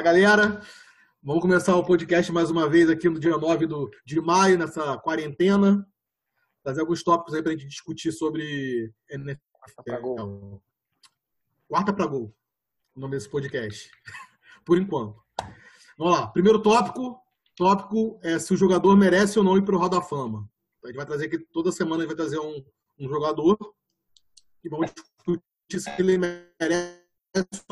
Fala 0.00 0.12
galera, 0.14 0.62
vamos 1.22 1.42
começar 1.42 1.76
o 1.76 1.84
podcast 1.84 2.32
mais 2.32 2.50
uma 2.50 2.66
vez 2.66 2.88
aqui 2.88 3.06
no 3.06 3.20
dia 3.20 3.36
9 3.36 3.66
do, 3.66 3.90
de 4.02 4.18
maio, 4.18 4.56
nessa 4.56 4.96
quarentena. 4.96 5.86
Trazer 6.64 6.80
alguns 6.80 7.02
tópicos 7.02 7.34
aí 7.34 7.42
para 7.42 7.52
a 7.52 7.54
gente 7.54 7.68
discutir 7.68 8.10
sobre. 8.10 8.94
Quarta 9.52 9.82
para 9.84 10.00
gol. 10.00 10.62
Quarta 11.68 11.92
para 11.92 12.06
gol, 12.06 12.34
o 12.96 13.00
nome 13.00 13.14
desse 13.14 13.28
podcast, 13.28 13.90
por 14.64 14.78
enquanto. 14.78 15.22
Vamos 15.98 16.14
lá, 16.14 16.28
primeiro 16.28 16.62
tópico, 16.62 17.20
tópico 17.54 18.18
é 18.22 18.38
se 18.38 18.54
o 18.54 18.56
jogador 18.56 18.96
merece 18.96 19.38
ou 19.38 19.44
não 19.44 19.58
ir 19.58 19.62
para 19.66 19.76
o 19.76 19.78
Roda 19.78 19.98
da 19.98 20.02
Fama. 20.02 20.50
A 20.82 20.86
gente 20.86 20.96
vai 20.96 21.04
trazer 21.04 21.26
aqui, 21.26 21.38
toda 21.52 21.70
semana 21.70 22.04
a 22.04 22.06
gente 22.06 22.16
vai 22.16 22.26
trazer 22.26 22.38
um, 22.38 22.64
um 22.98 23.06
jogador 23.06 23.58
e 24.64 24.68
vamos 24.70 24.90
discutir 24.94 25.78
se 25.78 25.90
ele 26.00 26.16
merece 26.16 26.96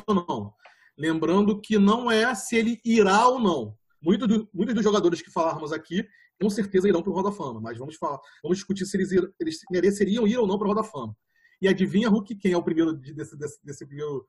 ou 0.06 0.14
não. 0.14 0.58
Lembrando 0.98 1.60
que 1.60 1.78
não 1.78 2.10
é 2.10 2.34
se 2.34 2.56
ele 2.56 2.80
irá 2.84 3.28
ou 3.28 3.38
não. 3.38 3.78
Muitos, 4.02 4.26
do, 4.26 4.48
muitos 4.52 4.74
dos 4.74 4.82
jogadores 4.82 5.22
que 5.22 5.30
falarmos 5.30 5.72
aqui, 5.72 6.04
com 6.40 6.50
certeza 6.50 6.88
irão 6.88 7.02
para 7.02 7.10
o 7.10 7.14
Roda 7.14 7.30
Fama, 7.30 7.60
mas 7.60 7.78
vamos 7.78 7.96
falar, 7.96 8.18
vamos 8.42 8.58
discutir 8.58 8.84
se 8.84 8.96
eles, 8.96 9.12
ir, 9.12 9.32
eles 9.40 9.60
mereceriam 9.70 10.26
ir 10.26 10.36
ou 10.38 10.46
não 10.46 10.58
para 10.58 10.66
o 10.66 10.68
Roda 10.70 10.82
Fama. 10.82 11.16
E 11.60 11.68
adivinha, 11.68 12.08
Hulk, 12.08 12.36
quem 12.36 12.52
é 12.52 12.56
o 12.56 12.62
primeiro 12.62 12.92
desse, 12.92 13.36
desse, 13.36 13.64
desse 13.64 13.86
primeiro 13.86 14.26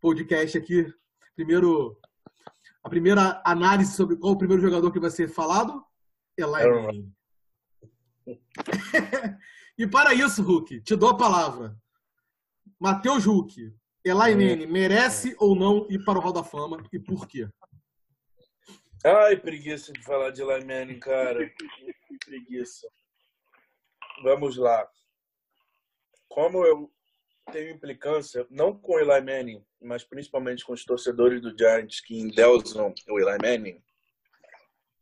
podcast 0.00 0.56
aqui? 0.56 0.86
Primeiro, 1.34 1.98
a 2.82 2.88
primeira 2.88 3.42
análise 3.44 3.94
sobre 3.94 4.16
qual 4.16 4.32
o 4.32 4.38
primeiro 4.38 4.62
jogador 4.62 4.90
que 4.90 5.00
vai 5.00 5.10
ser 5.10 5.28
falado? 5.28 5.82
Eli 6.36 6.82
Manning. 6.82 7.14
e 9.78 9.86
para 9.86 10.14
isso, 10.14 10.42
Hulk, 10.42 10.80
te 10.82 10.96
dou 10.96 11.10
a 11.10 11.16
palavra. 11.16 11.76
Matheus 12.78 13.26
Hulk, 13.26 13.74
Eli 14.04 14.34
Manning 14.34 14.66
merece 14.66 15.36
ou 15.38 15.54
não 15.54 15.86
ir 15.90 16.04
para 16.04 16.18
o 16.18 16.22
Hall 16.22 16.32
da 16.32 16.42
Fama 16.42 16.82
e 16.92 16.98
por 16.98 17.28
quê? 17.28 17.48
Ai, 19.04 19.36
preguiça 19.36 19.92
de 19.92 20.02
falar 20.02 20.30
de 20.30 20.42
Eli 20.42 20.64
Manning, 20.64 20.98
cara. 20.98 21.50
preguiça. 22.24 22.88
Vamos 24.22 24.56
lá. 24.56 24.88
Como 26.28 26.64
eu 26.64 26.90
tenho 27.50 27.70
implicância, 27.70 28.46
não 28.50 28.76
com 28.76 28.94
o 28.94 28.98
Eli 28.98 29.20
Manning, 29.20 29.64
mas 29.80 30.04
principalmente 30.04 30.64
com 30.64 30.72
os 30.72 30.84
torcedores 30.84 31.40
do 31.40 31.56
Giants 31.56 32.00
que 32.00 32.18
endeusam 32.18 32.94
o 33.08 33.18
Eli 33.18 33.38
Manning, 33.42 33.82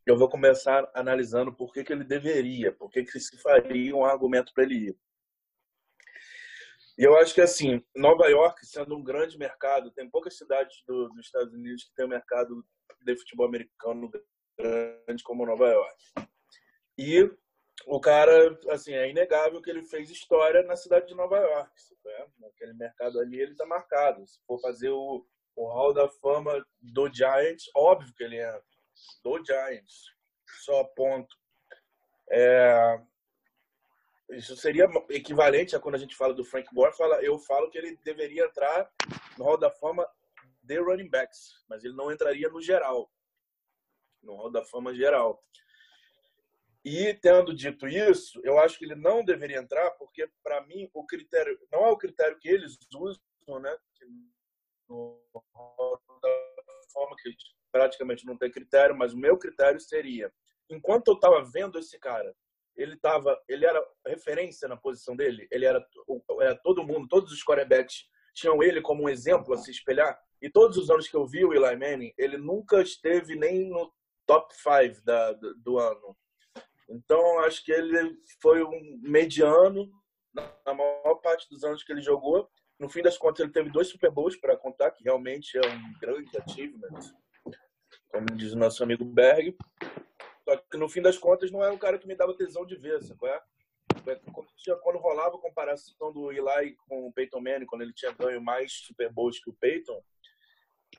eu 0.07 0.17
vou 0.17 0.29
começar 0.29 0.91
analisando 0.95 1.53
por 1.53 1.73
que, 1.73 1.85
que 1.85 1.93
ele 1.93 2.05
deveria, 2.05 2.73
por 2.73 2.91
que, 2.91 3.05
que 3.05 3.21
se 3.21 3.37
faria 3.37 3.95
um 3.95 4.05
argumento 4.05 4.53
para 4.55 4.65
ele 4.65 4.89
ir. 4.89 4.99
E 6.99 7.05
eu 7.05 7.17
acho 7.17 7.33
que, 7.33 7.41
assim, 7.41 7.81
Nova 7.95 8.27
York, 8.29 8.67
sendo 8.67 8.97
um 8.97 9.05
grande 9.05 9.39
mercado, 9.39 9.93
tem 9.93 10.11
poucas 10.11 10.37
cidades 10.37 10.83
do, 10.85 11.09
dos 11.11 11.27
Estados 11.27 11.55
Unidos 11.55 11.85
que 11.85 11.95
tem 11.95 12.05
um 12.05 12.09
mercado 12.09 12.67
de 13.03 13.17
futebol 13.17 13.47
americano 13.47 14.11
grande 14.59 15.23
como 15.23 15.47
Nova 15.47 15.69
York. 15.69 16.05
E 16.99 17.31
o 17.87 18.01
cara, 18.01 18.59
assim, 18.71 18.93
é 18.95 19.09
inegável 19.09 19.63
que 19.63 19.71
ele 19.71 19.85
fez 19.85 20.11
história 20.11 20.65
na 20.65 20.75
cidade 20.75 21.07
de 21.07 21.15
Nova 21.15 21.39
York. 21.39 21.73
Né? 22.05 22.27
Aquele 22.49 22.75
mercado 22.75 23.21
ali, 23.21 23.41
ele 23.41 23.55
tá 23.55 23.65
marcado. 23.65 24.27
Se 24.27 24.41
for 24.45 24.61
fazer 24.61 24.91
o, 24.91 25.25
o 25.55 25.69
Hall 25.69 25.95
da 25.95 26.09
Fama 26.09 26.67
do 26.81 27.09
Giants, 27.13 27.71
óbvio 27.77 28.13
que 28.13 28.25
ele 28.25 28.39
é 28.39 28.61
do 29.23 29.45
Giants. 29.45 30.13
Só 30.65 30.83
ponto. 30.97 31.37
É, 32.29 33.01
isso 34.31 34.57
seria 34.57 34.89
equivalente 35.11 35.75
a 35.75 35.81
quando 35.81 35.95
a 35.95 35.99
gente 35.99 36.15
fala 36.15 36.35
do 36.35 36.45
Frank 36.45 36.69
Gore, 36.75 36.97
fala, 36.97 37.23
eu 37.23 37.39
falo 37.39 37.71
que 37.71 37.79
ele 37.79 37.97
deveria 38.05 38.45
entrar 38.45 38.91
no 39.39 39.45
Hall 39.45 39.57
da 39.57 39.71
Fama 39.71 40.07
de 40.63 40.79
running 40.79 41.09
backs, 41.09 41.65
mas 41.69 41.83
ele 41.83 41.95
não 41.95 42.13
entraria 42.13 42.49
no 42.49 42.61
geral, 42.61 43.11
no 44.23 44.35
Hall 44.35 44.51
da 44.51 44.65
Fama 44.65 44.95
geral. 44.95 45.43
E 46.85 47.15
tendo 47.15 47.55
dito 47.55 47.89
isso, 47.89 48.41
eu 48.45 48.59
acho 48.59 48.79
que 48.79 48.85
ele 48.85 48.95
não 48.95 49.25
deveria 49.25 49.59
entrar, 49.59 49.91
porque 49.93 50.31
para 50.43 50.61
mim 50.67 50.91
o 50.93 51.07
critério 51.07 51.59
não 51.73 51.87
é 51.87 51.89
o 51.91 51.97
critério 51.97 52.39
que 52.39 52.49
eles 52.49 52.79
usam, 52.95 53.61
né? 53.61 53.77
No 54.89 55.21
Hall 55.55 56.01
da 56.23 56.29
Fama 56.93 57.17
que 57.17 57.35
praticamente 57.73 58.27
não 58.27 58.37
tem 58.37 58.51
critério, 58.51 58.97
mas 58.97 59.13
o 59.13 59.19
meu 59.19 59.39
critério 59.39 59.81
seria, 59.81 60.33
enquanto 60.69 61.09
eu 61.09 61.15
estava 61.15 61.43
vendo 61.45 61.79
esse 61.79 61.99
cara 61.99 62.35
ele 62.79 62.97
tava, 62.97 63.39
ele 63.49 63.67
era 63.67 63.85
referência 64.07 64.69
na 64.69 64.77
posição 64.77 65.17
dele, 65.17 65.47
ele 65.51 65.67
era, 65.67 65.85
era 66.41 66.55
todo 66.57 66.85
mundo, 66.85 67.09
todos 67.09 67.33
os 67.33 67.45
quarterbacks 67.45 68.05
tinham 68.33 68.63
ele 68.63 68.81
como 68.81 69.05
um 69.05 69.09
exemplo 69.09 69.53
a 69.53 69.57
se 69.57 69.71
espelhar. 69.71 70.19
E 70.41 70.49
todos 70.49 70.77
os 70.77 70.89
anos 70.89 71.09
que 71.09 71.17
eu 71.17 71.27
vi 71.27 71.45
o 71.45 71.53
Eli 71.53 71.77
Manning, 71.77 72.15
ele 72.17 72.39
nunca 72.39 72.81
esteve 72.81 73.35
nem 73.35 73.69
no 73.69 73.93
top 74.25 74.55
5 74.55 75.05
da, 75.05 75.33
do, 75.33 75.55
do 75.57 75.79
ano. 75.79 76.17
Então, 76.89 77.41
acho 77.41 77.65
que 77.65 77.73
ele 77.73 78.17
foi 78.41 78.63
um 78.63 79.01
mediano 79.03 79.91
na 80.33 80.75
maior 80.75 81.17
parte 81.17 81.49
dos 81.51 81.65
anos 81.65 81.83
que 81.83 81.93
ele 81.93 82.01
jogou. 82.01 82.49
No 82.79 82.89
fim 82.89 83.03
das 83.03 83.19
contas, 83.19 83.41
ele 83.41 83.53
teve 83.53 83.71
dois 83.71 83.89
Super 83.89 84.11
Bowls 84.11 84.37
para 84.37 84.57
contar, 84.57 84.93
que 84.93 85.03
realmente 85.03 85.59
é 85.59 85.67
um 85.67 85.99
grande 86.01 86.31
achievement, 86.39 87.01
como 88.09 88.27
diz 88.37 88.53
o 88.53 88.59
nosso 88.59 88.83
amigo 88.85 89.05
Berg. 89.05 89.57
Só 90.49 90.57
que 90.57 90.79
no 90.79 90.89
fim 90.89 91.03
das 91.03 91.19
contas 91.19 91.51
não 91.51 91.63
era 91.63 91.75
um 91.75 91.79
cara 91.79 91.99
que 91.99 92.07
me 92.07 92.15
dava 92.15 92.35
tesão 92.35 92.65
de 92.65 92.75
ver, 92.75 93.03
sabe? 93.03 93.27
É? 93.27 93.39
Quando 94.83 94.99
rolava 94.99 95.37
a 95.37 95.41
comparação 95.41 96.11
do 96.11 96.33
Eli 96.33 96.75
com 96.89 97.07
o 97.07 97.13
Peyton 97.13 97.41
Manning, 97.41 97.67
quando 97.67 97.83
ele 97.83 97.93
tinha 97.93 98.13
ganho 98.13 98.41
mais 98.41 98.73
Super 98.73 99.13
Bowls 99.13 99.39
que 99.39 99.51
o 99.51 99.57
Peyton, 99.61 100.03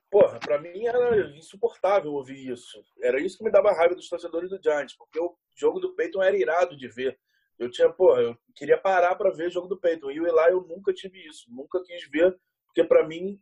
porra, 0.08 0.38
pra 0.38 0.60
mim 0.60 0.86
era 0.86 1.36
insuportável 1.36 2.12
ouvir 2.12 2.48
isso. 2.48 2.80
Era 3.02 3.20
isso 3.20 3.38
que 3.38 3.42
me 3.42 3.50
dava 3.50 3.72
raiva 3.72 3.96
dos 3.96 4.08
torcedores 4.08 4.50
do 4.50 4.62
Giants, 4.62 4.96
porque 4.96 5.18
o 5.18 5.36
jogo 5.56 5.80
do 5.80 5.96
Peyton 5.96 6.22
era 6.22 6.36
irado 6.36 6.76
de 6.76 6.86
ver. 6.86 7.18
Eu 7.58 7.68
tinha, 7.68 7.90
porra, 7.90 8.22
eu 8.22 8.38
queria 8.54 8.78
parar 8.78 9.16
para 9.16 9.30
ver 9.30 9.48
o 9.48 9.50
jogo 9.50 9.66
do 9.66 9.80
Peyton. 9.80 10.12
E 10.12 10.20
o 10.20 10.28
Eli 10.28 10.52
eu 10.52 10.60
nunca 10.62 10.92
tive 10.92 11.26
isso, 11.26 11.52
nunca 11.52 11.82
quis 11.82 12.08
ver, 12.08 12.38
porque 12.66 12.84
para 12.84 13.04
mim 13.04 13.40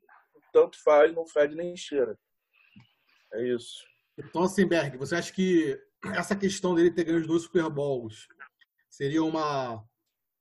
tanto 0.55 0.83
faz, 0.83 1.15
não 1.15 1.27
fede 1.27 1.55
nem 1.55 1.77
cheira. 1.77 2.19
É 3.35 3.43
isso. 3.43 3.87
Então, 4.17 4.43
assim, 4.43 4.67
Berg, 4.67 4.97
você 4.97 5.15
acha 5.15 5.33
que 5.33 5.79
essa 6.05 6.37
questão 6.37 6.75
dele 6.75 6.91
ter 6.91 7.05
ganho 7.05 7.21
os 7.21 7.27
dois 7.27 7.43
Super 7.43 7.69
Bowls 7.69 8.29
seria 8.89 9.23
uma, 9.23 9.83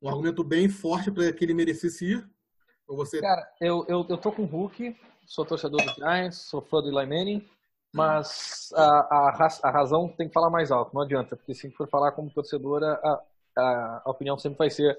um 0.02 0.10
argumento 0.10 0.44
bem 0.44 0.70
forte 0.70 1.12
para 1.12 1.32
que 1.32 1.44
ele 1.44 1.54
merecesse 1.54 2.06
ir? 2.06 2.30
Ou 2.88 2.96
você... 2.96 3.20
Cara, 3.20 3.48
eu, 3.60 3.86
eu, 3.88 4.06
eu 4.10 4.18
tô 4.18 4.32
com 4.32 4.44
o 4.44 4.46
Hulk, 4.46 4.96
sou 5.26 5.46
torcedor 5.46 5.84
do 5.84 5.94
Giants, 5.94 6.38
sou 6.38 6.62
fã 6.62 6.82
do 6.82 6.88
Eli 6.88 7.06
Manning, 7.06 7.48
mas 7.94 8.70
a, 8.76 8.84
a, 8.84 9.48
a 9.64 9.72
razão 9.72 10.08
tem 10.08 10.28
que 10.28 10.34
falar 10.34 10.50
mais 10.50 10.72
alto, 10.72 10.94
não 10.94 11.02
adianta, 11.02 11.36
porque 11.36 11.54
se 11.54 11.70
for 11.72 11.88
falar 11.90 12.12
como 12.14 12.30
torcedora, 12.30 13.00
a, 13.04 13.22
a, 13.58 14.02
a 14.06 14.12
opinião 14.12 14.38
sempre 14.38 14.60
vai 14.60 14.70
ser 14.70 14.98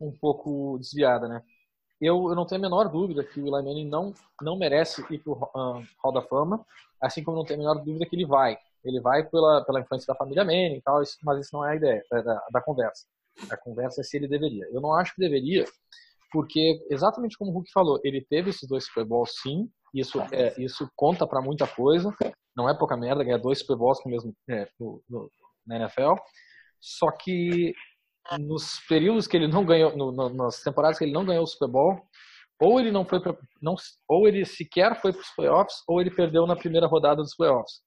um 0.00 0.12
pouco 0.12 0.76
desviada, 0.78 1.28
né? 1.28 1.42
Eu, 2.00 2.28
eu 2.28 2.34
não 2.34 2.44
tenho 2.44 2.60
a 2.60 2.62
menor 2.62 2.88
dúvida 2.88 3.22
que 3.22 3.40
o 3.40 3.46
Eli 3.46 3.64
Manning 3.64 3.88
não, 3.88 4.12
não 4.40 4.56
merece 4.56 5.02
ir 5.08 5.18
para 5.20 5.32
o 5.32 5.36
uh, 5.36 5.86
Hall 6.02 6.12
da 6.12 6.20
Fama, 6.20 6.66
assim 7.00 7.22
como 7.22 7.36
não 7.36 7.44
tenho 7.44 7.60
a 7.60 7.62
menor 7.62 7.84
dúvida 7.84 8.06
que 8.06 8.16
ele 8.16 8.26
vai. 8.26 8.58
Ele 8.84 9.00
vai 9.00 9.24
pela, 9.28 9.64
pela 9.64 9.80
influência 9.80 10.12
da 10.12 10.18
família 10.18 10.44
Manning 10.44 10.76
e 10.76 10.82
tal, 10.82 11.00
mas 11.22 11.46
isso 11.46 11.56
não 11.56 11.64
é 11.64 11.72
a 11.72 11.76
ideia 11.76 12.02
é 12.12 12.22
da, 12.22 12.46
da 12.50 12.60
conversa. 12.60 13.06
A 13.50 13.56
conversa 13.56 14.00
é 14.00 14.04
se 14.04 14.16
ele 14.16 14.28
deveria. 14.28 14.66
Eu 14.72 14.80
não 14.80 14.94
acho 14.94 15.14
que 15.14 15.20
deveria, 15.20 15.64
porque, 16.32 16.84
exatamente 16.90 17.36
como 17.36 17.50
o 17.50 17.54
Hulk 17.54 17.70
falou, 17.72 18.00
ele 18.04 18.24
teve 18.28 18.50
esses 18.50 18.68
dois 18.68 18.84
Super 18.84 19.04
Bowls 19.04 19.34
sim, 19.42 19.70
isso, 19.94 20.20
é, 20.32 20.54
isso 20.60 20.88
conta 20.96 21.26
para 21.26 21.42
muita 21.42 21.66
coisa, 21.66 22.10
não 22.56 22.68
é 22.68 22.76
pouca 22.76 22.96
merda 22.96 23.24
ganhar 23.24 23.38
dois 23.38 23.58
Super 23.58 23.76
Bowls 23.76 23.98
mesmo 24.06 24.34
é, 24.48 24.68
no, 24.78 25.02
no, 25.08 25.30
na 25.66 25.76
NFL, 25.76 26.14
só 26.80 27.10
que 27.10 27.74
nos 28.38 28.80
períodos 28.88 29.26
que 29.26 29.36
ele 29.36 29.48
não 29.48 29.64
ganhou, 29.64 29.96
no, 29.96 30.28
nas 30.30 30.62
temporadas 30.62 30.98
que 30.98 31.04
ele 31.04 31.12
não 31.12 31.24
ganhou 31.24 31.44
o 31.44 31.46
Super 31.46 31.68
Bowl, 31.68 32.00
ou 32.60 32.78
ele 32.78 32.92
não 32.92 33.04
foi 33.04 33.20
para 33.20 33.36
não 33.60 33.74
ou 34.08 34.28
ele 34.28 34.44
sequer 34.44 35.00
foi 35.00 35.12
para 35.12 35.20
os 35.20 35.30
playoffs 35.34 35.82
ou 35.88 36.00
ele 36.00 36.10
perdeu 36.14 36.46
na 36.46 36.54
primeira 36.54 36.86
rodada 36.86 37.20
dos 37.20 37.34
playoffs 37.34 37.80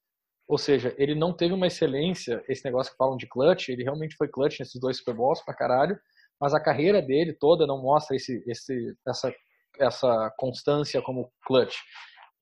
ou 0.48 0.58
seja, 0.58 0.94
ele 0.98 1.16
não 1.16 1.34
teve 1.36 1.54
uma 1.54 1.68
excelência, 1.68 2.44
esse 2.48 2.64
negócio 2.64 2.92
que 2.92 2.98
falam 2.98 3.18
de 3.18 3.28
clutch, 3.28 3.70
ele 3.70 3.84
realmente 3.84 4.16
foi 4.16 4.28
clutch 4.28 4.60
nesses 4.60 4.80
dois 4.80 4.98
Super 4.98 5.16
Bowls 5.16 5.44
pra 5.44 5.56
caralho, 5.56 5.98
mas 6.40 6.54
a 6.54 6.60
carreira 6.60 7.02
dele 7.02 7.34
toda 7.34 7.66
não 7.66 7.82
mostra 7.82 8.16
esse, 8.16 8.44
esse, 8.48 8.96
essa, 9.08 9.34
essa 9.80 10.34
constância 10.38 11.02
como 11.02 11.32
clutch. 11.46 11.76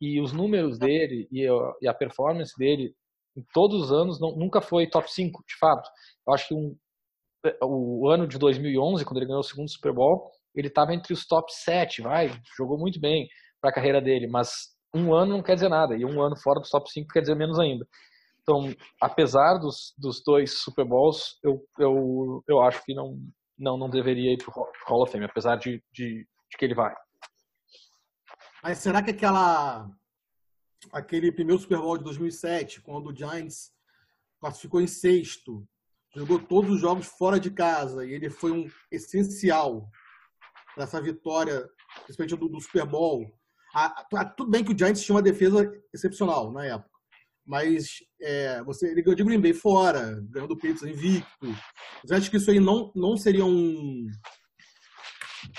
E 0.01 0.19
os 0.19 0.33
números 0.33 0.77
dele 0.77 1.27
e 1.31 1.47
a, 1.47 1.53
e 1.81 1.87
a 1.87 1.93
performance 1.93 2.53
dele 2.57 2.93
em 3.37 3.43
todos 3.53 3.83
os 3.83 3.91
anos 3.91 4.19
não, 4.19 4.35
nunca 4.35 4.59
foi 4.61 4.87
top 4.87 5.11
5, 5.11 5.43
de 5.47 5.57
fato. 5.57 5.89
Eu 6.27 6.33
acho 6.33 6.47
que 6.49 6.53
um, 6.53 6.75
o 7.61 8.09
ano 8.09 8.27
de 8.27 8.37
2011, 8.37 9.05
quando 9.05 9.17
ele 9.17 9.27
ganhou 9.27 9.39
o 9.39 9.43
segundo 9.43 9.69
Super 9.69 9.93
Bowl, 9.93 10.29
ele 10.53 10.67
estava 10.67 10.93
entre 10.93 11.13
os 11.13 11.25
top 11.25 11.51
7, 11.53 12.01
vai, 12.01 12.29
jogou 12.57 12.77
muito 12.77 12.99
bem 12.99 13.27
para 13.61 13.69
a 13.69 13.73
carreira 13.73 14.01
dele, 14.01 14.27
mas 14.27 14.72
um 14.93 15.13
ano 15.13 15.33
não 15.33 15.43
quer 15.43 15.55
dizer 15.55 15.69
nada, 15.69 15.95
e 15.95 16.05
um 16.05 16.21
ano 16.21 16.35
fora 16.37 16.59
dos 16.59 16.69
top 16.69 16.91
5 16.91 17.11
quer 17.11 17.21
dizer 17.21 17.35
menos 17.35 17.59
ainda. 17.59 17.87
Então, 18.41 18.75
apesar 18.99 19.57
dos, 19.57 19.93
dos 19.97 20.21
dois 20.21 20.61
Super 20.61 20.85
Bowls, 20.85 21.39
eu, 21.41 21.65
eu, 21.79 22.43
eu 22.47 22.61
acho 22.61 22.83
que 22.83 22.93
não, 22.93 23.17
não, 23.57 23.77
não 23.77 23.89
deveria 23.89 24.33
ir 24.33 24.37
para 24.37 24.49
o 24.49 24.71
Hall 24.87 25.03
of 25.03 25.11
Fame, 25.11 25.25
apesar 25.25 25.55
de, 25.55 25.81
de, 25.91 26.27
de, 26.49 26.57
que 26.57 26.65
ele 26.65 26.75
vai. 26.75 26.93
Mas 28.61 28.79
será 28.79 29.01
que 29.01 29.11
aquela 29.11 29.89
aquele 30.91 31.31
primeiro 31.31 31.61
Super 31.61 31.77
Bowl 31.77 31.97
de 31.97 32.03
2007, 32.03 32.81
quando 32.81 33.07
o 33.07 33.15
Giants 33.15 33.71
classificou 34.39 34.81
em 34.81 34.87
sexto, 34.87 35.65
jogou 36.13 36.37
todos 36.37 36.71
os 36.71 36.81
jogos 36.81 37.07
fora 37.07 37.39
de 37.39 37.49
casa 37.49 38.05
e 38.05 38.13
ele 38.13 38.29
foi 38.29 38.51
um 38.51 38.69
essencial 38.91 39.89
para 40.75 40.83
essa 40.83 41.01
vitória, 41.01 41.67
principalmente 42.03 42.35
do, 42.35 42.49
do 42.49 42.59
Super 42.59 42.85
Bowl. 42.85 43.25
Tudo 44.37 44.51
bem 44.51 44.63
que 44.63 44.73
o 44.73 44.77
Giants 44.77 45.03
tinha 45.03 45.15
uma 45.15 45.21
defesa 45.21 45.71
excepcional 45.93 46.51
na 46.51 46.65
época, 46.65 46.89
mas 47.45 47.97
é, 48.21 48.63
você, 48.63 48.91
ele 48.91 49.01
ganhou 49.01 49.15
de 49.15 49.23
Green 49.23 49.41
Bay 49.41 49.53
fora, 49.53 50.21
ganhou 50.29 50.47
do 50.47 50.55
Patriots 50.55 50.83
invicto. 50.83 51.47
Você 52.03 52.13
acha 52.13 52.29
que 52.29 52.37
isso 52.37 52.51
aí 52.51 52.59
não, 52.59 52.91
não 52.95 53.17
seria 53.17 53.45
um, 53.45 54.07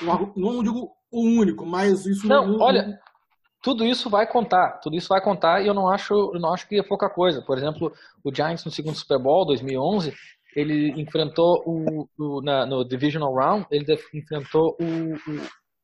um 0.02 0.32
não 0.36 0.62
digo 0.62 0.90
o 1.10 1.20
único, 1.20 1.64
mas 1.66 2.06
isso 2.06 2.26
não. 2.26 2.46
não 2.46 2.60
olha, 2.60 2.98
tudo 3.62 3.84
isso 3.84 4.10
vai 4.10 4.26
contar, 4.26 4.78
tudo 4.82 4.94
isso 4.94 5.08
vai 5.08 5.22
contar 5.22 5.62
e 5.62 5.66
eu 5.66 5.72
não 5.72 5.88
acho, 5.88 6.12
eu 6.12 6.38
não 6.38 6.52
acho 6.52 6.68
que 6.68 6.78
é 6.78 6.82
pouca 6.82 7.08
coisa. 7.08 7.40
Por 7.40 7.56
exemplo, 7.56 7.92
o 8.22 8.34
Giants 8.34 8.64
no 8.64 8.70
segundo 8.70 8.94
Super 8.94 9.18
Bowl 9.18 9.46
2011, 9.46 10.12
ele 10.54 11.00
enfrentou 11.00 11.62
o, 11.66 12.08
o 12.18 12.42
na, 12.42 12.66
no 12.66 12.84
divisional 12.84 13.34
round, 13.34 13.66
ele 13.70 13.98
enfrentou 14.12 14.76
o, 14.78 14.84
o, 14.84 15.40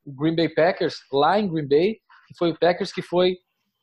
o, 0.06 0.12
Green 0.12 0.36
Bay 0.36 0.48
Packers 0.48 0.96
lá 1.10 1.40
em 1.40 1.48
Green 1.48 1.66
Bay, 1.66 1.96
foi 2.36 2.50
o 2.50 2.58
Packers 2.58 2.92
que 2.92 3.02
foi 3.02 3.36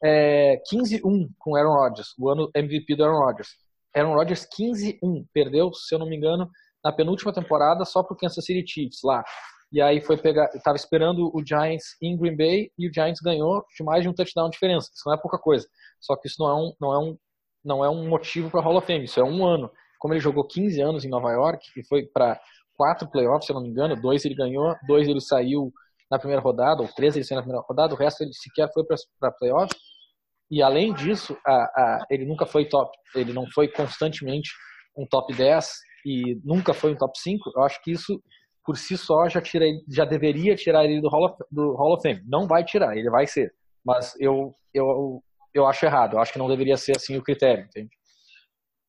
é, 0.03 0.61
15-1 0.71 1.29
com 1.39 1.55
Aaron 1.55 1.73
Rodgers, 1.73 2.09
o 2.19 2.29
ano 2.29 2.49
MVP 2.53 2.95
do 2.95 3.03
Aaron 3.03 3.19
Rodgers. 3.19 3.49
Aaron 3.95 4.13
Rodgers 4.13 4.47
15-1, 4.57 5.25
perdeu, 5.33 5.73
se 5.73 5.93
eu 5.93 5.99
não 5.99 6.07
me 6.07 6.15
engano, 6.15 6.49
na 6.83 6.91
penúltima 6.91 7.33
temporada 7.33 7.83
só 7.83 8.03
pro 8.03 8.15
Kansas 8.15 8.45
City 8.45 8.63
Chiefs 8.65 8.99
lá. 9.03 9.23
E 9.71 9.81
aí 9.81 9.99
foi 9.99 10.17
pegar, 10.17 10.49
estava 10.53 10.77
esperando 10.77 11.29
o 11.35 11.45
Giants 11.45 11.97
em 12.01 12.17
Green 12.17 12.37
Bay 12.37 12.71
e 12.77 12.87
o 12.87 12.93
Giants 12.93 13.19
ganhou 13.19 13.65
de 13.75 13.83
mais 13.83 14.03
de 14.03 14.09
um 14.09 14.13
touchdown 14.13 14.45
de 14.45 14.53
diferença. 14.53 14.89
Isso 14.93 15.03
não 15.05 15.13
é 15.13 15.17
pouca 15.17 15.37
coisa. 15.37 15.67
Só 15.99 16.15
que 16.15 16.27
isso 16.27 16.37
não 16.39 16.49
é 16.49 16.55
um, 16.55 16.73
não 16.79 16.93
é 16.93 16.99
um, 16.99 17.17
não 17.65 17.85
é 17.85 17.89
um 17.89 18.07
motivo 18.07 18.49
para 18.49 18.61
Hall 18.61 18.77
of 18.77 18.87
Fame. 18.87 19.03
Isso 19.03 19.19
é 19.19 19.23
um 19.23 19.45
ano. 19.45 19.69
Como 19.99 20.13
ele 20.13 20.21
jogou 20.21 20.45
15 20.45 20.79
anos 20.81 21.03
em 21.03 21.09
Nova 21.09 21.31
York 21.31 21.65
e 21.75 21.85
foi 21.85 22.05
para 22.05 22.39
quatro 22.77 23.09
playoffs, 23.09 23.47
se 23.47 23.51
eu 23.51 23.55
não 23.55 23.63
me 23.63 23.69
engano, 23.69 23.99
dois 23.99 24.23
ele 24.23 24.35
ganhou, 24.35 24.75
dois 24.87 25.07
ele 25.07 25.19
saiu 25.19 25.73
na 26.09 26.17
primeira 26.17 26.41
rodada, 26.41 26.81
ou 26.81 26.87
três 26.87 27.15
ele 27.15 27.25
saiu 27.25 27.37
na 27.37 27.43
primeira 27.43 27.65
rodada, 27.67 27.93
o 27.93 27.97
resto 27.97 28.23
ele 28.23 28.33
sequer 28.33 28.71
foi 28.73 28.83
para 29.19 29.31
playoffs. 29.31 29.77
E 30.49 30.61
além 30.61 30.93
disso, 30.93 31.37
a, 31.45 31.53
a, 31.53 32.05
ele 32.09 32.25
nunca 32.25 32.45
foi 32.45 32.65
top, 32.69 32.89
ele 33.15 33.33
não 33.33 33.45
foi 33.51 33.67
constantemente 33.67 34.49
um 34.97 35.05
top 35.05 35.33
10 35.33 35.69
e 36.05 36.39
nunca 36.43 36.73
foi 36.73 36.93
um 36.93 36.97
top 36.97 37.19
5. 37.19 37.51
Eu 37.55 37.63
acho 37.63 37.81
que 37.81 37.91
isso 37.91 38.21
por 38.65 38.77
si 38.77 38.97
só 38.97 39.29
já, 39.29 39.41
tira, 39.41 39.65
já 39.89 40.03
deveria 40.03 40.55
tirar 40.55 40.83
ele 40.83 40.99
do 40.99 41.07
Hall, 41.09 41.25
of, 41.25 41.35
do 41.49 41.73
Hall 41.75 41.93
of 41.93 42.01
Fame. 42.01 42.21
Não 42.27 42.45
vai 42.47 42.65
tirar, 42.65 42.97
ele 42.97 43.09
vai 43.09 43.25
ser. 43.25 43.53
Mas 43.83 44.13
eu, 44.19 44.53
eu, 44.73 45.23
eu 45.53 45.65
acho 45.65 45.85
errado. 45.85 46.15
Eu 46.15 46.19
acho 46.19 46.33
que 46.33 46.39
não 46.39 46.49
deveria 46.49 46.75
ser 46.75 46.95
assim 46.97 47.17
o 47.17 47.23
critério, 47.23 47.63
entende? 47.63 47.89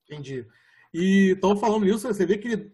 Entendi. 0.04 0.44
E 0.92 1.34
então 1.36 1.56
falando 1.56 1.84
nisso, 1.84 2.06
você 2.06 2.24
vê 2.24 2.38
que 2.38 2.48
ele, 2.48 2.72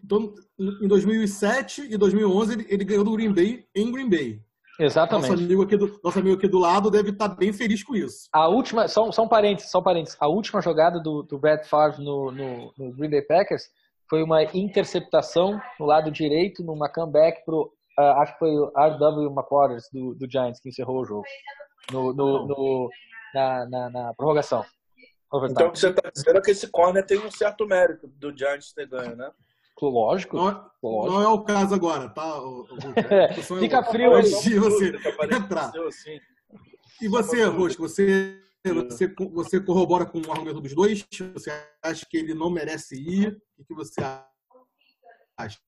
em 0.81 0.87
2007 0.87 1.87
e 1.91 1.97
2011 1.97 2.53
ele, 2.53 2.65
ele, 2.69 2.85
ganhou 2.85 3.03
do 3.03 3.15
Green 3.15 3.33
Bay 3.33 3.65
em 3.75 3.91
Green 3.91 4.09
Bay. 4.09 4.41
Exatamente. 4.79 5.29
Nosso 5.29 5.43
amigo 5.43 5.63
aqui 5.63 5.77
do, 5.77 5.99
nosso 6.03 6.19
amigo 6.19 6.35
aqui 6.35 6.47
do 6.47 6.59
lado 6.59 6.91
deve 6.91 7.09
estar 7.11 7.29
bem 7.29 7.53
feliz 7.53 7.83
com 7.83 7.95
isso. 7.95 8.27
A 8.33 8.47
última, 8.47 8.87
são, 8.87 9.11
são 9.11 9.27
parentes, 9.27 9.69
são 9.69 9.81
parentes. 9.81 10.17
A 10.19 10.27
última 10.27 10.61
jogada 10.61 10.99
do, 10.99 11.23
do 11.23 11.37
Brett 11.37 11.67
Favre 11.67 12.03
no, 12.03 12.31
no, 12.31 12.73
no 12.77 12.93
Green 12.93 13.09
Bay 13.09 13.21
Packers 13.21 13.69
foi 14.09 14.21
uma 14.21 14.43
interceptação 14.43 15.59
no 15.79 15.85
lado 15.85 16.11
direito, 16.11 16.63
numa 16.63 16.89
comeback 16.89 17.43
pro, 17.45 17.71
uh, 17.97 18.21
acho 18.21 18.33
que 18.33 18.39
foi 18.39 18.51
o 18.51 18.71
R.W. 18.75 19.31
McQuarters 19.31 19.89
do, 19.91 20.13
do 20.15 20.29
Giants 20.29 20.59
que 20.59 20.69
encerrou 20.69 21.01
o 21.01 21.05
jogo, 21.05 21.23
no, 21.91 22.13
no, 22.13 22.47
no 22.47 22.89
na, 23.33 23.65
na, 23.69 23.89
na, 23.89 24.13
prorrogação. 24.13 24.63
Então 25.49 25.69
você 25.69 25.89
está 25.89 26.09
dizendo 26.09 26.41
que 26.41 26.51
esse 26.51 26.67
corner 26.67 27.05
tem 27.05 27.19
um 27.19 27.31
certo 27.31 27.65
mérito 27.67 28.07
do 28.07 28.35
Giants 28.35 28.73
ter 28.73 28.87
ganho, 28.87 29.15
né? 29.15 29.31
Lógico. 29.81 30.37
Não, 30.37 30.49
é, 30.49 30.53
lógico. 30.81 31.13
não 31.13 31.21
é 31.21 31.27
o 31.27 31.43
caso 31.43 31.75
agora, 31.75 32.09
tá? 32.09 32.39
O, 32.41 32.61
o, 32.61 33.13
é, 33.13 33.33
fica 33.33 33.83
frio 33.83 34.15
aí. 34.15 34.23
Você 34.23 34.95
entrar. 35.31 35.71
Assim. 35.87 36.19
E 37.01 37.09
você, 37.09 37.43
Rosco, 37.43 37.81
você 37.81 38.41
você, 38.73 39.13
você 39.31 39.61
corrobora 39.61 40.05
com 40.05 40.19
o 40.19 40.31
argumento 40.31 40.59
dos 40.59 40.73
dois? 40.73 41.05
Você 41.33 41.51
acha 41.83 42.05
que 42.09 42.17
ele 42.17 42.33
não 42.33 42.49
merece 42.49 42.95
ir? 42.95 43.39
O 43.57 43.63
que 43.63 43.75
você 43.75 44.01
acha? 45.37 45.59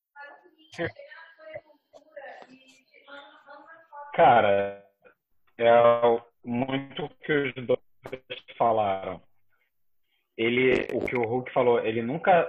Cara, 4.14 4.84
é 5.58 5.70
muito 6.44 7.04
o 7.04 7.08
que 7.20 7.32
os 7.32 7.66
dois 7.66 7.78
falaram. 8.56 9.22
Ele, 10.38 10.86
o 10.94 11.04
que 11.04 11.16
o 11.16 11.26
Hulk 11.26 11.52
falou, 11.52 11.84
ele 11.84 12.00
nunca, 12.00 12.48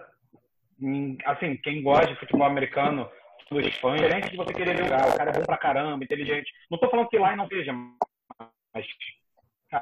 assim, 1.26 1.58
quem 1.58 1.82
gosta 1.82 2.08
de 2.08 2.20
futebol 2.20 2.46
americano, 2.46 3.10
dos 3.50 3.76
fãs, 3.78 4.00
diferente 4.00 4.30
de 4.30 4.38
você 4.38 4.54
querer 4.54 4.78
jogar, 4.78 5.10
o 5.10 5.18
cara 5.18 5.32
é 5.32 5.34
bom 5.34 5.44
pra 5.44 5.58
caramba, 5.58 6.04
inteligente. 6.04 6.52
Não 6.70 6.78
tô 6.78 6.88
falando 6.90 7.10
que 7.10 7.18
lá 7.18 7.36
não 7.36 7.48
seja, 7.48 7.74
mas 7.74 8.86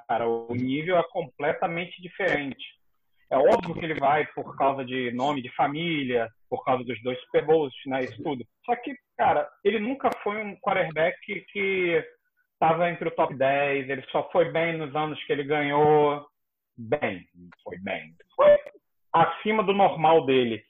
cara, 0.07 0.27
o 0.27 0.53
nível 0.55 0.97
é 0.97 1.03
completamente 1.09 2.01
diferente. 2.01 2.65
É 3.29 3.37
óbvio 3.37 3.75
que 3.75 3.83
ele 3.83 3.99
vai 3.99 4.25
por 4.27 4.55
causa 4.55 4.85
de 4.85 5.11
nome 5.11 5.41
de 5.41 5.53
família, 5.53 6.29
por 6.49 6.63
causa 6.63 6.83
dos 6.85 7.01
dois 7.03 7.19
Super 7.23 7.45
Bowls, 7.45 7.73
né, 7.85 8.05
isso 8.05 8.23
tudo. 8.23 8.45
Só 8.65 8.73
que, 8.77 8.95
cara, 9.17 9.47
ele 9.65 9.79
nunca 9.79 10.09
foi 10.23 10.41
um 10.41 10.55
quarterback 10.61 11.17
que 11.51 12.03
estava 12.53 12.89
entre 12.89 13.09
o 13.09 13.11
top 13.11 13.35
10, 13.35 13.89
ele 13.89 14.03
só 14.11 14.29
foi 14.31 14.49
bem 14.49 14.77
nos 14.77 14.95
anos 14.95 15.21
que 15.25 15.33
ele 15.33 15.43
ganhou. 15.43 16.25
Bem, 16.77 17.25
foi 17.63 17.77
bem. 17.79 18.13
Foi 18.35 18.57
acima 19.13 19.63
do 19.63 19.73
normal 19.73 20.25
dele. 20.25 20.63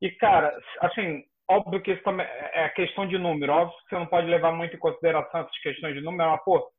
E, 0.00 0.10
cara, 0.10 0.56
assim, 0.80 1.24
óbvio 1.48 1.80
que 1.80 1.92
isso 1.92 2.02
também 2.02 2.26
é 2.26 2.68
questão 2.70 3.06
de 3.06 3.18
número. 3.18 3.52
Óbvio 3.52 3.76
que 3.78 3.88
você 3.88 3.94
não 3.96 4.06
pode 4.06 4.26
levar 4.26 4.52
muito 4.52 4.76
em 4.76 4.78
consideração 4.78 5.40
essas 5.40 5.58
questões 5.60 5.94
de 5.94 6.00
número, 6.00 6.30
mas, 6.30 6.44
pô, 6.44 6.70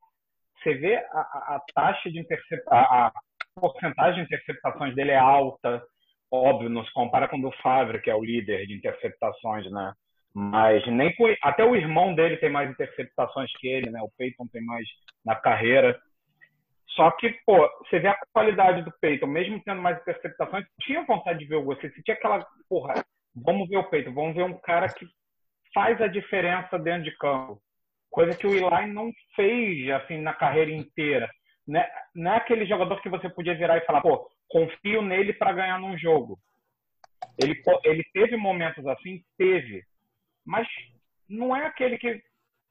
você 0.62 0.74
vê 0.74 0.96
a, 0.96 1.20
a 1.56 1.60
taxa 1.74 2.10
de 2.10 2.20
interceptação, 2.20 2.78
a 2.78 3.12
porcentagem 3.58 4.20
de 4.20 4.26
interceptações 4.26 4.94
dele 4.94 5.10
é 5.10 5.18
alta, 5.18 5.82
óbvio, 6.30 6.68
não 6.68 6.84
se 6.84 6.92
compara 6.92 7.26
com 7.28 7.38
o 7.38 7.42
do 7.42 7.52
Favre, 7.62 8.00
que 8.00 8.10
é 8.10 8.14
o 8.14 8.24
líder 8.24 8.66
de 8.66 8.74
interceptações, 8.74 9.70
né? 9.70 9.92
Mas 10.32 10.86
nem 10.86 11.12
até 11.42 11.64
o 11.64 11.74
irmão 11.74 12.14
dele 12.14 12.36
tem 12.36 12.50
mais 12.50 12.70
interceptações 12.70 13.50
que 13.58 13.66
ele, 13.66 13.90
né? 13.90 14.00
O 14.00 14.10
Peyton 14.16 14.46
tem 14.46 14.64
mais 14.64 14.86
na 15.24 15.34
carreira. 15.34 15.98
Só 16.94 17.10
que, 17.12 17.30
pô, 17.46 17.68
você 17.84 17.98
vê 17.98 18.08
a 18.08 18.18
qualidade 18.32 18.82
do 18.82 18.92
Peyton, 19.00 19.26
mesmo 19.26 19.62
tendo 19.64 19.80
mais 19.80 20.00
interceptações, 20.00 20.66
tinha 20.80 21.04
vontade 21.04 21.38
de 21.38 21.46
ver 21.46 21.56
o 21.56 21.64
você, 21.64 21.90
tinha 22.02 22.14
aquela, 22.14 22.44
porra, 22.68 22.94
vamos 23.34 23.68
ver 23.68 23.76
o 23.76 23.88
Peyton, 23.88 24.12
vamos 24.12 24.34
ver 24.34 24.42
um 24.42 24.58
cara 24.58 24.88
que 24.88 25.06
faz 25.72 26.00
a 26.00 26.08
diferença 26.08 26.78
dentro 26.78 27.04
de 27.04 27.16
campo 27.16 27.60
coisa 28.10 28.36
que 28.36 28.46
o 28.46 28.54
Eli 28.54 28.92
não 28.92 29.12
fez 29.36 29.88
assim 29.90 30.18
na 30.18 30.34
carreira 30.34 30.70
inteira. 30.70 31.30
Né? 31.66 31.86
Não 32.14 32.32
é 32.32 32.36
aquele 32.36 32.66
jogador 32.66 33.00
que 33.00 33.08
você 33.08 33.28
podia 33.28 33.54
virar 33.54 33.78
e 33.78 33.86
falar, 33.86 34.00
pô, 34.00 34.28
confio 34.48 35.00
nele 35.00 35.32
para 35.32 35.52
ganhar 35.52 35.78
num 35.78 35.96
jogo. 35.96 36.38
Ele, 37.38 37.62
ele 37.84 38.04
teve 38.12 38.36
momentos 38.36 38.84
assim, 38.86 39.22
teve, 39.38 39.84
mas 40.44 40.66
não 41.28 41.54
é 41.54 41.66
aquele 41.66 41.96
que 41.96 42.20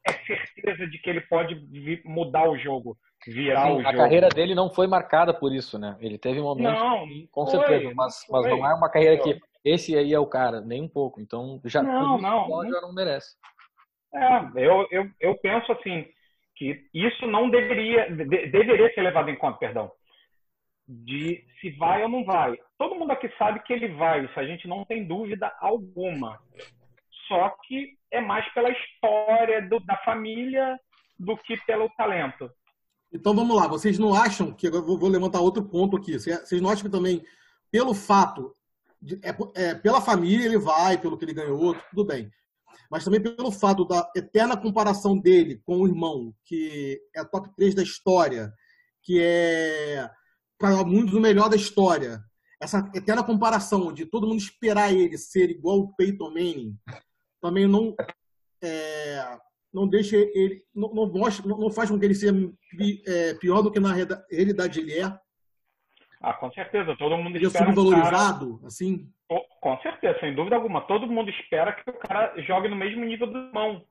é 0.07 0.13
certeza 0.25 0.87
de 0.87 0.99
que 0.99 1.09
ele 1.09 1.21
pode 1.21 1.55
mudar 2.03 2.49
o 2.49 2.57
jogo, 2.57 2.97
virar 3.27 3.63
Sim, 3.63 3.69
o 3.69 3.79
a 3.79 3.83
jogo. 3.83 3.87
A 3.87 3.97
carreira 3.97 4.29
dele 4.29 4.55
não 4.55 4.69
foi 4.69 4.87
marcada 4.87 5.33
por 5.33 5.53
isso, 5.53 5.77
né? 5.77 5.97
Ele 5.99 6.17
teve 6.17 6.41
momentos, 6.41 6.79
não, 6.79 7.07
com 7.31 7.45
foi, 7.45 7.59
certeza, 7.59 7.93
mas, 7.95 8.25
mas 8.29 8.45
não 8.45 8.65
é 8.65 8.73
uma 8.73 8.89
carreira 8.89 9.21
que 9.21 9.39
esse 9.63 9.97
aí 9.97 10.13
é 10.13 10.19
o 10.19 10.25
cara, 10.25 10.61
nem 10.61 10.81
um 10.81 10.87
pouco. 10.87 11.19
Então 11.19 11.59
já 11.65 11.83
não, 11.83 12.17
não, 12.17 12.69
já 12.69 12.81
não 12.81 12.93
merece. 12.93 13.35
É, 14.13 14.37
eu, 14.55 14.87
eu, 14.89 15.09
eu 15.19 15.35
penso 15.37 15.71
assim 15.71 16.07
que 16.55 16.87
isso 16.93 17.25
não 17.27 17.49
deveria 17.49 18.09
de, 18.09 18.25
deveria 18.25 18.93
ser 18.93 19.01
levado 19.01 19.29
em 19.29 19.35
conta, 19.35 19.57
perdão, 19.57 19.91
de 20.87 21.45
se 21.61 21.69
vai 21.71 22.03
ou 22.03 22.09
não 22.09 22.25
vai. 22.25 22.57
Todo 22.77 22.95
mundo 22.95 23.11
aqui 23.11 23.29
sabe 23.37 23.59
que 23.61 23.71
ele 23.71 23.89
vai, 23.89 24.25
isso 24.25 24.39
a 24.39 24.45
gente 24.45 24.67
não 24.67 24.83
tem 24.83 25.05
dúvida 25.05 25.53
alguma. 25.59 26.39
Só 27.27 27.55
que 27.67 27.97
é 28.11 28.19
mais 28.19 28.47
pela 28.53 28.71
história 28.71 29.61
do, 29.61 29.79
da 29.81 29.95
família 29.97 30.79
do 31.17 31.37
que 31.37 31.57
pelo 31.65 31.89
talento. 31.91 32.49
Então 33.11 33.35
vamos 33.35 33.55
lá, 33.55 33.67
vocês 33.67 33.97
não 33.97 34.13
acham 34.13 34.51
que 34.51 34.67
agora 34.67 34.83
vou 34.83 35.09
levantar 35.09 35.39
outro 35.39 35.63
ponto 35.63 35.97
aqui? 35.97 36.19
Vocês 36.19 36.61
não 36.61 36.69
acham 36.69 36.85
que 36.85 36.91
também 36.91 37.23
pelo 37.71 37.93
fato 37.93 38.53
de, 39.01 39.19
é, 39.23 39.35
é, 39.55 39.75
pela 39.75 40.01
família 40.01 40.45
ele 40.45 40.57
vai, 40.57 40.97
pelo 40.99 41.17
que 41.17 41.25
ele 41.25 41.33
ganhou, 41.33 41.75
tudo 41.91 42.05
bem 42.05 42.31
mas 42.89 43.03
também 43.03 43.21
pelo 43.21 43.51
fato 43.51 43.85
da 43.85 44.09
eterna 44.15 44.57
comparação 44.57 45.17
dele 45.17 45.61
com 45.63 45.77
o 45.77 45.87
irmão, 45.87 46.33
que 46.43 46.99
é 47.15 47.23
top 47.23 47.49
3 47.55 47.75
da 47.75 47.83
história, 47.83 48.51
que 49.03 49.19
é 49.21 50.09
para 50.57 50.83
muitos 50.83 51.13
o 51.13 51.19
melhor 51.19 51.49
da 51.49 51.55
história. 51.55 52.23
Essa 52.59 52.89
eterna 52.93 53.23
comparação 53.23 53.93
de 53.93 54.05
todo 54.05 54.27
mundo 54.27 54.39
esperar 54.39 54.91
ele 54.91 55.17
ser 55.17 55.49
igual 55.51 55.79
o 55.79 55.95
Peyton 55.95 56.29
Manning, 56.29 56.77
também 57.39 57.67
não 57.67 57.95
é, 58.61 59.39
não 59.73 59.87
deixa 59.87 60.15
ele, 60.15 60.61
não, 60.73 60.89
não, 60.93 61.11
mostra, 61.11 61.47
não 61.47 61.71
faz 61.71 61.89
com 61.89 61.99
que 61.99 62.05
ele 62.05 62.15
seja 62.15 62.33
é, 63.07 63.33
pior 63.35 63.61
do 63.61 63.71
que 63.71 63.79
na 63.79 63.93
realidade 63.93 64.79
ele 64.79 64.97
é? 64.97 65.05
Ah, 66.21 66.33
com 66.33 66.51
certeza. 66.51 66.95
Todo 66.97 67.17
mundo 67.17 67.37
ele 67.37 67.45
espera. 67.45 67.65
É 67.65 67.67
subvalorizado, 67.73 68.55
cara... 68.55 68.67
assim? 68.67 69.07
Com 69.61 69.79
certeza, 69.81 70.19
sem 70.19 70.35
dúvida 70.35 70.55
alguma. 70.55 70.81
Todo 70.81 71.07
mundo 71.07 71.29
espera 71.29 71.73
que 71.73 71.89
o 71.89 71.93
cara 71.93 72.33
jogue 72.41 72.67
no 72.67 72.75
mesmo 72.75 73.05
nível 73.05 73.27
do 73.27 73.53
mão. 73.53 73.85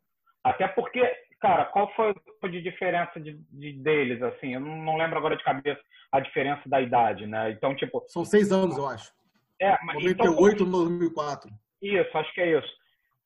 Até 0.44 0.68
porque, 0.68 1.00
cara, 1.40 1.64
qual 1.66 1.90
foi 1.94 2.14
a 2.42 2.48
de 2.48 2.60
diferença 2.60 3.18
de, 3.20 3.34
de, 3.50 3.72
deles, 3.74 4.22
assim? 4.22 4.54
Eu 4.54 4.60
não 4.60 4.96
lembro 4.96 5.16
agora 5.18 5.36
de 5.36 5.44
cabeça 5.44 5.80
a 6.10 6.20
diferença 6.20 6.62
da 6.66 6.80
idade, 6.80 7.26
né? 7.26 7.50
Então, 7.50 7.74
tipo. 7.74 8.04
São 8.08 8.24
seis 8.24 8.50
anos, 8.50 8.76
eu 8.76 8.86
acho. 8.86 9.12
É, 9.60 9.78
mas. 9.84 9.96
98 9.96 10.62
então, 10.62 10.70
2004. 10.70 11.50
Isso, 11.80 12.18
acho 12.18 12.34
que 12.34 12.40
é 12.40 12.58
isso 12.58 12.77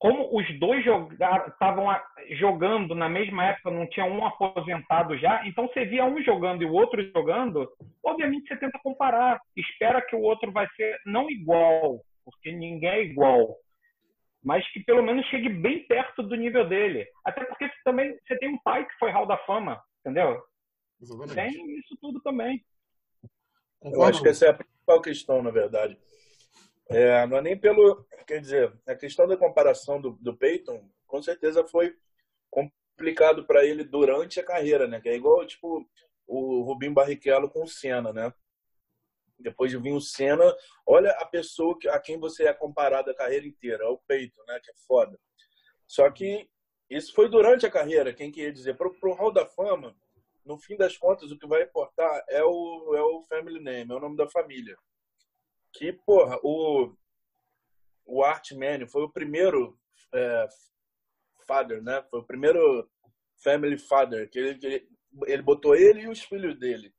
como 0.02 0.36
os 0.36 0.58
dois 0.58 0.84
estavam 1.52 1.86
jogando 2.30 2.92
na 2.92 3.08
mesma 3.08 3.44
época, 3.46 3.70
não 3.70 3.88
tinha 3.88 4.04
um 4.04 4.26
aposentado 4.26 5.16
já, 5.16 5.46
então 5.46 5.68
você 5.68 5.84
via 5.84 6.04
um 6.04 6.20
jogando 6.20 6.60
e 6.60 6.66
o 6.66 6.72
outro 6.72 7.00
jogando, 7.12 7.72
obviamente 8.04 8.48
você 8.48 8.56
tenta 8.56 8.80
comparar, 8.82 9.40
espera 9.56 10.02
que 10.02 10.16
o 10.16 10.20
outro 10.20 10.50
vai 10.50 10.66
ser 10.74 10.98
não 11.06 11.30
igual, 11.30 12.00
porque 12.24 12.50
ninguém 12.50 12.90
é 12.90 13.04
igual, 13.04 13.56
mas 14.42 14.68
que 14.72 14.80
pelo 14.80 15.04
menos 15.04 15.24
chegue 15.26 15.48
bem 15.48 15.86
perto 15.86 16.20
do 16.24 16.34
nível 16.34 16.68
dele. 16.68 17.06
Até 17.24 17.44
porque 17.44 17.68
você 17.68 17.82
também 17.84 18.18
você 18.26 18.36
tem 18.38 18.48
um 18.48 18.58
pai 18.58 18.84
que 18.84 18.98
foi 18.98 19.12
Hall 19.12 19.24
da 19.24 19.38
Fama, 19.38 19.80
entendeu? 20.00 20.42
Exatamente. 21.00 21.34
Tem 21.34 21.78
isso 21.78 21.96
tudo 22.00 22.20
também. 22.22 22.60
Eu 23.84 24.02
acho 24.02 24.20
que 24.20 24.30
essa 24.30 24.46
é 24.46 24.50
a 24.50 24.54
principal 24.54 25.00
questão, 25.00 25.44
na 25.44 25.52
verdade. 25.52 25.96
É, 26.88 27.26
não 27.26 27.38
é 27.38 27.42
nem 27.42 27.58
pelo. 27.58 28.04
Quer 28.26 28.40
dizer, 28.40 28.72
a 28.86 28.94
questão 28.94 29.26
da 29.26 29.36
comparação 29.36 30.00
do, 30.00 30.12
do 30.20 30.36
Peyton, 30.36 30.88
com 31.06 31.22
certeza 31.22 31.66
foi 31.66 31.96
complicado 32.50 33.44
para 33.46 33.64
ele 33.64 33.84
durante 33.84 34.40
a 34.40 34.44
carreira, 34.44 34.86
né? 34.86 35.00
Que 35.00 35.08
é 35.08 35.16
igual, 35.16 35.46
tipo, 35.46 35.88
o 36.26 36.62
Rubinho 36.62 36.94
Barrichello 36.94 37.50
com 37.50 37.64
o 37.64 37.68
Senna, 37.68 38.12
né? 38.12 38.32
Depois 39.38 39.70
de 39.70 39.78
vir 39.78 39.92
o 39.92 40.00
Senna, 40.00 40.54
olha 40.86 41.10
a 41.12 41.26
pessoa 41.26 41.76
a 41.88 41.98
quem 41.98 42.18
você 42.18 42.44
é 42.44 42.52
comparado 42.52 43.10
a 43.10 43.14
carreira 43.14 43.46
inteira, 43.46 43.84
é 43.84 43.88
o 43.88 43.98
Peyton, 43.98 44.42
né? 44.46 44.60
Que 44.62 44.70
é 44.70 44.74
foda. 44.86 45.18
Só 45.86 46.08
que 46.10 46.48
isso 46.88 47.12
foi 47.14 47.28
durante 47.28 47.66
a 47.66 47.70
carreira, 47.70 48.14
quem 48.14 48.30
queria 48.30 48.52
dizer. 48.52 48.76
Para 48.76 48.88
o 48.88 49.14
Hall 49.14 49.32
da 49.32 49.46
Fama, 49.46 49.96
no 50.44 50.58
fim 50.58 50.76
das 50.76 50.96
contas, 50.96 51.30
o 51.30 51.38
que 51.38 51.46
vai 51.46 51.62
importar 51.62 52.24
é 52.28 52.42
o, 52.44 52.94
é 52.94 53.02
o 53.02 53.22
family 53.22 53.60
name, 53.60 53.92
é 53.92 53.96
o 53.96 54.00
nome 54.00 54.16
da 54.16 54.28
família 54.28 54.76
que, 55.72 55.92
porra, 55.92 56.38
o, 56.42 56.92
o 58.06 58.22
Art 58.22 58.52
Manning 58.52 58.86
foi 58.86 59.02
o 59.02 59.12
primeiro 59.12 59.78
é, 60.14 60.48
father, 61.46 61.82
né? 61.82 62.04
Foi 62.10 62.20
o 62.20 62.26
primeiro 62.26 62.88
family 63.42 63.78
father, 63.78 64.28
que 64.30 64.38
ele, 64.38 64.58
ele, 64.62 64.88
ele 65.26 65.42
botou 65.42 65.74
ele 65.74 66.02
e 66.02 66.08
os 66.08 66.20
filhos 66.20 66.58
dele. 66.58 66.92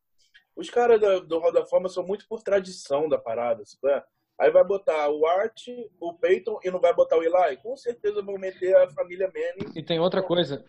Os 0.56 0.70
caras 0.70 1.00
do, 1.00 1.22
do 1.22 1.40
Hall 1.40 1.52
da 1.52 1.66
Fama 1.66 1.90
são 1.90 2.06
muito 2.06 2.28
por 2.28 2.44
tradição 2.44 3.10
da 3.10 3.18
parada, 3.18 3.64
sabe? 3.66 4.04
Aí 4.40 4.52
vai 4.52 4.64
botar 4.64 5.10
o 5.10 5.26
Art, 5.26 5.68
o 6.00 6.14
Peyton 6.16 6.60
e 6.64 6.72
não 6.72 6.80
vai 6.80 6.94
botar 6.94 7.18
o 7.18 7.24
Eli? 7.24 7.58
Com 7.58 7.78
certeza 7.78 8.22
vão 8.22 8.36
meter 8.36 8.76
a 8.76 8.90
família 8.90 9.32
Manning. 9.32 9.72
E 9.76 9.84
tem 9.84 10.00
outra 10.00 10.24
coisa. 10.24 10.66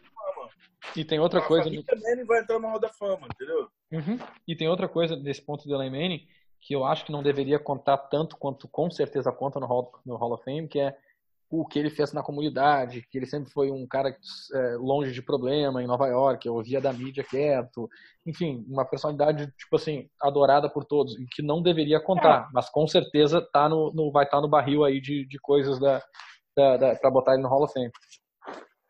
E 0.94 1.04
tem 1.04 1.18
outra 1.18 1.40
a 1.40 1.42
coisa. 1.42 1.62
A 1.62 1.72
família 1.72 1.96
Manning 1.96 2.26
vai 2.26 2.40
entrar 2.40 2.58
no 2.58 2.68
Hall 2.68 2.78
da 2.78 2.90
Fama, 2.90 3.26
entendeu? 3.32 3.68
Uhum. 3.90 4.18
E 4.46 4.54
tem 4.54 4.68
outra 4.68 4.88
coisa 4.88 5.16
desse 5.16 5.42
ponto 5.42 5.66
do 5.66 5.74
Eli 5.74 5.90
Manning 5.90 6.28
que 6.64 6.74
eu 6.74 6.82
acho 6.82 7.04
que 7.04 7.12
não 7.12 7.22
deveria 7.22 7.58
contar 7.58 7.98
tanto 7.98 8.38
quanto 8.38 8.66
com 8.66 8.90
certeza 8.90 9.30
conta 9.30 9.60
no 9.60 9.66
Hall, 9.66 9.92
no 10.04 10.16
Hall 10.16 10.32
of 10.32 10.42
Fame, 10.42 10.66
que 10.66 10.80
é 10.80 10.96
o 11.50 11.66
que 11.66 11.78
ele 11.78 11.90
fez 11.90 12.10
na 12.14 12.22
comunidade, 12.22 13.06
que 13.10 13.18
ele 13.18 13.26
sempre 13.26 13.52
foi 13.52 13.70
um 13.70 13.86
cara 13.86 14.08
é, 14.08 14.76
longe 14.76 15.12
de 15.12 15.20
problema 15.20 15.82
em 15.82 15.86
Nova 15.86 16.08
York, 16.08 16.48
eu 16.48 16.54
ouvia 16.54 16.80
da 16.80 16.90
mídia 16.90 17.22
quieto, 17.22 17.88
enfim, 18.26 18.64
uma 18.66 18.82
personalidade 18.82 19.52
tipo 19.58 19.76
assim 19.76 20.08
adorada 20.20 20.68
por 20.68 20.86
todos 20.86 21.18
e 21.20 21.26
que 21.26 21.42
não 21.42 21.62
deveria 21.62 22.00
contar, 22.00 22.48
é. 22.48 22.52
mas 22.54 22.70
com 22.70 22.88
certeza 22.88 23.42
tá 23.52 23.68
no, 23.68 23.92
no 23.92 24.10
vai 24.10 24.24
estar 24.24 24.38
tá 24.38 24.40
no 24.40 24.48
barril 24.48 24.84
aí 24.84 25.02
de, 25.02 25.26
de 25.26 25.38
coisas 25.38 25.78
da, 25.78 26.02
da, 26.56 26.76
da 26.78 26.96
para 26.96 27.10
botar 27.10 27.34
ele 27.34 27.42
no 27.42 27.48
Hall 27.48 27.64
of 27.64 27.74
Fame. 27.74 27.90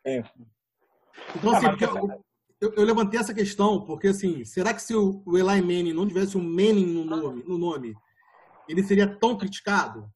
É. 0.05 0.23
Então 1.35 1.53
assim, 1.53 1.67
porque, 1.67 1.83
eu, 1.83 2.23
eu, 2.61 2.83
levantei 2.83 3.19
essa 3.19 3.33
questão 3.33 3.85
porque, 3.85 4.07
assim, 4.07 4.43
será 4.45 4.73
que 4.73 4.81
se 4.81 4.95
o, 4.95 5.21
o 5.25 5.37
Eli 5.37 5.61
Manning 5.61 5.93
não 5.93 6.07
tivesse 6.07 6.37
um 6.37 6.43
Manning 6.43 6.85
no 6.85 7.03
nome, 7.03 7.43
no 7.43 7.57
nome 7.57 7.95
ele 8.67 8.83
seria 8.83 9.07
tão 9.07 9.37
criticado? 9.37 10.09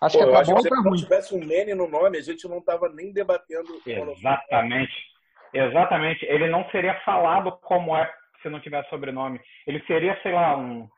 Acho 0.00 0.18
Pô, 0.18 0.24
que 0.24 0.30
é 0.30 0.32
pra 0.32 0.42
bom 0.42 0.56
que 0.56 0.62
se 0.62 0.70
não 0.70 0.96
tivesse 0.96 1.34
um 1.34 1.40
Manning 1.40 1.74
no 1.74 1.88
nome, 1.88 2.18
a 2.18 2.22
gente 2.22 2.48
não 2.48 2.58
estava 2.58 2.88
nem 2.88 3.12
debatendo. 3.12 3.80
Exatamente. 3.84 4.94
Exatamente. 5.52 6.24
Ele 6.24 6.48
não 6.48 6.68
seria 6.70 6.98
falado 7.00 7.52
como 7.62 7.94
é 7.94 8.10
se 8.42 8.48
não 8.48 8.60
tivesse 8.60 8.88
sobrenome. 8.88 9.40
Ele 9.66 9.82
seria, 9.86 10.18
sei 10.22 10.32
lá, 10.32 10.56
um. 10.56 10.88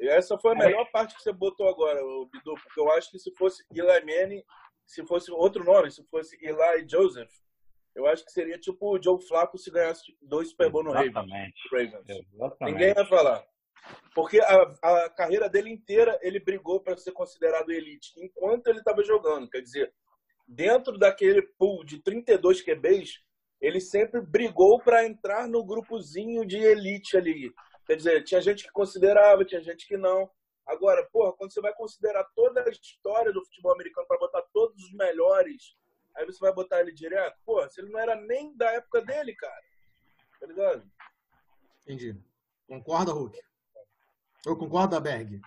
Essa 0.00 0.38
foi 0.38 0.52
a 0.52 0.54
melhor 0.54 0.88
parte 0.92 1.14
que 1.14 1.22
você 1.22 1.32
botou 1.32 1.68
agora, 1.68 2.00
Bidu, 2.32 2.54
porque 2.62 2.80
eu 2.80 2.90
acho 2.92 3.10
que 3.10 3.18
se 3.18 3.34
fosse 3.36 3.64
Eli 3.72 4.00
Manning, 4.04 4.42
se 4.86 5.04
fosse 5.06 5.30
outro 5.30 5.64
nome, 5.64 5.90
se 5.90 6.04
fosse 6.08 6.36
Eli 6.40 6.88
Joseph, 6.88 7.30
eu 7.94 8.06
acho 8.06 8.24
que 8.24 8.32
seria 8.32 8.58
tipo 8.58 8.96
o 8.96 9.02
Joe 9.02 9.20
Flacco 9.26 9.58
se 9.58 9.70
ganhasse 9.70 10.16
dois 10.22 10.50
Super 10.50 10.70
Bowl 10.70 10.84
no 10.84 10.92
Ravens. 10.92 11.12
Ninguém 12.60 12.94
vai 12.94 13.06
falar. 13.06 13.44
Porque 14.14 14.40
a, 14.40 14.62
a 14.82 15.10
carreira 15.10 15.48
dele 15.48 15.70
inteira 15.70 16.18
ele 16.22 16.40
brigou 16.40 16.80
para 16.80 16.96
ser 16.96 17.12
considerado 17.12 17.70
elite 17.70 18.12
enquanto 18.16 18.66
ele 18.68 18.78
estava 18.78 19.02
jogando. 19.02 19.48
Quer 19.48 19.60
dizer, 19.60 19.92
dentro 20.46 20.98
daquele 20.98 21.42
pool 21.58 21.84
de 21.84 22.02
32 22.02 22.62
QBs, 22.62 23.20
ele 23.60 23.80
sempre 23.80 24.20
brigou 24.20 24.80
para 24.80 25.04
entrar 25.06 25.48
no 25.48 25.64
grupozinho 25.64 26.46
de 26.46 26.58
elite 26.58 27.16
ali. 27.16 27.52
Quer 27.86 27.96
dizer, 27.96 28.24
tinha 28.24 28.40
gente 28.40 28.64
que 28.64 28.70
considerava, 28.70 29.44
tinha 29.44 29.62
gente 29.62 29.86
que 29.86 29.96
não. 29.96 30.30
Agora, 30.66 31.02
porra, 31.10 31.32
quando 31.32 31.52
você 31.52 31.60
vai 31.60 31.72
considerar 31.72 32.24
toda 32.34 32.62
a 32.62 32.68
história 32.68 33.32
do 33.32 33.44
futebol 33.44 33.72
americano 33.72 34.06
para 34.06 34.18
botar 34.18 34.42
todos 34.52 34.84
os 34.84 34.92
melhores 34.92 35.74
Aí 36.18 36.26
você 36.26 36.40
vai 36.40 36.52
botar 36.52 36.80
ele 36.80 36.92
direto? 36.92 37.36
Pô, 37.46 37.66
se 37.68 37.80
ele 37.80 37.90
não 37.90 38.00
era 38.00 38.16
nem 38.16 38.56
da 38.56 38.72
época 38.72 39.00
dele, 39.02 39.34
cara. 39.36 39.62
Tá 40.40 40.46
ligado? 40.46 40.82
Entendi. 41.82 42.16
Concorda, 42.66 43.12
Hulk? 43.12 43.38
Eu 44.44 44.56
concordo, 44.56 45.00
Berg. 45.00 45.40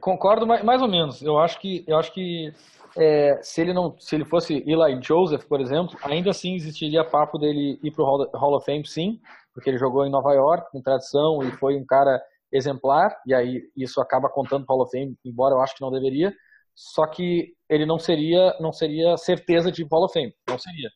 Concordo 0.00 0.46
mais 0.46 0.80
ou 0.80 0.88
menos. 0.88 1.22
Eu 1.22 1.38
acho 1.38 1.58
que, 1.58 1.84
eu 1.88 1.96
acho 1.96 2.12
que 2.12 2.52
é, 2.96 3.40
se 3.42 3.60
ele 3.60 3.72
não, 3.72 3.98
se 3.98 4.14
ele 4.14 4.24
fosse 4.24 4.62
Eli 4.66 5.02
Joseph, 5.02 5.44
por 5.44 5.60
exemplo, 5.60 5.98
ainda 6.02 6.30
assim 6.30 6.54
existiria 6.54 7.04
papo 7.04 7.36
dele 7.36 7.78
ir 7.82 7.90
para 7.90 8.02
o 8.04 8.30
Hall 8.38 8.56
of 8.56 8.64
Fame, 8.64 8.86
sim, 8.86 9.20
porque 9.52 9.70
ele 9.70 9.78
jogou 9.78 10.06
em 10.06 10.10
Nova 10.10 10.32
York 10.34 10.70
com 10.70 10.80
tradição 10.80 11.42
e 11.42 11.50
foi 11.52 11.76
um 11.76 11.84
cara 11.84 12.22
exemplar. 12.52 13.16
E 13.26 13.34
aí 13.34 13.68
isso 13.76 14.00
acaba 14.00 14.28
contando 14.28 14.64
para 14.64 14.74
o 14.74 14.76
Hall 14.76 14.84
of 14.84 14.92
Fame, 14.92 15.16
embora 15.24 15.54
eu 15.54 15.60
acho 15.60 15.74
que 15.74 15.82
não 15.82 15.90
deveria 15.90 16.32
só 16.76 17.06
que 17.06 17.54
ele 17.68 17.86
não 17.86 17.98
seria 17.98 18.54
não 18.60 18.72
seria 18.72 19.16
certeza 19.16 19.72
de 19.72 19.82
Hall 19.90 20.04
of 20.04 20.12
Fame, 20.12 20.34
não 20.48 20.58
seria. 20.58 20.90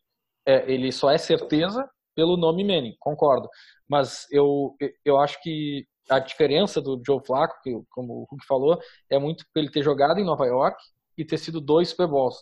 É, 0.47 0.71
ele 0.71 0.93
só 0.93 1.11
é 1.11 1.19
certeza 1.19 1.89
pelo 2.15 2.37
nome 2.37 2.63
Manning, 2.63 2.97
concordo. 3.01 3.49
Mas 3.89 4.27
eu, 4.31 4.77
eu 5.05 5.19
acho 5.19 5.41
que 5.43 5.87
a 6.09 6.19
diferença 6.19 6.81
do 6.81 7.01
Joe 7.07 7.21
Flacco, 7.25 7.61
que, 7.63 7.73
como 7.91 8.13
o 8.13 8.27
Hulk 8.31 8.45
falou, 8.47 8.79
é 9.09 9.19
muito 9.19 9.45
ele 9.55 9.71
ter 9.71 9.83
jogado 9.83 10.19
em 10.19 10.25
Nova 10.25 10.45
York 10.47 10.77
e 11.17 11.25
ter 11.25 11.39
sido 11.39 11.61
dois 11.61 11.89
Super 11.91 12.09
Bowls. 12.09 12.37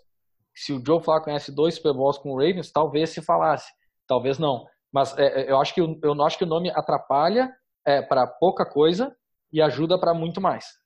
Se 0.55 0.73
o 0.73 0.83
Joe 0.85 1.01
Flacco 1.03 1.27
conhece 1.27 1.55
dois 1.55 1.75
Super 1.75 1.93
Bowls 1.93 2.19
com 2.19 2.33
o 2.33 2.37
Ravens, 2.37 2.73
talvez 2.73 3.11
se 3.11 3.23
falasse, 3.23 3.71
talvez 4.07 4.39
não. 4.39 4.67
Mas 4.93 5.17
é, 5.19 5.43
é 5.43 5.51
eu 5.51 5.61
acho 5.61 5.75
que 5.75 5.81
eu 5.81 6.15
não 6.15 6.25
acho 6.25 6.39
que 6.39 6.45
o 6.45 6.49
nome 6.49 6.71
atrapalha 6.71 7.55
é, 7.85 8.03
para 8.03 8.27
pouca 8.27 8.65
coisa 8.67 9.15
e 9.53 9.63
ajuda 9.63 9.99
para 9.99 10.15
muito 10.15 10.41
mais. 10.41 10.78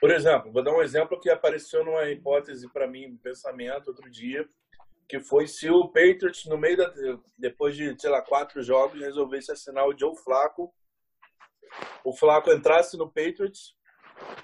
Por 0.00 0.10
exemplo, 0.10 0.50
vou 0.50 0.62
dar 0.62 0.72
um 0.72 0.82
exemplo 0.82 1.20
que 1.20 1.28
apareceu 1.28 1.84
numa 1.84 2.10
hipótese 2.10 2.68
para 2.72 2.86
mim, 2.86 3.06
um 3.06 3.18
pensamento 3.18 3.88
outro 3.88 4.10
dia, 4.10 4.48
que 5.06 5.20
foi 5.20 5.46
se 5.46 5.68
o 5.68 5.88
Patriots, 5.88 6.46
no 6.46 6.56
meio 6.56 6.76
da. 6.76 6.92
depois 7.36 7.76
de, 7.76 8.00
sei 8.00 8.08
lá, 8.08 8.22
quatro 8.22 8.62
jogos, 8.62 9.00
resolvesse 9.00 9.52
assinar 9.52 9.86
o 9.86 9.96
Joe 9.96 10.16
Flaco, 10.16 10.72
o 12.02 12.12
Flaco 12.12 12.50
entrasse 12.50 12.96
no 12.96 13.08
Patriots 13.08 13.76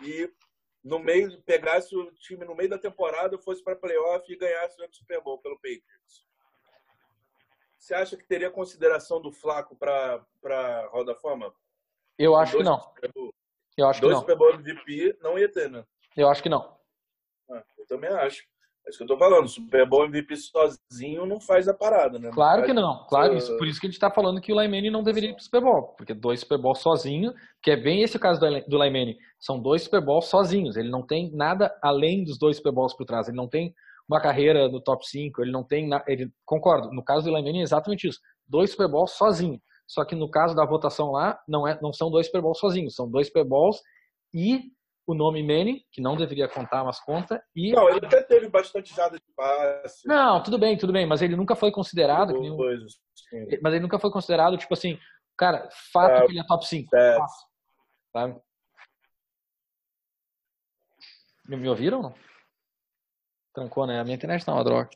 e 0.02 0.30
no 0.84 0.98
meio 0.98 1.40
pegasse 1.42 1.96
o 1.96 2.12
time 2.14 2.44
no 2.44 2.54
meio 2.54 2.68
da 2.68 2.78
temporada, 2.78 3.38
fosse 3.38 3.62
para 3.62 3.76
playoff 3.76 4.30
e 4.30 4.36
ganhasse 4.36 4.80
o 4.82 4.88
Super 4.92 5.22
Bowl 5.22 5.38
pelo 5.38 5.56
Patriots. 5.56 6.26
Você 7.78 7.94
acha 7.94 8.16
que 8.16 8.26
teria 8.26 8.50
consideração 8.50 9.20
do 9.20 9.32
Flaco 9.32 9.76
para 9.76 10.24
para 10.40 10.86
Roda 10.88 11.14
Fama? 11.14 11.54
Eu 12.18 12.34
acho 12.34 12.56
que 12.56 12.62
não. 12.62 12.92
Eu 13.76 13.88
acho 13.88 14.00
Dois 14.00 14.12
que 14.12 14.14
não. 14.14 14.20
Super 14.20 14.36
Bowl 14.36 14.54
MVP 14.54 15.18
não 15.22 15.38
ia 15.38 15.50
ter, 15.50 15.70
né? 15.70 15.84
Eu 16.16 16.28
acho 16.28 16.42
que 16.42 16.48
não. 16.48 16.76
Ah, 17.50 17.62
eu 17.78 17.86
também 17.86 18.10
acho. 18.10 18.42
É 18.86 18.90
isso 18.90 18.98
que 18.98 19.04
eu 19.04 19.08
tô 19.08 19.18
falando. 19.18 19.48
Super 19.48 19.84
Bowl 19.84 20.04
MVP 20.04 20.36
sozinho 20.36 21.26
não 21.26 21.40
faz 21.40 21.66
a 21.66 21.74
parada, 21.74 22.20
né? 22.20 22.30
Claro 22.32 22.64
que 22.64 22.72
não. 22.72 23.04
Claro, 23.08 23.36
isso, 23.36 23.56
por 23.58 23.66
isso 23.66 23.80
que 23.80 23.86
a 23.88 23.90
gente 23.90 23.98
tá 23.98 24.10
falando 24.10 24.40
que 24.40 24.52
o 24.52 24.54
Laimene 24.54 24.90
não 24.90 25.02
deveria 25.02 25.30
ir 25.30 25.34
pro 25.34 25.42
Super 25.42 25.60
Bowl. 25.60 25.88
Porque 25.96 26.14
dois 26.14 26.40
Super 26.40 26.56
Bowl 26.56 26.74
sozinho, 26.74 27.34
que 27.60 27.72
é 27.72 27.76
bem 27.76 28.02
esse 28.02 28.16
o 28.16 28.20
caso 28.20 28.40
do 28.40 28.76
Laimene. 28.78 29.18
São 29.40 29.60
dois 29.60 29.82
Super 29.82 30.00
Bowls 30.00 30.26
sozinhos. 30.26 30.76
Ele 30.76 30.88
não 30.88 31.04
tem 31.04 31.32
nada 31.34 31.76
além 31.82 32.22
dos 32.22 32.38
dois 32.38 32.58
Super 32.58 32.72
Bowls 32.72 32.94
por 32.94 33.04
trás. 33.04 33.26
Ele 33.26 33.36
não 33.36 33.48
tem 33.48 33.74
uma 34.08 34.20
carreira 34.20 34.68
no 34.68 34.80
top 34.80 35.04
5, 35.04 35.42
ele 35.42 35.50
não 35.50 35.64
tem. 35.64 35.90
Ele, 36.06 36.30
concordo, 36.44 36.92
no 36.92 37.02
caso 37.02 37.24
do 37.24 37.32
Laimene 37.32 37.58
é 37.58 37.62
exatamente 37.62 38.06
isso. 38.06 38.20
Dois 38.46 38.70
Super 38.70 38.88
Bowls 38.88 39.10
sozinho. 39.12 39.60
Só 39.86 40.04
que 40.04 40.14
no 40.14 40.30
caso 40.30 40.54
da 40.54 40.64
votação 40.64 41.12
lá, 41.12 41.40
não, 41.46 41.66
é, 41.66 41.78
não 41.80 41.92
são 41.92 42.10
dois 42.10 42.26
Super 42.26 42.42
Bowls 42.42 42.58
sozinhos, 42.58 42.94
são 42.94 43.08
dois 43.08 43.28
Super 43.28 43.44
Bowls 43.44 43.80
e 44.34 44.72
o 45.06 45.14
nome 45.14 45.40
Manny, 45.42 45.86
que 45.92 46.00
não 46.00 46.16
deveria 46.16 46.48
contar, 46.48 46.82
mas 46.82 46.98
conta. 46.98 47.40
E... 47.54 47.70
Não, 47.70 47.88
ele 47.88 48.04
até 48.04 48.22
teve 48.22 48.48
bastante 48.48 48.92
jada 48.92 49.16
de 49.16 49.32
passe. 49.36 50.06
Não, 50.06 50.42
tudo 50.42 50.58
bem, 50.58 50.76
tudo 50.76 50.92
bem, 50.92 51.06
mas 51.06 51.22
ele 51.22 51.36
nunca 51.36 51.54
foi 51.54 51.70
considerado. 51.70 52.32
Nenhum... 52.32 52.56
Mas 53.62 53.72
ele 53.72 53.82
nunca 53.82 54.00
foi 54.00 54.10
considerado, 54.10 54.58
tipo 54.58 54.74
assim, 54.74 54.98
cara, 55.36 55.68
fato 55.92 56.10
é, 56.10 56.26
que 56.26 56.32
ele 56.32 56.40
é 56.40 56.46
top 56.46 56.66
5. 56.66 56.96
É. 56.96 57.18
Sabe? 58.12 58.40
Me, 61.46 61.68
ouviram? 61.68 62.12
Trancou, 63.54 63.86
né? 63.86 64.00
A 64.00 64.04
minha 64.04 64.16
internet 64.16 64.44
tá 64.44 64.52
uma 64.52 64.64
droga. 64.64 64.90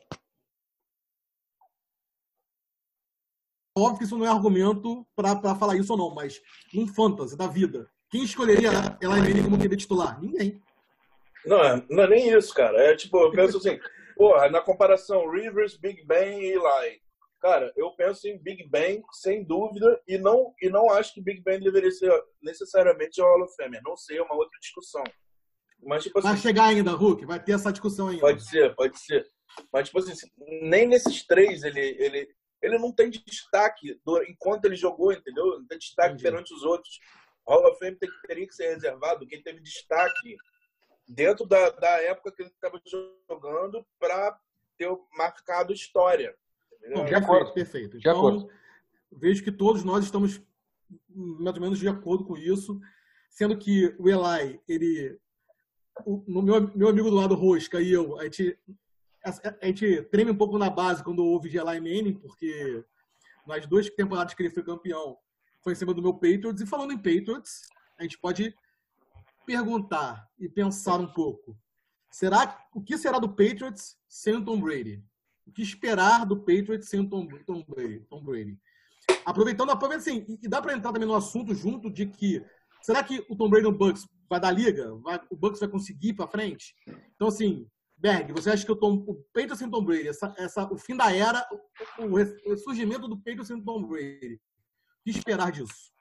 Óbvio 3.77 3.99
que 3.99 4.03
isso 4.03 4.17
não 4.17 4.25
é 4.25 4.29
argumento 4.29 5.05
para 5.15 5.55
falar 5.55 5.77
isso 5.77 5.93
ou 5.93 5.97
não, 5.97 6.13
mas 6.13 6.41
um 6.75 6.87
fantasy 6.87 7.37
da 7.37 7.47
vida 7.47 7.89
quem 8.11 8.23
escolheria 8.23 8.69
Eli 9.01 9.21
Manning 9.21 9.43
como 9.43 9.57
QB 9.57 9.77
titular? 9.77 10.19
Ninguém. 10.21 10.61
Não, 11.45 11.63
é, 11.63 11.83
não 11.89 12.03
é 12.03 12.07
nem 12.09 12.29
isso, 12.29 12.53
cara. 12.53 12.77
É 12.77 12.95
tipo, 12.95 13.17
eu 13.17 13.31
penso 13.31 13.57
assim, 13.57 13.79
porra, 14.17 14.49
na 14.49 14.59
comparação 14.59 15.31
Rivers, 15.31 15.77
Big 15.77 16.05
Ben 16.05 16.41
e 16.41 16.51
Eli. 16.51 17.01
Cara, 17.39 17.71
eu 17.75 17.89
penso 17.95 18.27
em 18.27 18.37
Big 18.37 18.67
Ben, 18.69 19.01
sem 19.13 19.43
dúvida, 19.43 19.99
e 20.07 20.17
não, 20.17 20.53
e 20.61 20.69
não 20.69 20.91
acho 20.91 21.13
que 21.13 21.23
Big 21.23 21.41
Ben 21.41 21.59
deveria 21.59 21.89
ser 21.89 22.11
necessariamente 22.43 23.19
o 23.19 23.23
Hall 23.23 23.43
of 23.43 23.55
Famer. 23.55 23.81
Não 23.83 23.95
sei, 23.95 24.17
é 24.17 24.21
uma 24.21 24.35
outra 24.35 24.59
discussão. 24.59 25.03
Mas, 25.81 26.03
tipo 26.03 26.19
assim, 26.19 26.27
vai 26.27 26.37
chegar 26.37 26.65
ainda, 26.65 26.91
Hulk, 26.91 27.25
vai 27.25 27.41
ter 27.41 27.53
essa 27.53 27.71
discussão 27.71 28.09
ainda. 28.09 28.21
Pode 28.21 28.43
ser, 28.45 28.75
pode 28.75 28.99
ser. 28.99 29.25
Mas, 29.73 29.87
tipo 29.87 29.99
assim, 29.99 30.13
nem 30.61 30.85
nesses 30.85 31.25
três 31.25 31.63
ele, 31.63 31.95
ele, 31.97 32.29
ele 32.61 32.77
não 32.77 32.91
tem 32.91 33.09
destaque 33.09 33.99
do, 34.05 34.21
enquanto 34.23 34.65
ele 34.65 34.75
jogou, 34.75 35.11
entendeu? 35.11 35.59
Não 35.59 35.65
tem 35.65 35.77
destaque 35.77 36.09
Entendi. 36.09 36.23
perante 36.23 36.53
os 36.53 36.63
outros. 36.63 36.99
Hall 37.47 37.67
of 37.67 37.79
Fame 37.79 37.97
teria 38.27 38.47
que 38.47 38.53
ser 38.53 38.73
reservado 38.73 39.25
quem 39.25 39.41
teve 39.41 39.59
destaque 39.59 40.37
dentro 41.07 41.45
da, 41.45 41.69
da 41.71 42.01
época 42.03 42.31
que 42.31 42.43
ele 42.43 42.49
estava 42.49 42.79
jogando 43.27 43.85
para 43.99 44.39
ter 44.77 44.89
marcado 45.17 45.73
história. 45.73 46.35
Não, 46.87 47.05
de 47.05 47.15
acordo, 47.15 47.53
perfeito. 47.53 47.97
Então, 47.97 47.99
de 47.99 48.09
acordo. 48.09 48.49
vejo 49.11 49.43
que 49.43 49.51
todos 49.51 49.83
nós 49.83 50.03
estamos 50.05 50.41
mais 51.09 51.55
ou 51.55 51.61
menos 51.61 51.79
de 51.79 51.87
acordo 51.87 52.25
com 52.25 52.37
isso, 52.37 52.79
sendo 53.29 53.57
que 53.57 53.95
o 53.97 54.09
Eli, 54.09 54.61
ele, 54.67 55.19
o, 56.05 56.23
no 56.27 56.41
meu, 56.41 56.75
meu 56.75 56.89
amigo 56.89 57.09
do 57.09 57.15
lado 57.15 57.35
Rosca 57.35 57.81
e 57.81 57.91
eu, 57.91 58.19
a 58.19 58.23
gente, 58.25 58.57
a, 59.23 59.65
gente 59.67 60.03
treme 60.03 60.31
um 60.31 60.37
pouco 60.37 60.57
na 60.57 60.69
base 60.69 61.03
quando 61.03 61.25
ouve 61.25 61.49
de 61.49 61.57
Eli 61.57 61.79
Manning, 61.79 62.13
porque 62.15 62.83
nas 63.45 63.65
duas 63.67 63.89
temporadas 63.89 64.33
que 64.33 64.41
ele 64.41 64.49
foi 64.49 64.63
campeão, 64.63 65.17
foi 65.63 65.73
em 65.73 65.75
cima 65.75 65.93
do 65.93 66.01
meu 66.01 66.13
Patriots. 66.13 66.61
E 66.61 66.65
falando 66.65 66.91
em 66.91 66.97
Patriots, 66.97 67.61
a 67.99 68.03
gente 68.03 68.17
pode 68.17 68.55
perguntar 69.45 70.27
e 70.39 70.49
pensar 70.49 70.99
um 70.99 71.11
pouco. 71.11 71.57
Será 72.09 72.59
o 72.73 72.81
que 72.81 72.97
será 72.97 73.19
do 73.19 73.29
Patriots 73.29 73.97
sem 74.07 74.43
Tom 74.43 74.59
Brady? 74.59 75.03
O 75.45 75.51
que 75.51 75.61
esperar 75.61 76.25
do 76.25 76.37
Patriots 76.37 76.89
sem 76.89 77.07
Tom, 77.07 77.27
Tom 77.45 77.63
Brady? 77.67 77.99
Tom 78.09 78.23
Brady? 78.23 78.59
Aproveitando, 79.25 79.71
aproveitando 79.71 80.07
assim, 80.07 80.37
e 80.41 80.47
dá 80.47 80.61
para 80.61 80.73
entrar 80.73 80.91
também 80.91 81.07
no 81.07 81.15
assunto 81.15 81.53
junto 81.53 81.89
de 81.89 82.05
que 82.05 82.43
será 82.81 83.03
que 83.03 83.25
o 83.29 83.35
Tom 83.35 83.49
Brady 83.49 83.65
no 83.65 83.71
Bucks 83.71 84.07
vai 84.29 84.39
dar 84.39 84.51
liga? 84.51 84.95
Vai, 84.95 85.19
o 85.29 85.35
Bucks 85.35 85.59
vai 85.59 85.69
conseguir 85.69 86.13
para 86.13 86.27
frente? 86.27 86.75
Então 87.15 87.27
assim, 87.27 87.67
Berg, 88.01 88.33
você 88.33 88.49
acha 88.49 88.65
que 88.65 88.71
o, 88.71 88.75
Tom, 88.75 89.03
o 89.07 89.13
Patriots 89.31 89.59
sem 89.59 89.69
Tom 89.69 89.83
Brady, 89.83 90.07
essa, 90.07 90.33
essa, 90.37 90.63
o 90.73 90.77
fim 90.77 90.97
da 90.97 91.15
era, 91.15 91.45
o, 91.99 92.05
o, 92.05 92.53
o 92.53 92.57
surgimento 92.57 93.07
do 93.07 93.15
Patriots 93.15 93.47
sem 93.47 93.63
Tom 93.63 93.83
Brady, 93.83 94.35
o 94.35 95.03
que 95.03 95.11
esperar 95.11 95.51
disso? 95.51 95.91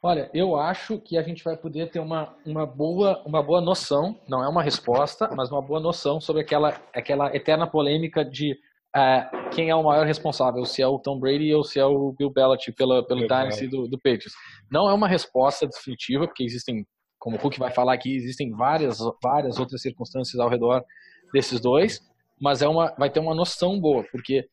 Olha, 0.00 0.30
eu 0.32 0.54
acho 0.54 1.00
que 1.00 1.18
a 1.18 1.22
gente 1.22 1.42
vai 1.42 1.56
poder 1.56 1.90
ter 1.90 1.98
uma, 1.98 2.36
uma, 2.46 2.64
boa, 2.64 3.20
uma 3.26 3.42
boa 3.42 3.60
noção, 3.60 4.20
não 4.28 4.44
é 4.44 4.48
uma 4.48 4.62
resposta, 4.62 5.28
mas 5.34 5.50
uma 5.50 5.60
boa 5.60 5.80
noção 5.80 6.20
sobre 6.20 6.42
aquela, 6.42 6.80
aquela 6.94 7.34
eterna 7.34 7.66
polêmica 7.66 8.24
de 8.24 8.52
uh, 8.94 9.50
quem 9.50 9.70
é 9.70 9.74
o 9.74 9.82
maior 9.82 10.06
responsável, 10.06 10.64
se 10.64 10.80
é 10.80 10.86
o 10.86 11.00
Tom 11.00 11.18
Brady 11.18 11.52
ou 11.52 11.64
se 11.64 11.80
é 11.80 11.84
o 11.84 12.12
Bill 12.12 12.30
Belichick 12.30 12.76
pela, 12.76 13.04
pelo 13.04 13.22
Dynasty 13.22 13.66
do, 13.66 13.88
do 13.88 13.96
Patriots. 13.96 14.34
Não 14.70 14.88
é 14.88 14.94
uma 14.94 15.08
resposta 15.08 15.66
definitiva, 15.66 16.28
porque 16.28 16.44
existem, 16.44 16.86
como 17.18 17.36
o 17.36 17.40
Hulk 17.40 17.58
vai 17.58 17.70
falar 17.70 17.94
aqui, 17.94 18.14
existem 18.14 18.50
várias, 18.50 18.98
várias 19.22 19.58
outras 19.58 19.82
circunstâncias 19.82 20.38
ao 20.40 20.48
redor 20.48 20.84
desses 21.32 21.60
dois, 21.60 22.00
mas 22.40 22.62
é 22.62 22.68
uma, 22.68 22.94
vai 22.98 23.10
ter 23.10 23.20
uma 23.20 23.34
noção 23.34 23.80
boa, 23.80 24.04
porque 24.10 24.46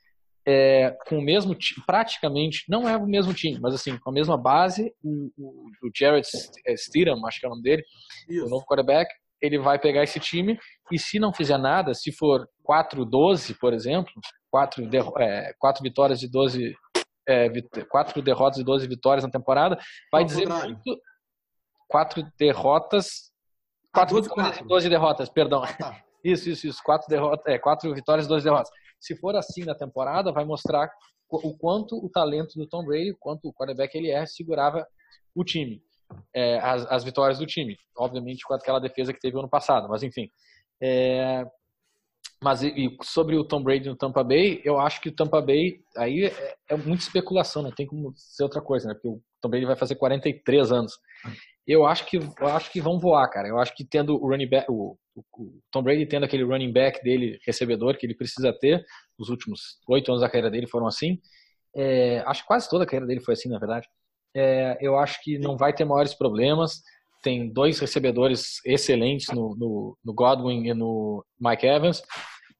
é, 0.45 0.95
com 1.07 1.19
o 1.19 1.21
mesmo 1.21 1.55
praticamente, 1.85 2.65
não 2.67 2.87
é 2.87 2.97
o 2.97 3.05
mesmo 3.05 3.33
time, 3.33 3.59
mas 3.59 3.73
assim, 3.73 3.97
com 3.97 4.09
a 4.09 4.13
mesma 4.13 4.37
base, 4.37 4.93
o, 5.03 5.31
o, 5.37 5.91
Jared 5.95 6.27
Stidham, 6.77 7.25
acho 7.25 7.39
que 7.39 7.45
é 7.45 7.49
o 7.49 7.51
nome 7.51 7.63
dele, 7.63 7.83
Isso. 8.29 8.45
o 8.45 8.49
novo 8.49 8.65
quarterback, 8.65 9.09
ele 9.41 9.57
vai 9.57 9.79
pegar 9.79 10.03
esse 10.03 10.19
time 10.19 10.57
e 10.91 10.97
se 10.97 11.19
não 11.19 11.33
fizer 11.33 11.57
nada, 11.57 11.93
se 11.93 12.11
for 12.11 12.47
4-12, 12.67 13.57
por 13.59 13.73
exemplo, 13.73 14.11
4, 14.49 14.87
de, 14.87 14.97
é, 15.19 15.53
4 15.59 15.83
vitórias 15.83 16.19
de 16.19 16.29
12 16.29 16.75
é, 17.27 17.49
4 17.89 18.21
derrotas 18.21 18.59
e 18.59 18.63
12 18.63 18.87
vitórias 18.87 19.23
na 19.23 19.31
temporada, 19.31 19.77
vai 20.11 20.25
dizer 20.25 20.47
muito 20.47 20.99
4 21.93 22.27
derrotas 22.39 23.31
4 23.93 24.17
ah, 24.17 24.21
vitórias 24.21 24.59
e 24.59 24.63
12 24.63 24.89
derrotas, 24.89 25.29
perdão. 25.29 25.63
Ah, 25.63 25.73
tá. 25.73 26.03
Isso, 26.23 26.49
isso, 26.49 26.65
isso. 26.67 26.81
4 26.83 27.09
derrotas, 27.09 27.45
é, 27.45 27.59
4 27.59 27.93
vitórias 27.93 28.25
e 28.25 28.29
12 28.29 28.45
derrotas. 28.45 28.71
Se 28.97 29.13
for 29.13 29.35
assim 29.35 29.65
na 29.65 29.75
temporada, 29.75 30.31
vai 30.31 30.45
mostrar 30.45 30.89
o 31.29 31.53
quanto 31.57 31.97
o 31.97 32.09
talento 32.09 32.57
do 32.57 32.65
Tom 32.65 32.85
Brady, 32.85 33.11
o 33.11 33.17
quanto 33.19 33.49
o 33.49 33.53
quarterback 33.53 33.93
ele 33.97 34.09
é, 34.09 34.25
segurava 34.25 34.87
o 35.35 35.43
time, 35.43 35.83
é, 36.33 36.59
as, 36.59 36.85
as, 36.89 37.03
vitórias 37.03 37.39
do 37.39 37.45
time. 37.45 37.77
Obviamente 37.97 38.45
com 38.45 38.53
aquela 38.53 38.79
defesa 38.79 39.11
que 39.11 39.19
teve 39.19 39.37
ano 39.37 39.49
passado, 39.49 39.89
mas 39.89 40.01
enfim. 40.01 40.31
É, 40.81 41.45
mas 42.41 42.63
e, 42.63 42.97
sobre 43.01 43.35
o 43.35 43.43
Tom 43.43 43.61
Brady 43.61 43.89
no 43.89 43.97
Tampa 43.97 44.23
Bay, 44.23 44.61
eu 44.63 44.79
acho 44.79 45.01
que 45.01 45.09
o 45.09 45.15
Tampa 45.15 45.41
Bay 45.41 45.81
aí 45.97 46.27
é, 46.27 46.55
é 46.69 46.77
muita 46.77 47.03
especulação, 47.03 47.61
não 47.61 47.71
tem 47.71 47.85
como 47.85 48.13
ser 48.15 48.43
outra 48.43 48.61
coisa, 48.61 48.87
né? 48.87 48.93
Porque 48.93 49.09
o 49.09 49.21
Tom 49.41 49.49
Brady 49.49 49.65
vai 49.65 49.75
fazer 49.75 49.95
43 49.95 50.71
anos. 50.71 50.93
Eu 51.65 51.85
acho 51.85 52.05
que 52.05 52.17
eu 52.17 52.47
acho 52.47 52.71
que 52.71 52.81
vão 52.81 52.99
voar, 52.99 53.27
cara. 53.29 53.47
Eu 53.47 53.57
acho 53.57 53.73
que 53.75 53.85
tendo 53.85 54.21
o 54.21 54.27
running 54.27 54.49
back, 54.49 54.65
o, 54.69 54.97
o 55.15 55.59
Tom 55.71 55.81
Brady 55.81 56.05
tendo 56.05 56.25
aquele 56.25 56.43
running 56.43 56.71
back 56.71 57.01
dele, 57.03 57.39
recebedor, 57.45 57.97
que 57.97 58.05
ele 58.05 58.15
precisa 58.15 58.51
ter, 58.51 58.83
os 59.17 59.29
últimos 59.29 59.79
oito 59.87 60.09
anos 60.11 60.21
da 60.21 60.27
carreira 60.27 60.51
dele 60.51 60.67
foram 60.67 60.87
assim. 60.87 61.19
É, 61.75 62.21
acho 62.27 62.41
que 62.41 62.47
quase 62.47 62.69
toda 62.69 62.83
a 62.83 62.87
carreira 62.87 63.07
dele 63.07 63.21
foi 63.21 63.33
assim, 63.33 63.49
na 63.49 63.59
verdade. 63.59 63.87
É, 64.35 64.77
eu 64.81 64.97
acho 64.97 65.21
que 65.23 65.37
não 65.37 65.55
vai 65.55 65.73
ter 65.73 65.85
maiores 65.85 66.13
problemas. 66.13 66.81
Tem 67.21 67.51
dois 67.51 67.79
recebedores 67.79 68.59
excelentes 68.65 69.27
no, 69.33 69.55
no, 69.55 69.97
no, 70.03 70.13
Godwin 70.13 70.67
e 70.67 70.73
no 70.73 71.23
Mike 71.39 71.65
Evans. 71.65 72.03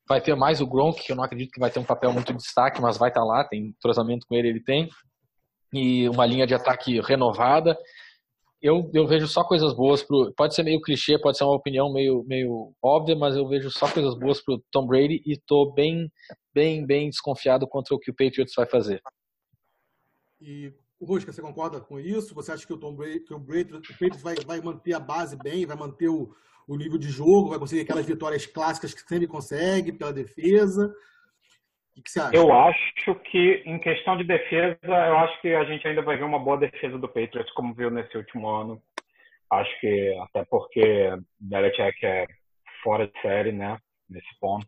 Vai 0.08 0.22
ter 0.22 0.36
mais 0.36 0.62
o 0.62 0.68
Gronk, 0.68 1.04
que 1.04 1.12
eu 1.12 1.16
não 1.16 1.24
acredito 1.24 1.52
que 1.52 1.60
vai 1.60 1.70
ter 1.70 1.80
um 1.80 1.84
papel 1.84 2.14
muito 2.14 2.32
de 2.32 2.40
destaque, 2.40 2.82
mas 2.82 2.98
vai 2.98 3.10
estar 3.10 3.22
tá 3.22 3.26
lá, 3.26 3.44
tem 3.44 3.68
entrosamento 3.68 4.26
com 4.28 4.36
ele, 4.36 4.48
ele 4.48 4.64
tem. 4.64 4.90
E 5.74 6.08
uma 6.08 6.26
linha 6.26 6.46
de 6.46 6.54
ataque 6.54 7.02
renovada 7.02 7.78
eu, 8.64 8.90
eu 8.94 9.06
vejo 9.06 9.28
só 9.28 9.44
coisas 9.44 9.74
boas 9.74 10.02
pro. 10.02 10.34
Pode 10.38 10.56
ser 10.56 10.64
meio 10.64 10.82
clichê, 10.82 11.20
pode 11.20 11.38
ser 11.38 11.44
uma 11.44 11.56
opinião 11.56 11.92
meio, 11.92 12.24
meio 12.26 12.74
óbvia, 12.82 13.14
mas 13.14 13.36
eu 13.36 13.46
vejo 13.46 13.70
só 13.70 13.92
coisas 13.92 14.18
boas 14.18 14.42
pro 14.42 14.64
Tom 14.72 14.88
Brady 14.88 15.22
e 15.26 15.38
tô 15.38 15.74
bem, 15.74 16.10
bem, 16.54 16.86
bem 16.86 17.10
desconfiado 17.10 17.68
contra 17.68 17.94
o 17.94 18.00
que 18.00 18.10
o 18.10 18.16
Patriots 18.16 18.54
vai 18.56 18.66
fazer. 18.66 19.02
E 20.40 20.74
Rusca, 21.02 21.34
você 21.34 21.42
concorda 21.42 21.82
com 21.82 22.00
isso? 22.00 22.34
Você 22.34 22.54
acha 22.54 22.66
que 22.66 22.72
o 22.72 22.78
Tom 22.78 22.96
Brady, 22.96 23.26
o, 23.32 23.38
Brady, 23.38 23.74
o 23.74 23.82
Patriots 23.82 24.22
vai, 24.22 24.36
vai 24.36 24.62
manter 24.62 24.94
a 24.94 25.00
base 25.00 25.36
bem, 25.36 25.66
vai 25.66 25.76
manter 25.76 26.08
o, 26.08 26.34
o 26.66 26.78
nível 26.78 26.98
de 26.98 27.10
jogo, 27.10 27.50
vai 27.50 27.60
conseguir 27.60 27.82
aquelas 27.82 28.06
vitórias 28.06 28.46
clássicas 28.46 28.94
que 28.94 29.02
sempre 29.02 29.28
consegue 29.28 29.92
pela 29.92 30.14
defesa? 30.14 30.90
O 31.98 32.02
que 32.02 32.10
você 32.10 32.20
acha? 32.20 32.36
Eu 32.36 32.52
acho 32.52 33.16
que, 33.30 33.62
em 33.66 33.78
questão 33.80 34.18
de 34.18 34.24
defesa, 34.24 34.78
eu 34.84 35.18
acho 35.20 35.40
que 35.42 35.54
a 35.54 35.64
gente 35.66 35.88
ainda 35.88 36.02
vai 36.02 36.18
ver 36.18 36.24
uma 36.24 36.40
boa 36.40 36.58
defesa 36.58 36.98
do 36.98 37.08
Patriots, 37.08 37.54
como 37.54 37.74
viu 37.74 37.92
nesse 37.92 38.18
último 38.18 38.50
ano. 38.50 38.82
Acho 39.52 39.80
que, 39.80 40.18
até 40.24 40.44
porque 40.46 41.12
Belichick 41.40 42.06
é 42.06 42.26
fora 42.84 43.08
de 43.08 43.22
série, 43.22 43.52
né? 43.52 43.78
Nesse 44.10 44.40
ponto. 44.40 44.68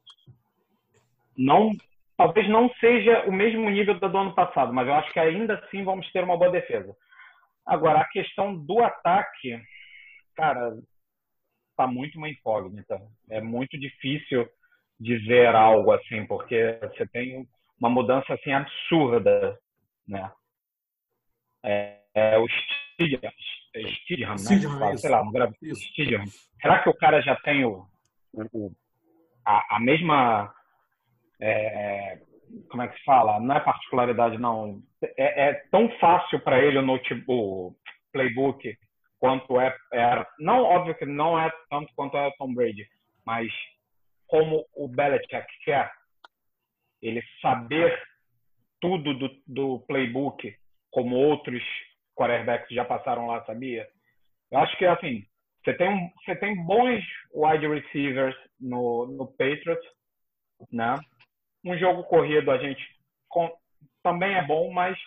Não, 1.36 1.72
talvez 2.16 2.48
não 2.48 2.70
seja 2.76 3.26
o 3.26 3.32
mesmo 3.32 3.70
nível 3.70 4.00
do 4.00 4.18
ano 4.18 4.36
passado, 4.36 4.72
mas 4.72 4.88
eu 4.88 4.94
acho 4.94 5.12
que 5.12 5.20
ainda 5.20 5.56
assim 5.56 5.84
vamos 5.84 6.10
ter 6.12 6.24
uma 6.24 6.38
boa 6.38 6.52
defesa. 6.52 6.96
Agora, 7.66 8.02
a 8.02 8.10
questão 8.10 8.56
do 8.56 8.84
ataque, 8.84 9.60
cara, 10.36 10.78
tá 11.76 11.88
muito 11.88 12.18
uma 12.18 12.30
incógnita. 12.30 13.02
É 13.30 13.42
muito 13.42 13.78
difícil 13.78 14.48
dizer 15.00 15.56
algo 15.56 15.92
assim, 15.92 16.26
porque 16.26 16.80
você 16.82 17.06
tem 17.08 17.48
uma 17.80 17.90
mudança 17.90 18.34
assim 18.34 18.52
absurda, 18.52 19.58
né? 20.08 20.32
É, 21.64 22.00
é 22.14 22.38
o 22.38 22.48
Stidham, 22.48 23.32
Stidham, 23.76 24.32
né? 24.32 24.38
Stidham, 24.38 24.98
sei 24.98 25.10
lá. 25.10 25.24
Stidham. 25.74 26.24
Será 26.62 26.82
que 26.82 26.90
o 26.90 26.94
cara 26.94 27.22
já 27.22 27.36
tem 27.38 27.66
o, 27.66 27.86
o 28.34 28.72
a, 29.46 29.76
a, 29.76 29.80
mesma 29.80 30.54
é, 31.42 32.20
como 32.70 32.84
é 32.84 32.88
que 32.88 32.98
se 32.98 33.04
fala? 33.04 33.40
Não 33.40 33.56
é 33.56 33.60
particularidade, 33.60 34.38
não. 34.38 34.82
É, 35.18 35.50
é 35.50 35.54
tão 35.72 35.90
fácil 36.00 36.40
para 36.40 36.60
ele 36.60 36.78
o 36.78 36.82
notebook, 36.82 37.76
playbook 38.12 38.78
quanto 39.20 39.60
é 39.60 39.76
era. 39.92 40.28
Não, 40.40 40.64
óbvio 40.64 40.96
que 40.96 41.06
não 41.06 41.40
é 41.40 41.52
tanto 41.70 41.92
quanto 41.96 42.18
é 42.18 42.28
o 42.28 42.32
Tom 42.34 42.54
Brady, 42.54 42.88
mas 43.26 43.52
como 44.28 44.66
o 44.74 44.88
Belichick 44.88 45.48
quer, 45.64 45.92
ele 47.02 47.22
saber 47.42 47.98
tudo 48.80 49.14
do, 49.14 49.30
do 49.48 49.80
playbook, 49.88 50.56
como 50.92 51.16
outros 51.16 51.62
quarterbacks 52.16 52.70
já 52.70 52.86
passaram 52.86 53.28
lá, 53.28 53.44
sabia? 53.46 53.88
Eu 54.52 54.60
acho 54.60 54.78
que, 54.78 54.86
assim, 54.86 55.26
você 55.64 55.74
tem, 55.74 56.14
você 56.24 56.36
tem 56.36 56.64
bons 56.64 57.04
wide 57.34 57.68
receivers 57.68 58.36
no, 58.60 59.08
no 59.08 59.28
Patriots, 59.28 59.86
né? 60.72 60.96
Um 61.64 61.78
jogo 61.78 62.04
corrido 62.04 62.52
a 62.52 62.58
gente 62.58 62.82
com, 63.28 63.52
também 64.04 64.36
é 64.36 64.46
bom, 64.46 64.72
mas 64.72 64.98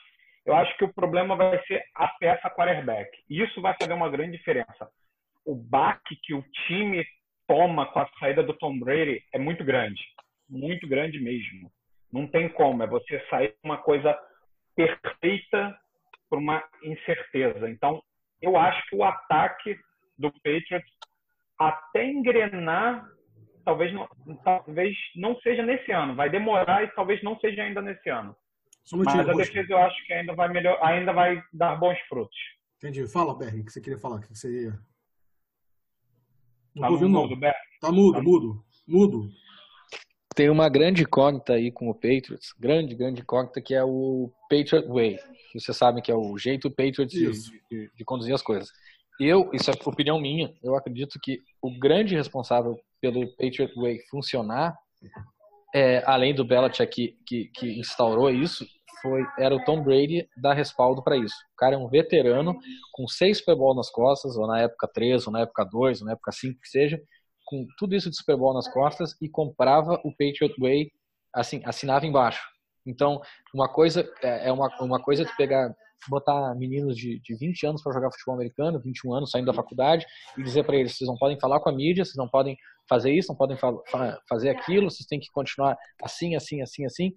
eu 0.45 0.55
acho 0.55 0.77
que 0.77 0.85
o 0.85 0.93
problema 0.93 1.37
vai 1.37 1.65
ser 1.67 1.83
a 1.95 2.09
peça 2.09 2.51
quarterback. 2.51 3.09
Isso 3.29 3.61
vai 3.63 3.77
fazer 3.81 3.93
uma 3.93 4.11
grande 4.11 4.37
diferença. 4.37 4.91
O 5.45 5.55
baque 5.55 6.17
que 6.23 6.35
o 6.35 6.43
time 6.67 7.07
toma 7.49 7.87
com 7.87 7.99
a 7.99 8.09
saída 8.21 8.43
do 8.43 8.53
Tom 8.55 8.79
Brady 8.79 9.25
é 9.33 9.39
muito 9.39 9.65
grande. 9.65 10.01
Muito 10.49 10.87
grande 10.87 11.19
mesmo. 11.19 11.73
Não 12.13 12.27
tem 12.27 12.49
como. 12.51 12.83
É 12.83 12.87
você 12.87 13.21
sair 13.29 13.57
uma 13.65 13.79
coisa 13.79 14.17
perfeita 14.77 15.77
por 16.31 16.39
uma 16.39 16.63
incerteza. 16.85 17.69
Então, 17.69 18.03
eu 18.41 18.57
acho 18.57 18.87
que 18.89 18.97
o 18.97 19.03
ataque 19.03 19.77
do 20.17 20.31
Patriots 20.31 20.93
até 21.59 22.07
engrenar, 22.07 23.05
talvez 23.65 23.93
não, 23.93 24.09
talvez 24.45 24.97
não 25.17 25.35
seja 25.41 25.63
nesse 25.63 25.91
ano. 25.91 26.15
Vai 26.15 26.31
demorar 26.31 26.85
e 26.85 26.89
talvez 26.89 27.23
não 27.23 27.39
seja 27.41 27.63
ainda 27.63 27.81
nesse 27.83 28.09
ano. 28.11 28.37
Mas 28.93 29.29
a 29.29 29.33
defesa 29.33 29.67
eu 29.71 29.79
acho 29.79 30.07
que 30.07 30.13
ainda 30.13 30.35
vai 30.35 30.49
melhor, 30.49 30.79
ainda 30.83 31.13
vai 31.13 31.43
dar 31.53 31.77
bons 31.77 31.99
frutos. 32.09 32.39
Entendi. 32.77 33.07
Fala, 33.11 33.37
Berry, 33.37 33.61
o 33.61 33.65
que 33.65 33.73
você 33.73 33.81
queria 33.81 33.99
falar? 33.99 34.17
O 34.17 34.21
que 34.21 34.29
você 34.29 34.65
ia 34.65 34.73
Tá, 36.79 36.87
tá 36.87 36.91
ouvindo, 36.91 37.11
mudo, 37.11 37.41
Tá 37.81 37.93
mudo, 37.93 38.13
tá 38.13 38.23
mudo, 38.23 38.65
mudo. 38.87 39.31
Tem 40.35 40.49
uma 40.49 40.69
grande 40.69 41.03
incógnita 41.03 41.55
aí 41.55 41.73
com 41.73 41.91
o 41.91 41.95
Patriots, 41.95 42.53
grande, 42.59 42.95
grande 42.95 43.23
incógnita, 43.23 43.61
que 43.61 43.75
é 43.75 43.83
o 43.83 44.31
Patriot 44.49 44.87
Way. 44.87 45.19
Vocês 45.53 45.77
sabem 45.77 46.03
que 46.03 46.13
é 46.13 46.15
o 46.15 46.39
jeito 46.39 46.71
Patriots 46.71 47.11
de, 47.11 47.33
de, 47.69 47.91
de, 47.93 48.05
conduzir 48.05 48.33
as 48.33 48.43
coisas. 48.43 48.71
Eu, 49.19 49.51
isso 49.53 49.69
é 49.69 49.75
opinião 49.85 50.21
minha, 50.21 50.55
eu 50.63 50.77
acredito 50.77 51.19
que 51.21 51.43
o 51.61 51.77
grande 51.77 52.15
responsável 52.15 52.79
pelo 53.01 53.27
Patriot 53.37 53.75
Way 53.75 53.99
funcionar, 54.09 54.79
é, 55.75 56.05
além 56.07 56.33
do 56.33 56.45
Belichick 56.45 56.89
que, 56.89 57.19
que, 57.27 57.51
que 57.53 57.81
instaurou 57.81 58.31
isso, 58.31 58.65
foi 59.03 59.25
era 59.39 59.55
o 59.55 59.65
Tom 59.65 59.83
Brady 59.83 60.29
dar 60.37 60.55
respaldo 60.55 61.03
para 61.03 61.17
isso. 61.17 61.35
O 61.53 61.57
cara 61.57 61.75
é 61.75 61.79
um 61.79 61.89
veterano 61.89 62.57
com 62.93 63.07
seis 63.07 63.39
Super 63.39 63.57
Bowl 63.57 63.75
nas 63.75 63.91
costas, 63.91 64.37
ou 64.37 64.47
na 64.47 64.61
época 64.61 64.89
três, 64.93 65.27
ou 65.27 65.33
na 65.33 65.41
época 65.41 65.65
dois, 65.65 66.01
ou 66.01 66.07
na 66.07 66.13
época 66.13 66.33
cinco 66.33 66.61
que 66.61 66.69
seja, 66.69 67.01
com 67.45 67.67
tudo 67.79 67.95
isso 67.95 68.11
de 68.11 68.17
Super 68.17 68.37
Bowl 68.37 68.55
nas 68.55 68.69
costas 68.69 69.17
e 69.23 69.29
comprava 69.29 69.95
o 70.05 70.11
Patriot 70.11 70.55
Way, 70.59 70.93
assim, 71.35 71.63
assinava 71.65 72.07
embaixo. 72.07 72.43
Então, 72.87 73.21
uma 73.55 73.69
coisa 73.69 74.09
é, 74.23 74.49
é 74.49 74.53
uma, 74.53 74.69
uma 74.81 75.01
coisa 75.01 75.25
de 75.25 75.37
pegar 75.37 75.75
botar 76.09 76.55
meninos 76.55 76.97
de, 76.97 77.19
de 77.21 77.35
20 77.35 77.67
anos 77.67 77.83
para 77.83 77.93
jogar 77.93 78.11
futebol 78.13 78.35
americano, 78.35 78.81
21 78.81 79.15
anos 79.15 79.31
saindo 79.31 79.47
da 79.47 79.55
faculdade, 79.55 80.07
e 80.37 80.43
dizer 80.43 80.65
para 80.65 80.77
eles: 80.77 80.97
vocês 80.97 81.09
não 81.09 81.17
podem 81.17 81.39
falar 81.41 81.61
com 81.61 81.69
a 81.69 81.73
mídia, 81.73 82.05
vocês 82.05 82.17
não 82.17 82.29
podem 82.29 82.57
fazer 82.89 83.13
isso, 83.13 83.29
não 83.29 83.37
podem 83.37 83.57
fa 83.57 83.73
fazer 84.29 84.51
aquilo, 84.51 84.91
vocês 84.91 85.07
têm 85.07 85.21
que 85.21 85.31
continuar 85.33 85.77
assim, 86.03 86.37
assim, 86.37 86.63
assim, 86.63 86.85
assim, 86.85 87.13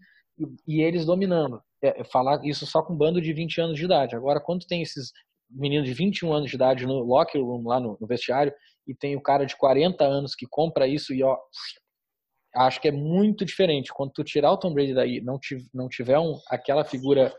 e 0.67 0.81
eles 0.81 1.05
dominando. 1.05 1.61
É, 1.83 2.01
é, 2.01 2.03
falar 2.03 2.45
isso 2.45 2.65
só 2.65 2.83
com 2.83 2.93
um 2.93 2.97
bando 2.97 3.21
de 3.21 3.33
20 3.33 3.61
anos 3.61 3.77
de 3.77 3.85
idade. 3.85 4.15
Agora, 4.15 4.39
quando 4.39 4.65
tem 4.67 4.81
esses 4.81 5.11
meninos 5.49 5.87
de 5.87 5.93
21 5.93 6.31
anos 6.31 6.49
de 6.49 6.55
idade 6.55 6.85
no 6.85 6.99
locker 6.99 7.41
room, 7.43 7.67
lá 7.67 7.79
no, 7.79 7.97
no 7.99 8.07
vestiário, 8.07 8.53
e 8.87 8.95
tem 8.95 9.15
o 9.15 9.21
cara 9.21 9.45
de 9.45 9.55
40 9.57 10.03
anos 10.03 10.35
que 10.35 10.47
compra 10.49 10.87
isso 10.87 11.13
e 11.13 11.23
ó, 11.23 11.37
acho 12.55 12.81
que 12.81 12.87
é 12.87 12.91
muito 12.91 13.45
diferente. 13.45 13.93
Quando 13.93 14.11
tu 14.11 14.23
tirar 14.23 14.51
o 14.51 14.57
Tom 14.57 14.73
Brady 14.73 14.93
daí, 14.93 15.21
não, 15.21 15.39
tiv 15.39 15.61
não 15.73 15.87
tiver 15.87 16.19
um, 16.19 16.35
aquela 16.49 16.83
figura, 16.83 17.33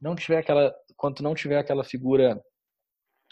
não 0.00 0.14
tiver 0.14 0.38
aquela, 0.38 0.74
quando 0.96 1.16
tu 1.16 1.22
não 1.22 1.34
tiver 1.34 1.58
aquela 1.58 1.84
figura 1.84 2.40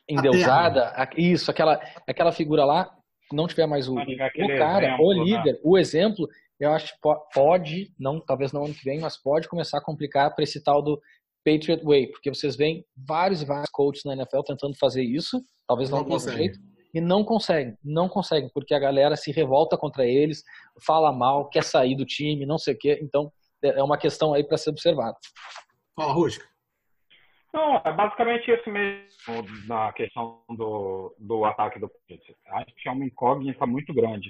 endeusada, 0.08 0.92
isso, 1.16 1.50
aquela, 1.50 1.80
aquela 2.06 2.32
figura 2.32 2.64
lá, 2.64 2.94
não 3.32 3.46
tiver 3.46 3.66
mais 3.66 3.88
o, 3.88 3.94
o 3.94 4.58
cara, 4.58 4.96
o 5.00 5.14
né? 5.14 5.24
líder, 5.24 5.60
o 5.64 5.78
exemplo, 5.78 6.28
eu 6.58 6.70
acho 6.70 6.92
que 6.92 6.98
pode, 7.32 7.92
não, 7.98 8.20
talvez 8.20 8.52
não 8.52 8.64
ano 8.64 8.74
que 8.74 8.84
vem, 8.84 9.00
mas 9.00 9.20
pode 9.20 9.48
começar 9.48 9.78
a 9.78 9.84
complicar 9.84 10.34
para 10.34 10.44
esse 10.44 10.62
tal 10.62 10.82
do 10.82 11.00
Patriot 11.44 11.84
Way, 11.84 12.10
porque 12.10 12.32
vocês 12.32 12.56
veem 12.56 12.84
vários 12.96 13.42
e 13.42 13.44
vários 13.44 13.70
coaches 13.70 14.04
na 14.04 14.14
NFL 14.14 14.40
tentando 14.46 14.76
fazer 14.78 15.02
isso, 15.02 15.42
talvez 15.68 15.90
não, 15.90 15.98
não 15.98 16.16
do 16.16 16.18
jeito, 16.18 16.58
e 16.94 17.00
não 17.00 17.24
conseguem, 17.24 17.76
não 17.84 18.08
conseguem, 18.08 18.48
porque 18.54 18.72
a 18.72 18.78
galera 18.78 19.16
se 19.16 19.30
revolta 19.32 19.76
contra 19.76 20.06
eles, 20.06 20.42
fala 20.86 21.12
mal, 21.12 21.48
quer 21.48 21.64
sair 21.64 21.96
do 21.96 22.06
time, 22.06 22.46
não 22.46 22.56
sei 22.56 22.74
o 22.74 22.78
quê, 22.78 22.98
então 23.02 23.30
é, 23.62 23.80
é 23.80 23.82
uma 23.82 23.98
questão 23.98 24.32
aí 24.32 24.44
para 24.44 24.56
ser 24.56 24.70
observada. 24.70 25.16
Fala, 25.96 26.12
Rusca. 26.12 26.44
Não, 27.52 27.76
é 27.84 27.92
basicamente 27.92 28.50
isso 28.50 28.68
mesmo 28.68 29.46
na 29.68 29.92
questão 29.92 30.42
do, 30.50 31.14
do 31.18 31.44
ataque 31.44 31.78
do 31.78 31.88
Patriots. 31.88 32.36
Acho 32.48 32.74
que 32.74 32.88
é 32.88 32.92
uma 32.92 33.04
incógnita 33.04 33.64
muito 33.64 33.94
grande. 33.94 34.28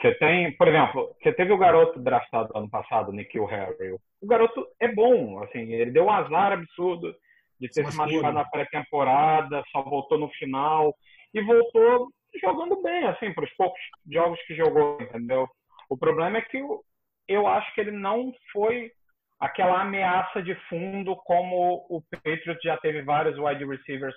Você 0.00 0.14
tem, 0.14 0.56
por 0.56 0.66
exemplo, 0.66 1.14
você 1.22 1.32
teve 1.32 1.52
o 1.52 1.58
garoto 1.58 2.00
draftado 2.00 2.56
ano 2.56 2.70
passado, 2.70 3.12
Nikhil 3.12 3.44
Harry. 3.44 3.92
O 4.20 4.26
garoto 4.26 4.66
é 4.80 4.88
bom, 4.88 5.42
assim, 5.42 5.72
ele 5.72 5.90
deu 5.90 6.04
um 6.04 6.10
azar 6.10 6.52
absurdo 6.52 7.14
de 7.60 7.68
ter 7.68 7.84
se 7.84 7.96
machucado 7.96 8.32
na 8.32 8.44
pré-temporada, 8.44 9.62
só 9.70 9.82
voltou 9.82 10.18
no 10.18 10.28
final 10.30 10.96
e 11.34 11.42
voltou 11.42 12.08
jogando 12.40 12.80
bem, 12.82 13.04
assim, 13.04 13.32
para 13.34 13.44
os 13.44 13.52
poucos 13.54 13.80
jogos 14.10 14.40
que 14.46 14.54
jogou, 14.54 14.98
entendeu? 15.02 15.46
O 15.90 15.98
problema 15.98 16.38
é 16.38 16.42
que 16.42 16.56
eu, 16.56 16.80
eu 17.28 17.46
acho 17.46 17.74
que 17.74 17.82
ele 17.82 17.90
não 17.90 18.32
foi 18.52 18.90
aquela 19.38 19.82
ameaça 19.82 20.42
de 20.42 20.54
fundo 20.68 21.14
como 21.24 21.86
o 21.90 22.02
Patriots 22.10 22.62
já 22.62 22.76
teve 22.78 23.02
vários 23.02 23.38
wide 23.38 23.64
receivers 23.64 24.14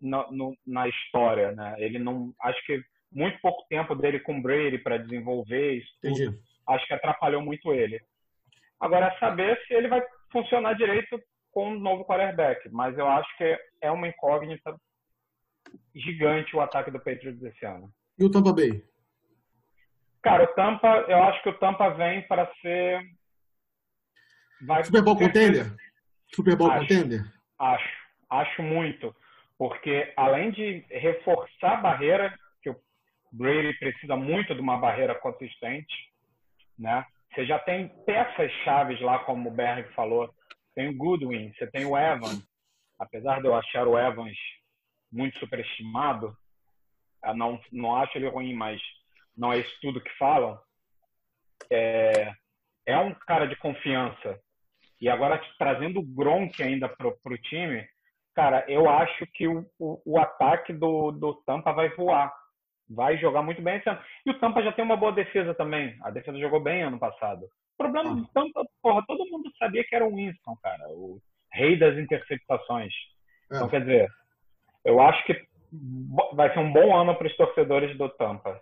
no, 0.00 0.30
no, 0.30 0.56
na 0.66 0.88
história, 0.88 1.52
né? 1.52 1.74
Ele 1.78 1.98
não, 1.98 2.32
acho 2.42 2.64
que 2.64 2.80
muito 3.16 3.40
pouco 3.40 3.66
tempo 3.68 3.94
dele 3.94 4.20
com 4.20 4.42
Brady 4.42 4.78
para 4.78 4.98
desenvolver 4.98 5.78
isso 5.78 5.90
tudo, 6.02 6.38
acho 6.68 6.86
que 6.86 6.92
atrapalhou 6.92 7.40
muito 7.40 7.72
ele. 7.72 7.98
Agora 8.78 9.06
é 9.06 9.18
saber 9.18 9.58
se 9.66 9.72
ele 9.72 9.88
vai 9.88 10.02
funcionar 10.30 10.74
direito 10.74 11.18
com 11.50 11.72
o 11.72 11.78
novo 11.78 12.04
quarterback, 12.04 12.68
mas 12.70 12.96
eu 12.98 13.08
acho 13.08 13.36
que 13.38 13.58
é 13.80 13.90
uma 13.90 14.06
incógnita 14.06 14.76
gigante 15.94 16.54
o 16.54 16.60
ataque 16.60 16.90
do 16.90 16.98
Patriots 16.98 17.42
esse 17.42 17.64
ano. 17.64 17.90
E 18.18 18.24
o 18.24 18.30
Tampa 18.30 18.52
Bay? 18.52 18.84
Cara, 20.22 20.44
o 20.44 20.48
Tampa, 20.48 21.06
eu 21.08 21.22
acho 21.22 21.42
que 21.42 21.48
o 21.48 21.58
Tampa 21.58 21.88
vem 21.90 22.20
para 22.28 22.52
ser 22.60 23.00
vai 24.60 24.84
Super 24.84 25.02
Bowl 25.02 25.16
contender? 25.16 25.66
Super 26.34 26.56
Bowl 26.56 26.70
acho, 26.70 26.80
contender? 26.80 27.24
Acho, 27.58 27.88
acho 28.28 28.62
muito, 28.62 29.14
porque 29.56 30.12
além 30.16 30.50
de 30.50 30.84
reforçar 30.90 31.78
a 31.78 31.80
barreira 31.80 32.38
Brady 33.32 33.78
precisa 33.78 34.16
muito 34.16 34.54
de 34.54 34.60
uma 34.60 34.78
barreira 34.78 35.14
consistente, 35.14 35.94
né? 36.78 37.04
Você 37.34 37.44
já 37.44 37.58
tem 37.58 37.88
peças 38.04 38.50
chaves 38.64 39.00
lá, 39.00 39.18
como 39.20 39.50
o 39.50 39.52
Berg 39.52 39.92
falou. 39.94 40.32
Tem 40.74 40.88
o 40.88 40.96
Goodwin, 40.96 41.52
você 41.52 41.66
tem 41.66 41.84
o 41.84 41.96
Evans. 41.96 42.46
Apesar 42.98 43.40
de 43.40 43.46
eu 43.46 43.54
achar 43.54 43.86
o 43.86 43.98
Evans 43.98 44.36
muito 45.12 45.38
superestimado, 45.38 46.34
não, 47.34 47.60
não 47.72 47.96
acho 47.96 48.16
ele 48.16 48.28
ruim, 48.28 48.54
mas 48.54 48.80
não 49.36 49.52
é 49.52 49.58
isso 49.58 49.78
tudo 49.82 50.00
que 50.00 50.10
falam. 50.16 50.58
É, 51.70 52.32
é 52.86 52.96
um 52.98 53.12
cara 53.14 53.46
de 53.46 53.56
confiança. 53.56 54.40
E 55.00 55.08
agora 55.08 55.40
trazendo 55.58 56.00
o 56.00 56.06
Gronk 56.06 56.62
ainda 56.62 56.88
para 56.88 57.08
o 57.08 57.38
time, 57.38 57.86
cara, 58.34 58.64
eu 58.66 58.88
acho 58.88 59.26
que 59.34 59.46
o, 59.46 59.68
o, 59.78 60.00
o 60.06 60.18
ataque 60.18 60.72
do, 60.72 61.10
do 61.12 61.34
Tampa 61.44 61.72
vai 61.72 61.90
voar 61.90 62.32
vai 62.88 63.18
jogar 63.18 63.42
muito 63.42 63.60
bem 63.62 63.76
esse 63.76 63.88
ano. 63.88 64.00
E 64.24 64.30
o 64.30 64.38
Tampa 64.38 64.62
já 64.62 64.72
tem 64.72 64.84
uma 64.84 64.96
boa 64.96 65.12
defesa 65.12 65.54
também. 65.54 65.96
A 66.02 66.10
defesa 66.10 66.38
jogou 66.38 66.60
bem 66.60 66.82
ano 66.82 66.98
passado. 66.98 67.44
O 67.44 67.76
problema 67.76 68.14
do 68.14 68.26
Tampa, 68.28 68.64
porra, 68.82 69.04
todo 69.06 69.28
mundo 69.30 69.50
sabia 69.58 69.84
que 69.84 69.94
era 69.94 70.06
o 70.06 70.14
Winston, 70.14 70.56
cara, 70.62 70.88
o 70.88 71.20
rei 71.52 71.78
das 71.78 71.96
interceptações. 71.98 72.92
É. 73.50 73.56
Então, 73.56 73.68
quer 73.68 73.80
dizer, 73.80 74.08
eu 74.84 75.00
acho 75.00 75.24
que 75.26 75.46
vai 76.32 76.52
ser 76.52 76.60
um 76.60 76.72
bom 76.72 76.96
ano 76.96 77.14
para 77.16 77.26
os 77.26 77.36
torcedores 77.36 77.96
do 77.98 78.08
Tampa. 78.08 78.60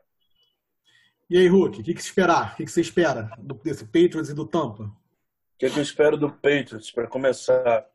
E 1.28 1.38
aí, 1.38 1.48
Hulk, 1.48 1.80
o 1.80 1.84
que, 1.84 1.94
que 1.94 2.02
se 2.02 2.08
esperar? 2.08 2.52
O 2.52 2.56
que, 2.56 2.64
que 2.64 2.70
você 2.70 2.80
espera 2.80 3.30
do, 3.38 3.54
desse 3.54 3.84
Patriots 3.84 4.28
e 4.28 4.34
do 4.34 4.46
Tampa? 4.46 4.84
O 4.84 5.58
que, 5.58 5.70
que 5.70 5.78
eu 5.78 5.82
espero 5.82 6.16
do 6.16 6.30
Patriots, 6.30 6.90
para 6.90 7.06
começar? 7.06 7.86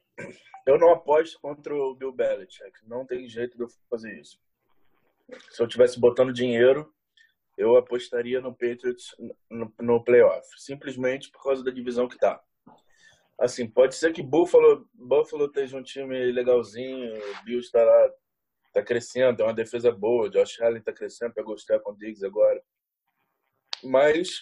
Eu 0.65 0.79
não 0.79 0.91
aposto 0.91 1.39
contra 1.41 1.75
o 1.75 1.95
Bill 1.95 2.11
Belichick. 2.11 2.71
Não 2.87 3.05
tem 3.05 3.27
jeito 3.27 3.57
de 3.57 3.63
eu 3.63 3.67
fazer 3.89 4.19
isso. 4.19 4.39
Se 5.49 5.61
eu 5.61 5.67
tivesse 5.67 5.99
botando 5.99 6.33
dinheiro, 6.33 6.93
eu 7.57 7.75
apostaria 7.75 8.39
no 8.39 8.53
Patriots 8.53 9.15
no, 9.49 9.73
no 9.79 10.03
playoff. 10.03 10.47
Simplesmente 10.57 11.29
por 11.29 11.43
causa 11.43 11.63
da 11.63 11.71
divisão 11.71 12.07
que 12.07 12.17
tá. 12.17 12.41
Assim, 13.39 13.67
pode 13.69 13.95
ser 13.95 14.11
que 14.11 14.21
Buffalo, 14.21 14.89
Buffalo 14.93 15.45
esteja 15.45 15.77
um 15.77 15.83
time 15.83 16.31
legalzinho, 16.31 17.17
o 17.17 17.43
Bills 17.45 17.67
está 17.67 17.83
lá, 17.83 18.11
tá 18.73 18.83
crescendo, 18.83 19.41
é 19.41 19.45
uma 19.45 19.53
defesa 19.53 19.91
boa, 19.91 20.29
Josh 20.29 20.59
Allen 20.61 20.79
está 20.79 20.91
crescendo, 20.91 21.33
pegou 21.33 21.53
o 21.53 21.57
Stephon 21.57 21.95
Diggs 21.95 22.25
agora. 22.25 22.61
Mas 23.83 24.41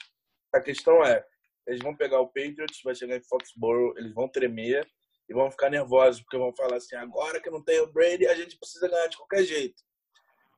a 0.52 0.60
questão 0.60 1.04
é, 1.04 1.24
eles 1.68 1.82
vão 1.82 1.96
pegar 1.96 2.20
o 2.22 2.28
Patriots, 2.28 2.82
vai 2.84 2.96
chegar 2.96 3.18
em 3.18 3.24
Foxborough, 3.24 3.96
eles 3.98 4.14
vão 4.14 4.28
tremer 4.28 4.88
e 5.30 5.34
vão 5.34 5.52
ficar 5.52 5.70
nervosos, 5.70 6.22
porque 6.22 6.38
vão 6.38 6.56
falar 6.56 6.78
assim, 6.78 6.96
agora 6.96 7.42
que 7.42 7.50
não 7.50 7.62
tem 7.62 7.80
o 7.82 7.92
Brady, 7.92 8.26
a 8.26 8.36
gente 8.36 8.58
precisa 8.58 8.88
ganhar 8.88 9.08
de 9.08 9.18
qualquer 9.18 9.44
jeito. 9.44 9.84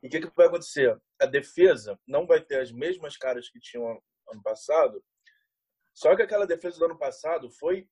E 0.01 0.07
o 0.07 0.09
que, 0.09 0.21
que 0.21 0.35
vai 0.35 0.47
acontecer? 0.47 0.99
A 1.21 1.25
defesa 1.25 1.99
não 2.07 2.25
vai 2.25 2.41
ter 2.41 2.59
as 2.61 2.71
mesmas 2.71 3.17
caras 3.17 3.49
que 3.49 3.59
tinham 3.59 4.01
ano 4.31 4.43
passado, 4.43 5.03
só 5.93 6.15
que 6.15 6.21
aquela 6.21 6.47
defesa 6.47 6.79
do 6.79 6.85
ano 6.85 6.97
passado 6.97 7.49
foi 7.49 7.87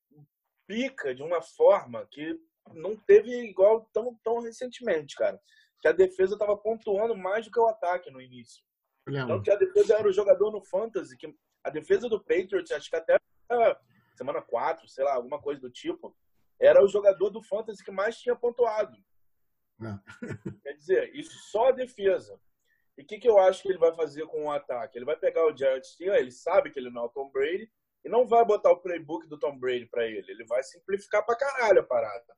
pica 0.66 1.14
de 1.14 1.22
uma 1.22 1.42
forma 1.42 2.06
que 2.10 2.38
não 2.72 2.96
teve 2.96 3.30
igual 3.48 3.88
tão, 3.92 4.18
tão 4.22 4.40
recentemente, 4.40 5.14
cara. 5.14 5.40
Que 5.80 5.88
a 5.88 5.92
defesa 5.92 6.34
estava 6.34 6.56
pontuando 6.56 7.16
mais 7.16 7.44
do 7.44 7.50
que 7.50 7.60
o 7.60 7.66
ataque 7.66 8.10
no 8.10 8.20
início. 8.20 8.64
Então, 9.24 9.42
que 9.42 9.50
a 9.50 9.56
defesa 9.56 9.96
era 9.96 10.08
o 10.08 10.12
jogador 10.12 10.50
no 10.50 10.62
fantasy, 10.62 11.16
que 11.16 11.34
a 11.64 11.70
defesa 11.70 12.08
do 12.08 12.20
Patriots, 12.20 12.70
acho 12.70 12.90
que 12.90 12.96
até 12.96 13.18
semana 14.16 14.42
4, 14.42 14.88
sei 14.88 15.04
lá, 15.04 15.14
alguma 15.14 15.40
coisa 15.40 15.60
do 15.60 15.70
tipo, 15.70 16.14
era 16.60 16.82
o 16.82 16.88
jogador 16.88 17.30
do 17.30 17.42
fantasy 17.42 17.84
que 17.84 17.90
mais 17.90 18.18
tinha 18.18 18.34
pontuado. 18.34 18.96
É. 19.80 19.98
Quer 20.62 20.72
dizer, 20.74 21.14
isso 21.14 21.38
só 21.50 21.68
a 21.68 21.72
defesa. 21.72 22.40
E 22.96 23.02
o 23.02 23.06
que, 23.06 23.18
que 23.18 23.28
eu 23.28 23.38
acho 23.38 23.62
que 23.62 23.68
ele 23.68 23.78
vai 23.78 23.94
fazer 23.94 24.26
com 24.26 24.44
o 24.44 24.50
ataque? 24.50 24.98
Ele 24.98 25.04
vai 25.04 25.16
pegar 25.16 25.46
o 25.46 25.56
Jared 25.56 25.86
Steele, 25.86 26.16
ele 26.16 26.32
sabe 26.32 26.70
que 26.70 26.78
ele 26.78 26.90
não 26.90 27.02
é 27.02 27.06
o 27.06 27.10
Tom 27.10 27.30
Brady, 27.30 27.70
e 28.04 28.08
não 28.08 28.26
vai 28.26 28.44
botar 28.44 28.72
o 28.72 28.80
playbook 28.80 29.26
do 29.28 29.38
Tom 29.38 29.56
Brady 29.56 29.86
para 29.86 30.04
ele. 30.04 30.30
Ele 30.30 30.44
vai 30.44 30.62
simplificar 30.62 31.24
pra 31.24 31.36
caralho 31.36 31.80
a 31.80 31.84
parada. 31.84 32.36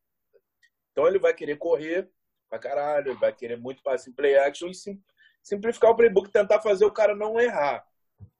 Então 0.93 1.07
ele 1.07 1.19
vai 1.19 1.33
querer 1.33 1.57
correr 1.57 2.11
pra 2.49 2.59
caralho, 2.59 3.19
vai 3.19 3.33
querer 3.33 3.57
muito 3.57 3.83
passe 3.83 4.11
em 4.11 4.13
play 4.13 4.37
action 4.37 4.69
e 4.69 4.75
sim, 4.75 5.03
simplificar 5.43 5.91
o 5.91 5.97
playbook, 5.97 6.31
tentar 6.31 6.61
fazer 6.61 6.85
o 6.85 6.93
cara 6.93 7.15
não 7.15 7.41
errar. 7.41 7.87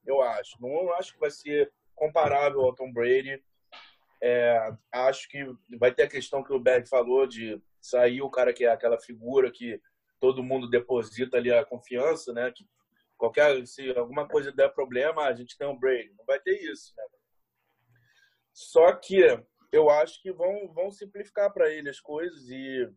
Eu 0.05 0.21
acho. 0.21 0.61
Não 0.61 0.93
acho 0.95 1.15
que 1.15 1.21
vai 1.21 1.31
ser 1.31 1.73
comparável 1.95 2.61
ao 2.63 2.75
Tom 2.75 2.93
Brady. 2.93 3.43
É, 4.23 4.73
acho 4.93 5.29
que 5.29 5.45
vai 5.79 5.93
ter 5.95 6.03
a 6.03 6.09
questão 6.09 6.43
que 6.43 6.53
o 6.53 6.61
Berg 6.61 6.87
falou 6.89 7.27
de 7.27 7.63
sair 7.81 8.23
o 8.23 8.31
cara 8.31 8.53
que 8.53 8.65
é 8.65 8.69
aquela 8.69 8.99
figura 8.99 9.51
que 9.51 9.81
todo 10.19 10.43
mundo 10.43 10.69
deposita 10.69 11.37
ali 11.37 11.53
a 11.53 11.65
confiança, 11.65 12.33
né? 12.33 12.53
Que 12.55 12.65
qualquer 13.17 13.67
se 13.67 13.91
alguma 13.97 14.29
coisa 14.29 14.53
der 14.53 14.73
problema, 14.73 15.25
a 15.25 15.33
gente 15.35 15.57
tem 15.57 15.67
um 15.67 15.79
Brady. 15.79 16.15
Não 16.17 16.25
vai 16.25 16.41
ter 16.41 16.61
isso, 16.63 16.93
né? 16.97 17.05
Só 18.53 18.93
que 18.93 19.23
eu 19.73 19.89
acho 19.89 20.21
que 20.21 20.33
vão 20.33 20.73
vão 20.73 20.91
simplificar 20.91 21.53
para 21.53 21.71
ele 21.71 21.89
as 21.89 22.01
coisas 22.01 22.49
e 22.49 22.91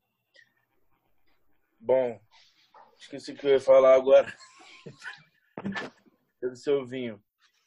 bom, 1.79 2.19
esqueci 2.97 3.31
o 3.31 3.35
que 3.35 3.47
eu 3.47 3.51
ia 3.51 3.59
falar 3.59 3.95
agora. 3.95 4.27
do 6.49 6.55
seu 6.55 6.85
vinho. 6.85 7.21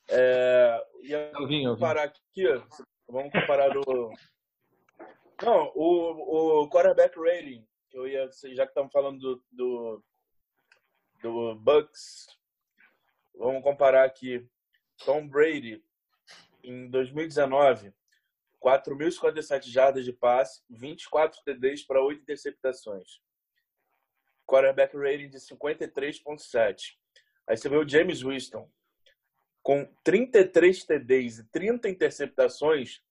É, 0.09 0.81
ia 1.03 1.33
vinho, 1.49 1.75
comparar 1.75 2.05
aqui, 2.05 2.45
vamos 3.09 3.33
comparar 3.33 3.77
o 3.77 4.13
não, 5.43 5.73
o, 5.75 6.63
o 6.63 6.71
quarterback 6.71 7.19
rating, 7.19 7.67
que 7.91 7.99
eu 7.99 8.07
ia, 8.07 8.31
já 8.55 8.65
que 8.65 8.71
estamos 8.71 8.93
falando 8.93 9.19
do, 9.19 9.45
do, 9.53 10.05
do 11.23 11.55
Bucks, 11.57 12.27
vamos 13.35 13.63
comparar 13.63 14.05
aqui. 14.05 14.49
Tom 15.05 15.29
Brady, 15.29 15.85
em 16.63 16.89
2019, 16.89 17.93
4.057 18.65 19.65
jardas 19.65 20.05
de 20.05 20.13
passe, 20.13 20.63
24 20.71 21.41
TDs 21.45 21.85
para 21.85 22.03
8 22.03 22.23
interceptações. 22.23 23.21
Quarterback 24.47 24.97
rating 24.97 25.29
de 25.29 25.39
53.7. 25.39 26.97
Aí 27.49 27.57
você 27.57 27.69
vê 27.69 27.77
o 27.77 27.89
James 27.89 28.23
Winston, 28.23 28.71
com 29.63 29.85
33 30.03 30.85
TDs 30.85 31.39
e 31.39 31.45
30 31.51 31.89
interceptações, 31.89 33.03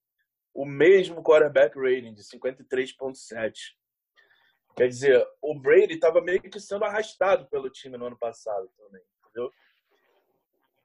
o 0.55 0.65
mesmo 0.65 1.21
quarterback 1.21 1.77
rating 1.77 2.13
de 2.13 2.23
53.7. 2.23 3.53
Quer 4.75 4.87
dizer, 4.87 5.27
o 5.41 5.53
Brady 5.53 5.95
estava 5.95 6.21
meio 6.21 6.41
que 6.41 6.59
sendo 6.61 6.85
arrastado 6.85 7.45
pelo 7.49 7.69
time 7.69 7.97
no 7.97 8.07
ano 8.07 8.17
passado 8.17 8.71
também, 8.77 9.03
entendeu? 9.19 9.51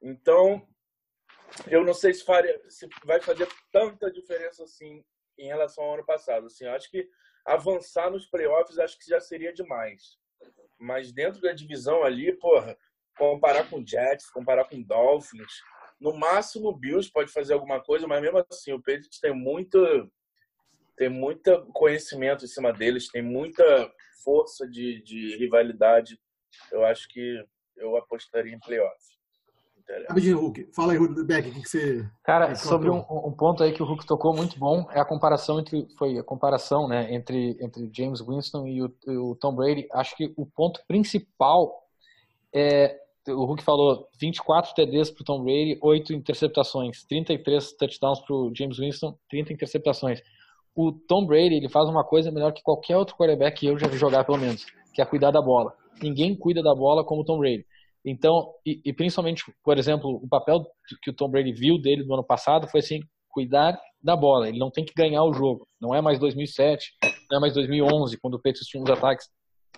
Então, 0.01 0.67
eu 1.67 1.85
não 1.85 1.93
sei 1.93 2.13
se, 2.13 2.23
faria, 2.23 2.61
se 2.69 2.87
vai 3.05 3.21
fazer 3.21 3.47
tanta 3.71 4.11
diferença 4.11 4.63
assim 4.63 5.03
em 5.37 5.47
relação 5.47 5.85
ao 5.85 5.93
ano 5.93 6.05
passado. 6.05 6.47
Assim, 6.47 6.65
acho 6.65 6.91
que 6.91 7.07
avançar 7.45 8.11
nos 8.11 8.25
playoffs 8.25 8.77
acho 8.77 8.99
que 8.99 9.09
já 9.09 9.21
seria 9.21 9.53
demais. 9.53 10.17
Mas 10.77 11.13
dentro 11.13 11.39
da 11.41 11.53
divisão 11.53 12.03
ali, 12.03 12.33
porra, 12.33 12.77
comparar 13.17 13.69
com 13.69 13.85
Jets, 13.85 14.29
comparar 14.29 14.65
com 14.65 14.81
Dolphins, 14.81 15.61
no 16.01 16.17
máximo, 16.17 16.69
o 16.69 16.75
Bills 16.75 17.11
pode 17.11 17.31
fazer 17.31 17.53
alguma 17.53 17.79
coisa, 17.79 18.07
mas 18.07 18.21
mesmo 18.21 18.43
assim, 18.49 18.73
o 18.73 18.79
Patriots 18.79 19.19
tem 19.19 19.33
muito, 19.33 19.79
tem 20.97 21.07
muito 21.07 21.65
conhecimento 21.73 22.43
em 22.43 22.47
cima 22.47 22.73
deles, 22.73 23.07
tem 23.07 23.21
muita 23.21 23.63
força 24.23 24.67
de, 24.67 25.01
de 25.03 25.37
rivalidade. 25.37 26.19
Eu 26.71 26.83
acho 26.83 27.07
que 27.07 27.45
eu 27.77 27.95
apostaria 27.95 28.53
em 28.53 28.59
playoff. 28.59 29.11
Rapidinho, 30.07 30.39
Hulk. 30.39 30.69
Fala 30.73 30.93
aí, 30.93 30.99
Beck, 31.25 31.49
o 31.49 31.53
que, 31.53 31.67
você. 31.67 32.09
Cara, 32.23 32.55
sobre 32.55 32.89
um, 32.89 32.99
um, 32.99 33.31
ponto 33.31 33.61
aí 33.61 33.73
que 33.73 33.83
o 33.83 33.85
Hulk 33.85 34.05
tocou 34.05 34.33
muito 34.33 34.57
bom 34.57 34.87
é 34.91 34.99
a 34.99 35.05
comparação 35.05 35.59
entre. 35.59 35.87
Foi 35.97 36.17
a 36.17 36.23
comparação, 36.23 36.87
né? 36.87 37.13
Entre, 37.13 37.57
entre 37.59 37.89
James 37.93 38.21
Winston 38.21 38.67
e 38.67 38.81
o, 38.81 38.95
o 39.07 39.35
Tom 39.35 39.53
Brady. 39.53 39.87
Acho 39.91 40.15
que 40.15 40.33
o 40.37 40.45
ponto 40.45 40.81
principal 40.87 41.83
é 42.53 42.97
o 43.27 43.45
Hulk 43.45 43.63
falou 43.63 44.07
24 44.19 44.73
TDs 44.73 45.11
para 45.11 45.21
o 45.21 45.25
Tom 45.25 45.43
Brady, 45.43 45.77
8 45.81 46.13
interceptações, 46.13 47.03
33 47.05 47.73
touchdowns 47.73 48.19
para 48.19 48.35
o 48.35 48.51
James 48.55 48.77
Winston, 48.77 49.15
30 49.29 49.53
interceptações. 49.53 50.21
O 50.75 50.91
Tom 50.91 51.25
Brady 51.25 51.55
ele 51.55 51.69
faz 51.69 51.87
uma 51.89 52.03
coisa 52.03 52.31
melhor 52.31 52.53
que 52.53 52.63
qualquer 52.63 52.97
outro 52.97 53.15
quarterback 53.15 53.59
que 53.59 53.67
eu 53.67 53.77
já 53.77 53.87
vi 53.87 53.97
jogar, 53.97 54.23
pelo 54.23 54.37
menos, 54.37 54.65
que 54.93 55.01
é 55.01 55.05
cuidar 55.05 55.31
da 55.31 55.41
bola. 55.41 55.73
Ninguém 56.01 56.35
cuida 56.35 56.63
da 56.63 56.73
bola 56.73 57.03
como 57.03 57.21
o 57.21 57.25
Tom 57.25 57.37
Brady. 57.39 57.65
Então, 58.03 58.53
e, 58.65 58.81
e 58.83 58.93
principalmente, 58.93 59.43
por 59.63 59.77
exemplo, 59.77 60.19
o 60.23 60.27
papel 60.27 60.65
que 61.03 61.11
o 61.11 61.13
Tom 61.13 61.29
Brady 61.29 61.51
viu 61.51 61.79
dele 61.79 62.03
no 62.03 62.15
ano 62.15 62.23
passado 62.23 62.67
foi 62.67 62.79
assim, 62.79 62.99
cuidar 63.29 63.79
da 64.01 64.15
bola. 64.15 64.49
Ele 64.49 64.57
não 64.57 64.71
tem 64.71 64.83
que 64.83 64.93
ganhar 64.95 65.23
o 65.23 65.33
jogo. 65.33 65.67
Não 65.79 65.93
é 65.93 66.01
mais 66.01 66.17
2007, 66.17 66.93
não 67.29 67.37
é 67.37 67.41
mais 67.41 67.53
2011, 67.53 68.17
quando 68.19 68.35
o 68.35 68.41
Patriots 68.41 68.67
tinha 68.67 68.81
uns 68.81 68.89
ataques 68.89 69.27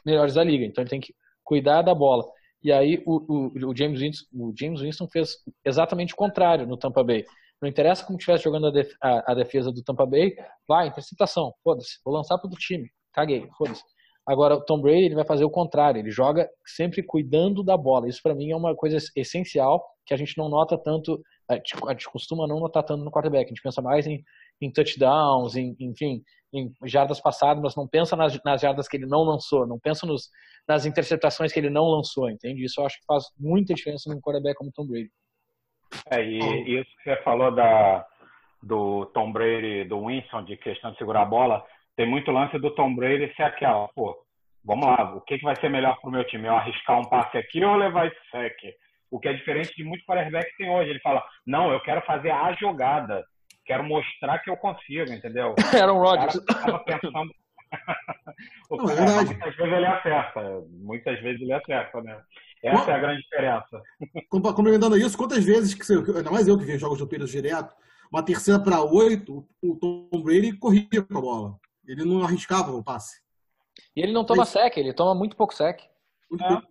melhores 0.05 0.35
da 0.35 0.43
liga. 0.43 0.65
Então, 0.65 0.81
ele 0.81 0.89
tem 0.89 1.01
que 1.01 1.13
cuidar 1.43 1.81
da 1.81 1.93
bola. 1.93 2.23
E 2.63 2.71
aí 2.71 3.03
o, 3.05 3.17
o, 3.27 3.69
o, 3.69 3.75
James 3.75 3.99
Winston, 3.99 4.25
o 4.33 4.53
James 4.57 4.81
Winston 4.81 5.07
fez 5.07 5.37
exatamente 5.65 6.13
o 6.13 6.17
contrário 6.17 6.65
no 6.65 6.77
Tampa 6.77 7.03
Bay. 7.03 7.25
Não 7.61 7.69
interessa 7.69 8.05
como 8.05 8.17
estivesse 8.17 8.43
jogando 8.43 8.67
a, 8.67 8.71
def, 8.71 8.93
a, 9.01 9.31
a, 9.31 9.35
defesa 9.35 9.71
do 9.71 9.83
Tampa 9.83 10.05
Bay, 10.05 10.35
vai, 10.67 10.87
interceptação, 10.87 11.53
foda-se, 11.63 11.99
vou 12.03 12.13
lançar 12.13 12.37
para 12.37 12.49
o 12.49 12.55
time, 12.55 12.89
caguei, 13.13 13.47
foda-se. 13.57 13.83
Agora, 14.25 14.55
o 14.55 14.61
Tom 14.61 14.79
Brady 14.79 15.05
ele 15.05 15.15
vai 15.15 15.25
fazer 15.25 15.43
o 15.43 15.49
contrário, 15.49 15.99
ele 15.99 16.09
joga 16.09 16.49
sempre 16.65 17.03
cuidando 17.03 17.61
da 17.61 17.75
bola. 17.75 18.07
Isso 18.07 18.21
para 18.23 18.33
mim 18.33 18.51
é 18.51 18.55
uma 18.55 18.73
coisa 18.73 18.97
essencial 19.15 19.85
que 20.05 20.13
a 20.13 20.17
gente 20.17 20.37
não 20.37 20.47
nota 20.47 20.77
tanto, 20.77 21.21
a 21.49 21.55
gente, 21.55 21.75
a 21.85 21.91
gente 21.91 22.09
costuma 22.09 22.47
não 22.47 22.59
notar 22.59 22.83
tanto 22.83 23.03
no 23.03 23.11
quarterback. 23.11 23.45
A 23.45 23.49
gente 23.49 23.61
pensa 23.61 23.81
mais 23.81 24.07
em, 24.07 24.23
em 24.61 24.71
touchdowns, 24.71 25.55
em, 25.57 25.75
enfim, 25.77 26.23
em 26.53 26.71
jardas 26.85 27.19
passadas, 27.19 27.61
mas 27.61 27.75
não 27.75 27.87
pensa 27.87 28.15
nas, 28.15 28.39
nas 28.43 28.61
jardas 28.61 28.87
que 28.87 28.95
ele 28.95 29.07
não 29.07 29.23
lançou, 29.23 29.65
não 29.65 29.79
pensa 29.79 30.05
nos, 30.05 30.29
nas 30.67 30.85
interceptações 30.85 31.51
que 31.51 31.59
ele 31.59 31.69
não 31.69 31.85
lançou, 31.85 32.29
entende? 32.29 32.63
Isso 32.63 32.79
eu 32.79 32.85
acho 32.85 32.99
que 32.99 33.05
faz 33.05 33.23
muita 33.39 33.73
diferença 33.73 34.09
num 34.09 34.21
quarterback 34.21 34.55
como 34.55 34.71
Tom 34.71 34.85
Brady. 34.85 35.09
É, 36.11 36.23
e 36.23 36.79
isso 36.79 36.89
que 36.97 37.09
você 37.09 37.21
falou 37.23 37.53
da, 37.53 38.05
do 38.61 39.07
Tom 39.07 39.31
Brady, 39.31 39.83
do 39.85 40.05
Winston, 40.05 40.43
de 40.43 40.55
questão 40.57 40.91
de 40.91 40.97
segurar 40.97 41.23
a 41.23 41.25
bola, 41.25 41.65
tem 41.95 42.07
muito 42.07 42.31
lance 42.31 42.57
do 42.59 42.71
Tom 42.71 42.95
Brady 42.95 43.33
ser 43.35 43.43
aquela, 43.43 43.87
pô, 43.89 44.15
vamos 44.63 44.85
lá, 44.85 45.15
o 45.15 45.21
que, 45.21 45.37
que 45.37 45.43
vai 45.43 45.55
ser 45.55 45.69
melhor 45.69 45.99
para 45.99 46.09
o 46.09 46.11
meu 46.11 46.23
time? 46.25 46.47
Eu 46.47 46.55
arriscar 46.55 46.99
um 46.99 47.09
passe 47.09 47.37
aqui 47.37 47.63
ou 47.63 47.75
levar 47.75 48.07
esse 48.07 48.29
sec? 48.31 48.55
O 49.11 49.19
que 49.19 49.27
é 49.27 49.33
diferente 49.33 49.75
de 49.75 49.83
muito 49.83 50.05
quarterback 50.05 50.49
que 50.51 50.57
tem 50.57 50.71
hoje. 50.71 50.89
Ele 50.89 50.99
fala, 50.99 51.23
não, 51.45 51.71
eu 51.71 51.79
quero 51.81 52.01
fazer 52.01 52.31
a 52.31 52.53
jogada, 52.53 53.23
quero 53.65 53.83
mostrar 53.83 54.39
que 54.39 54.49
eu 54.49 54.57
consigo, 54.57 55.11
entendeu? 55.11 55.55
Era 55.73 55.93
um 55.93 55.99
Rodgers. 55.99 56.35
o 58.69 58.77
cara, 58.77 59.23
muitas 59.25 59.55
vezes 59.55 59.73
ele 59.73 59.85
acerta, 59.85 60.63
muitas 60.69 61.21
vezes 61.21 61.41
ele 61.41 61.53
acerta, 61.53 62.01
né? 62.01 62.21
Essa 62.63 62.91
é 62.91 62.93
a 62.93 62.99
grande 62.99 63.21
diferença. 63.21 63.81
Complementando 64.29 64.97
isso, 64.97 65.17
quantas 65.17 65.43
vezes 65.43 65.73
que 65.73 65.85
você, 65.85 65.95
ainda 65.95 66.31
mais 66.31 66.47
eu 66.47 66.57
que 66.57 66.63
vejo 66.63 66.79
jogos 66.79 66.99
do 66.99 67.07
Patriots 67.07 67.31
direto, 67.31 67.75
uma 68.11 68.23
terceira 68.23 68.61
para 68.61 68.81
oito, 68.81 69.45
o 69.61 69.75
Tom 69.75 70.21
Brady 70.23 70.57
corria 70.57 71.01
com 71.01 71.17
a 71.17 71.21
bola. 71.21 71.55
Ele 71.85 72.05
não 72.05 72.23
arriscava 72.23 72.71
o 72.71 72.83
passe. 72.83 73.21
E 73.95 74.01
ele 74.01 74.13
não 74.13 74.25
toma 74.25 74.45
sec, 74.45 74.77
ele 74.77 74.93
toma 74.93 75.13
muito 75.13 75.35
pouco 75.35 75.53
sec. 75.53 75.81
Muito 76.29 76.43
é. 76.43 76.47
pouco. 76.47 76.67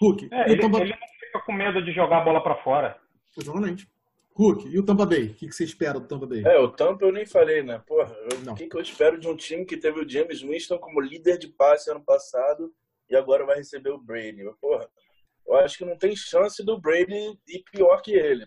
Hulk. 0.00 0.28
É, 0.32 0.52
ele, 0.52 0.60
Tampa... 0.60 0.80
ele, 0.80 0.90
não 0.90 1.08
fica 1.20 1.40
com 1.44 1.52
medo 1.52 1.84
de 1.84 1.92
jogar 1.92 2.18
a 2.18 2.24
bola 2.24 2.42
para 2.42 2.56
fora. 2.62 2.96
Exatamente. 3.36 3.88
Hulk, 4.36 4.68
e 4.68 4.78
o 4.78 4.84
Tampa 4.84 5.06
Bay? 5.06 5.28
O 5.28 5.34
que, 5.34 5.50
você 5.50 5.64
espera 5.64 5.98
do 5.98 6.06
Tampa 6.06 6.26
Bay? 6.26 6.42
É, 6.44 6.58
o 6.58 6.70
Tampa 6.70 7.06
eu 7.06 7.10
nem 7.10 7.24
falei, 7.24 7.62
né? 7.62 7.82
Porra, 7.86 8.14
o 8.50 8.54
que, 8.54 8.68
que 8.68 8.76
eu 8.76 8.82
espero 8.82 9.18
de 9.18 9.26
um 9.26 9.34
time 9.34 9.64
que 9.64 9.78
teve 9.78 9.98
o 9.98 10.06
James 10.06 10.42
Winston 10.42 10.76
como 10.76 11.00
líder 11.00 11.38
de 11.38 11.48
passe 11.48 11.90
ano 11.90 12.04
passado 12.04 12.70
e 13.08 13.16
agora 13.16 13.46
vai 13.46 13.56
receber 13.56 13.88
o 13.88 13.98
Brady? 13.98 14.44
Porra, 14.60 14.86
eu 15.46 15.54
acho 15.54 15.78
que 15.78 15.86
não 15.86 15.96
tem 15.96 16.14
chance 16.14 16.62
do 16.62 16.78
Brady 16.78 17.14
ir 17.48 17.64
pior 17.72 18.02
que 18.02 18.12
ele. 18.12 18.46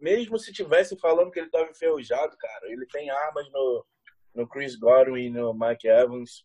Mesmo 0.00 0.36
se 0.36 0.52
tivesse 0.52 0.98
falando 0.98 1.30
que 1.30 1.38
ele 1.38 1.46
estava 1.46 1.70
enferrujado, 1.70 2.36
cara, 2.36 2.72
ele 2.72 2.84
tem 2.86 3.08
armas 3.08 3.48
no, 3.52 3.86
no 4.34 4.48
Chris 4.48 4.74
Godwin 4.74 5.26
e 5.26 5.30
no 5.30 5.54
Mike 5.54 5.86
Evans 5.86 6.44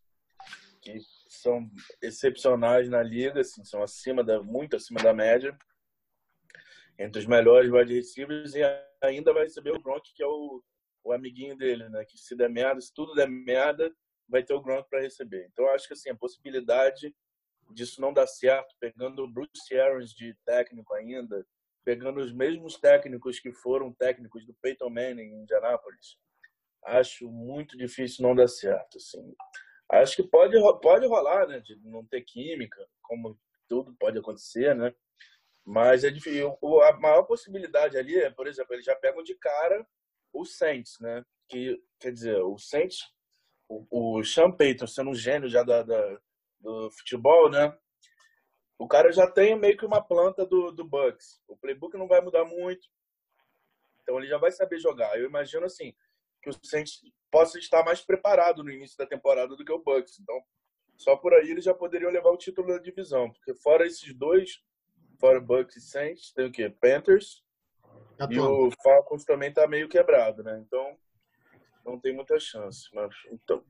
que 0.80 0.98
são 1.28 1.68
excepcionais 2.02 2.88
na 2.88 3.02
liga, 3.02 3.42
assim, 3.42 3.66
são 3.66 3.82
acima 3.82 4.24
da, 4.24 4.42
muito 4.42 4.76
acima 4.76 5.02
da 5.02 5.12
média 5.12 5.58
entre 7.00 7.20
os 7.20 7.26
melhores 7.26 7.72
wide 7.72 7.94
receivers 7.94 8.54
e 8.54 8.62
ainda 9.02 9.34
vai 9.34 9.44
receber 9.44 9.72
o 9.72 9.82
Gronk, 9.82 10.14
que 10.14 10.22
é 10.22 10.28
o, 10.28 10.62
o 11.04 11.14
amiguinho 11.14 11.56
dele, 11.56 11.88
né? 11.88 12.04
Que 12.06 12.18
se 12.18 12.36
der 12.36 12.50
merda, 12.50 12.82
se 12.82 12.94
tudo 12.94 13.16
der 13.16 13.30
merda, 13.30 13.92
vai 14.28 14.44
ter 14.44 14.54
o 14.54 14.62
Gronk 14.62 14.88
para 14.90 15.02
receber. 15.02 15.48
Então, 15.52 15.68
acho 15.70 15.88
que 15.88 15.94
assim, 15.94 16.10
a 16.10 16.16
possibilidade 16.16 17.16
disso 17.72 18.02
não 18.02 18.12
dar 18.12 18.28
certo, 18.28 18.76
pegando 18.80 19.24
o 19.24 19.32
Bruce 19.32 19.80
Arians 19.80 20.12
de 20.12 20.36
técnico 20.46 20.94
ainda, 20.94 21.46
pegando 21.86 22.20
os 22.20 22.34
mesmos 22.34 22.78
técnicos 22.78 23.40
que 23.40 23.54
foram 23.54 23.94
técnicos 23.94 24.46
do 24.46 24.54
Peyton 24.56 24.90
Manning 24.90 25.22
em 25.22 25.42
Indianapolis, 25.44 26.18
acho 26.84 27.30
muito 27.32 27.78
difícil 27.78 28.24
não 28.24 28.36
dar 28.36 28.48
certo, 28.48 28.98
assim. 28.98 29.34
Acho 29.90 30.18
que 30.18 30.24
pode 30.24 30.56
pode 30.82 31.08
rolar, 31.08 31.48
né, 31.48 31.60
de 31.60 31.76
não 31.84 32.06
ter 32.06 32.22
química, 32.22 32.86
como 33.02 33.40
tudo 33.68 33.96
pode 34.00 34.18
acontecer, 34.18 34.76
né? 34.76 34.94
Mas 35.70 36.04
é 36.04 36.10
difícil. 36.10 36.58
A 36.88 36.94
maior 36.94 37.22
possibilidade 37.24 37.96
ali 37.96 38.18
é, 38.18 38.32
por 38.32 38.48
exemplo, 38.48 38.74
eles 38.74 38.84
já 38.84 38.96
pegam 38.96 39.22
de 39.22 39.36
cara 39.36 39.88
o 40.34 40.44
Saints, 40.44 41.00
né? 41.00 41.24
Que, 41.48 41.80
quer 42.00 42.12
dizer, 42.12 42.42
o 42.42 42.58
Saints, 42.58 42.98
o, 43.68 44.18
o 44.18 44.24
Sean 44.24 44.52
Payton 44.52 44.88
sendo 44.88 45.12
um 45.12 45.16
gênio 45.16 45.48
já 45.48 45.62
da, 45.62 45.84
da, 45.84 46.20
do 46.60 46.90
futebol, 46.90 47.52
né? 47.52 47.78
O 48.80 48.88
cara 48.88 49.12
já 49.12 49.30
tem 49.30 49.56
meio 49.56 49.78
que 49.78 49.86
uma 49.86 50.02
planta 50.02 50.44
do, 50.44 50.72
do 50.72 50.84
Bucks. 50.84 51.40
O 51.48 51.56
playbook 51.56 51.96
não 51.98 52.08
vai 52.08 52.20
mudar 52.20 52.46
muito. 52.46 52.88
Então 54.02 54.18
ele 54.18 54.28
já 54.28 54.40
vai 54.40 54.52
saber 54.52 54.80
jogar. 54.80 55.20
Eu 55.20 55.28
imagino 55.28 55.68
assim 55.68 55.94
que 56.42 56.50
o 56.50 56.66
Saints 56.66 57.00
possa 57.30 57.60
estar 57.60 57.86
mais 57.86 58.02
preparado 58.02 58.64
no 58.64 58.72
início 58.72 58.98
da 58.98 59.06
temporada 59.06 59.56
do 59.56 59.64
que 59.64 59.72
o 59.72 59.84
Bucks. 59.84 60.20
Então, 60.20 60.42
só 60.98 61.16
por 61.16 61.32
aí 61.32 61.52
eles 61.52 61.64
já 61.64 61.76
poderiam 61.76 62.10
levar 62.10 62.32
o 62.32 62.38
título 62.38 62.70
da 62.70 62.80
divisão, 62.80 63.32
porque 63.32 63.54
fora 63.54 63.86
esses 63.86 64.18
dois 64.18 64.68
fora 65.20 65.40
Bucks 65.40 65.76
e 65.76 65.82
Saints, 65.82 66.32
tem 66.34 66.48
o 66.48 66.52
quê? 66.52 66.70
Panthers. 66.70 67.44
Tá 68.18 68.28
e 68.30 68.40
o 68.40 68.70
Falcons 68.84 69.24
também 69.24 69.54
tá 69.54 69.68
meio 69.68 69.88
quebrado, 69.88 70.44
né? 70.44 70.62
Então, 70.66 70.98
não 71.86 72.00
tem 72.00 72.14
muita 72.14 72.40
chance. 72.40 72.90
Mas, 72.94 73.14
então, 73.32 73.64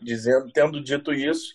dizendo, 0.00 0.50
tendo 0.52 0.82
dito 0.82 1.12
isso, 1.12 1.54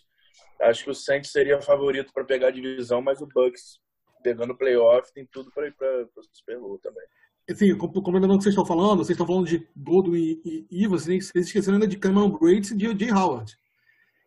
acho 0.61 0.83
que 0.83 0.89
o 0.89 0.95
Saints 0.95 1.31
seria 1.31 1.61
favorito 1.61 2.11
para 2.13 2.23
pegar 2.23 2.47
a 2.47 2.51
divisão, 2.51 3.01
mas 3.01 3.21
o 3.21 3.27
Bucks 3.27 3.79
pegando 4.23 4.53
o 4.53 4.57
playoff 4.57 5.13
tem 5.13 5.27
tudo 5.31 5.51
para 5.51 5.67
ir 5.67 5.73
para 5.73 6.03
o 6.03 6.23
Super 6.31 6.57
Bowl 6.59 6.79
também. 6.79 7.03
Assim, 7.49 7.77
complementando 7.77 8.35
o 8.35 8.37
que 8.37 8.43
vocês 8.43 8.53
estão 8.53 8.65
falando, 8.65 8.99
vocês 8.99 9.15
estão 9.15 9.27
falando 9.27 9.45
de 9.47 9.67
Godwin 9.75 10.17
e, 10.17 10.67
e, 10.71 10.83
e 10.83 10.87
vocês, 10.87 11.27
vocês 11.27 11.47
esqueceram 11.47 11.75
ainda 11.75 11.87
de 11.87 11.97
Cameron 11.97 12.29
Brates 12.29 12.71
e 12.71 12.93
de 12.93 13.11
Howard. 13.11 13.53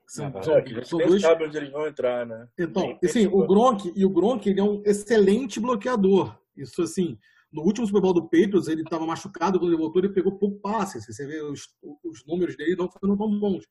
São, 0.06 0.26
é, 0.26 0.42
são, 0.42 0.56
é, 0.56 0.84
são 0.84 0.98
dois... 1.00 1.22
sabe 1.22 1.46
onde 1.46 1.56
eles 1.56 1.70
vão 1.70 1.86
entrar, 1.86 2.24
né? 2.24 2.48
Então, 2.58 2.98
assim, 3.02 3.26
o 3.26 3.46
Gronk, 3.46 3.92
e 3.94 4.04
o 4.04 4.10
Gronk, 4.10 4.48
ele 4.48 4.60
é 4.60 4.64
um 4.64 4.82
excelente 4.84 5.58
bloqueador. 5.58 6.38
Isso, 6.56 6.80
assim, 6.82 7.18
no 7.52 7.62
último 7.62 7.86
Super 7.86 8.00
Bowl 8.00 8.14
do 8.14 8.22
Patriots, 8.22 8.68
ele 8.68 8.82
estava 8.82 9.06
machucado 9.06 9.58
quando 9.58 9.72
ele 9.72 9.80
voltou, 9.80 10.00
ele 10.00 10.12
pegou 10.12 10.38
pouco 10.38 10.60
passe. 10.60 10.98
Assim, 10.98 11.12
você 11.12 11.26
vê 11.26 11.40
os, 11.42 11.68
os 12.04 12.24
números 12.26 12.56
dele 12.56 12.76
não 12.76 12.90
foram 12.90 13.16
tão 13.16 13.38
bons. 13.38 13.64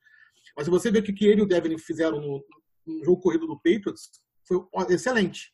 Mas 0.56 0.66
se 0.66 0.72
você 0.72 0.92
vê 0.92 1.00
o 1.00 1.04
que 1.04 1.26
ele 1.26 1.42
e 1.42 1.44
o 1.44 1.48
Devin 1.48 1.78
fizeram 1.78 2.20
no, 2.20 2.46
no, 2.86 3.04
jogo 3.04 3.22
corrido 3.22 3.48
do 3.48 3.56
Patriots, 3.56 4.10
foi 4.44 4.60
excelente. 4.90 5.52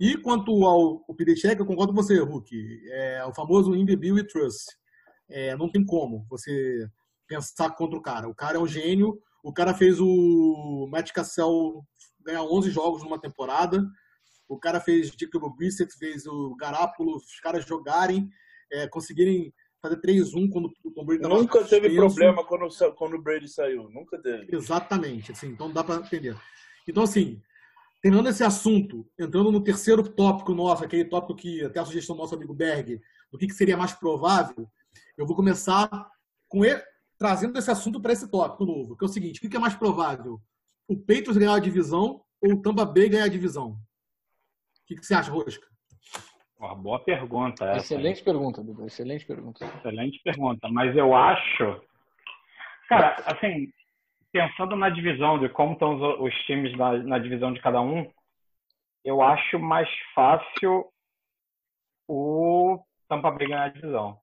E 0.00 0.16
quanto 0.16 0.64
ao 0.64 1.04
Check, 1.36 1.58
eu 1.58 1.66
concordo 1.66 1.92
com 1.92 2.02
você, 2.02 2.18
Hulk. 2.18 2.82
É, 2.90 3.24
o 3.24 3.34
famoso 3.34 3.74
in 3.74 3.86
the 3.86 3.96
Bill 3.96 4.18
e 4.18 4.26
Trust. 4.26 4.66
É, 5.28 5.56
não 5.56 5.70
tem 5.70 5.84
como 5.84 6.26
você 6.28 6.88
pensar 7.28 7.70
contra 7.70 7.98
o 7.98 8.02
cara. 8.02 8.28
O 8.28 8.34
cara 8.34 8.56
é 8.58 8.60
um 8.60 8.66
gênio, 8.66 9.20
o 9.42 9.52
cara 9.52 9.74
fez 9.74 10.00
o 10.00 10.88
Matt 10.90 11.10
Cassell 11.12 11.84
ganhar 12.20 12.42
11 12.44 12.70
jogos 12.70 13.02
numa 13.02 13.20
temporada. 13.20 13.84
O 14.48 14.58
cara 14.58 14.80
fez 14.80 15.12
Jacob 15.18 15.56
Brissett, 15.56 15.92
fez 15.98 16.26
o 16.26 16.54
Garápolo, 16.56 17.16
os 17.16 17.40
caras 17.40 17.66
jogarem, 17.66 18.28
é, 18.70 18.86
conseguirem 18.86 19.52
fazer 19.80 20.00
3-1 20.00 20.48
quando 20.50 20.72
o 20.84 20.90
Tom 20.92 21.04
Brady 21.04 21.22
Nunca 21.22 21.64
teve 21.64 21.92
problema 21.94 22.44
quando, 22.44 22.68
quando 22.94 23.14
o 23.14 23.22
Brady 23.22 23.48
saiu, 23.48 23.90
nunca 23.90 24.16
teve. 24.20 24.54
Exatamente, 24.54 25.32
assim, 25.32 25.48
então 25.48 25.72
dá 25.72 25.82
para 25.82 25.96
entender. 25.96 26.36
Então, 26.86 27.02
assim, 27.02 27.42
terminando 28.00 28.28
esse 28.28 28.44
assunto, 28.44 29.04
entrando 29.18 29.50
no 29.50 29.62
terceiro 29.62 30.08
tópico 30.08 30.54
nosso, 30.54 30.84
aquele 30.84 31.04
tópico 31.04 31.34
que 31.34 31.64
até 31.64 31.80
a 31.80 31.84
sugestão 31.84 32.14
do 32.14 32.22
nosso 32.22 32.34
amigo 32.34 32.54
Berg, 32.54 33.00
do 33.30 33.38
que, 33.38 33.48
que 33.48 33.54
seria 33.54 33.76
mais 33.76 33.92
provável, 33.92 34.70
eu 35.16 35.26
vou 35.26 35.34
começar 35.34 35.88
com 36.48 36.64
ele, 36.64 36.82
trazendo 37.22 37.56
esse 37.56 37.70
assunto 37.70 38.00
para 38.00 38.12
esse 38.12 38.28
tópico 38.28 38.66
novo, 38.66 38.96
que 38.96 39.04
é 39.04 39.06
o 39.06 39.08
seguinte: 39.08 39.38
o 39.38 39.48
que 39.48 39.56
é 39.56 39.60
mais 39.60 39.76
provável? 39.76 40.40
O 40.88 40.96
Peitos 40.96 41.36
ganhar 41.36 41.54
a 41.54 41.60
divisão 41.60 42.20
ou 42.42 42.54
o 42.54 42.60
Tampa 42.60 42.84
Bay 42.84 43.08
ganhar 43.08 43.24
a 43.24 43.28
divisão? 43.28 43.70
O 43.70 44.86
que, 44.86 44.96
você 44.96 45.14
acha, 45.14 45.30
Rosca? 45.30 45.64
Uma 46.58 46.74
boa 46.74 46.98
pergunta. 46.98 47.64
Essa. 47.64 47.94
Excelente 47.94 48.22
pergunta, 48.24 48.62
Dudu. 48.62 48.86
Excelente 48.86 49.24
pergunta. 49.24 49.64
Excelente 49.64 50.20
pergunta. 50.22 50.68
Mas 50.68 50.96
eu 50.96 51.14
acho. 51.14 51.80
Cara, 52.88 53.16
assim, 53.26 53.72
pensando 54.32 54.74
na 54.74 54.90
divisão, 54.90 55.38
de 55.38 55.48
como 55.48 55.74
estão 55.74 55.94
os, 55.94 56.20
os 56.20 56.34
times 56.46 56.76
na, 56.76 56.98
na 56.98 57.18
divisão 57.18 57.52
de 57.52 57.60
cada 57.60 57.80
um, 57.80 58.10
eu 59.04 59.22
acho 59.22 59.58
mais 59.58 59.88
fácil 60.14 60.86
o 62.08 62.78
Tampa 63.08 63.30
Bay 63.30 63.46
ganhar 63.46 63.64
a 63.64 63.68
divisão. 63.68 64.18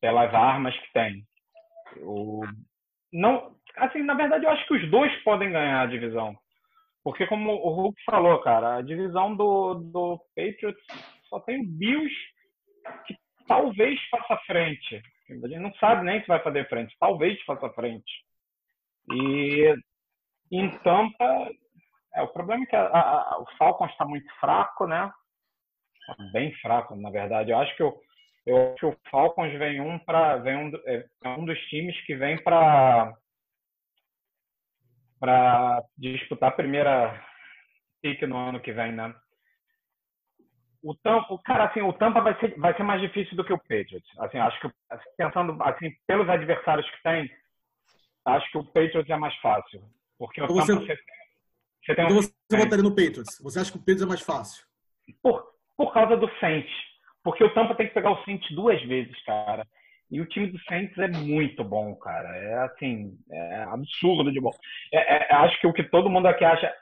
Pelas 0.00 0.32
armas 0.34 0.76
que 0.78 0.92
tem. 0.92 1.26
O, 2.02 2.42
não, 3.12 3.54
assim, 3.76 4.02
na 4.02 4.14
verdade, 4.14 4.44
eu 4.44 4.50
acho 4.50 4.66
que 4.66 4.74
os 4.74 4.90
dois 4.90 5.14
podem 5.22 5.50
ganhar 5.50 5.82
a 5.82 5.86
divisão. 5.86 6.36
Porque, 7.02 7.26
como 7.26 7.52
o 7.52 7.70
Hulk 7.70 8.02
falou, 8.04 8.40
cara, 8.40 8.76
a 8.76 8.82
divisão 8.82 9.36
do, 9.36 9.74
do 9.74 10.18
Patriots 10.34 10.84
só 11.28 11.40
tem 11.40 11.60
o 11.60 11.66
Bills 11.66 12.14
que 13.06 13.16
talvez 13.46 14.00
faça 14.08 14.36
frente. 14.46 15.02
A 15.30 15.48
gente 15.48 15.60
não 15.60 15.72
sabe 15.74 16.04
nem 16.04 16.20
se 16.20 16.26
vai 16.26 16.42
fazer 16.42 16.68
frente. 16.68 16.96
Talvez 16.98 17.40
faça 17.44 17.68
frente. 17.70 18.10
E 19.12 19.74
em 20.50 20.70
Tampa, 20.78 21.50
é, 22.14 22.22
o 22.22 22.28
problema 22.28 22.64
é 22.64 22.66
que 22.66 22.76
a, 22.76 22.86
a, 22.86 23.38
o 23.40 23.46
Falcons 23.56 23.90
está 23.90 24.04
muito 24.04 24.28
fraco, 24.40 24.86
né? 24.86 25.10
Tá 26.06 26.16
bem 26.32 26.52
fraco, 26.56 26.94
na 26.96 27.10
verdade. 27.10 27.50
Eu 27.50 27.58
acho 27.58 27.76
que 27.76 27.82
o, 27.82 28.00
eu 28.46 28.68
acho 28.68 28.76
que 28.76 28.86
o 28.86 28.96
Falcons 29.10 29.52
vem 29.58 29.80
um 29.80 29.98
para 29.98 30.36
vem 30.38 30.56
um, 30.56 30.72
é, 30.86 31.06
é 31.24 31.28
um 31.30 31.44
dos 31.44 31.58
times 31.68 32.00
que 32.06 32.14
vem 32.14 32.42
para 32.42 33.12
para 35.18 35.82
disputar 35.96 36.50
a 36.50 36.54
primeira 36.54 37.24
pick 38.02 38.22
no 38.22 38.36
ano 38.36 38.60
que 38.60 38.72
vem, 38.72 38.92
né? 38.92 39.14
O 40.82 40.94
Tampa, 40.94 41.36
cara, 41.44 41.64
assim, 41.64 41.80
o 41.80 41.92
Tampa 41.94 42.20
vai 42.20 42.38
ser, 42.38 42.56
vai 42.58 42.76
ser 42.76 42.84
mais 42.84 43.00
difícil 43.00 43.36
do 43.36 43.44
que 43.44 43.52
o 43.52 43.58
Patriots. 43.58 44.06
Assim, 44.18 44.38
acho 44.38 44.60
que 44.60 44.70
assim, 44.90 45.10
pensando 45.16 45.60
assim 45.64 45.90
pelos 46.06 46.28
adversários 46.28 46.88
que 46.88 47.02
tem, 47.02 47.30
acho 48.26 48.50
que 48.52 48.58
o 48.58 48.64
Patriots 48.64 49.10
é 49.10 49.16
mais 49.16 49.34
fácil, 49.36 49.82
porque 50.16 50.40
o 50.40 50.44
então 50.44 50.56
Tampa 50.56 50.80
você, 50.80 50.96
você, 51.84 51.94
tem 51.94 52.04
então 52.04 52.18
um... 52.18 52.22
você 52.22 52.56
votaria 52.56 52.84
no 52.84 52.94
Patriots? 52.94 53.40
Você 53.42 53.58
acha 53.58 53.72
que 53.72 53.78
o 53.78 53.80
Patriots 53.80 54.02
é 54.02 54.06
mais 54.06 54.20
fácil? 54.20 54.64
Por 55.22 55.56
por 55.76 55.92
causa 55.92 56.16
do 56.16 56.28
Saints. 56.40 56.72
Porque 57.26 57.42
o 57.42 57.52
Tampa 57.52 57.74
tem 57.74 57.88
que 57.88 57.94
pegar 57.94 58.12
o 58.12 58.24
Saints 58.24 58.48
duas 58.54 58.80
vezes, 58.82 59.20
cara. 59.24 59.66
E 60.08 60.20
o 60.20 60.26
time 60.26 60.46
do 60.46 60.60
Saints 60.60 60.96
é 60.96 61.08
muito 61.08 61.64
bom, 61.64 61.92
cara. 61.96 62.28
É 62.36 62.54
assim, 62.66 63.18
é 63.28 63.64
absurdo 63.64 64.30
de 64.30 64.40
bom. 64.40 64.52
É, 64.94 65.16
é, 65.16 65.34
acho 65.34 65.60
que 65.60 65.66
o 65.66 65.72
que 65.72 65.82
todo 65.82 66.08
mundo 66.08 66.28
aqui 66.28 66.44
acha 66.44 66.72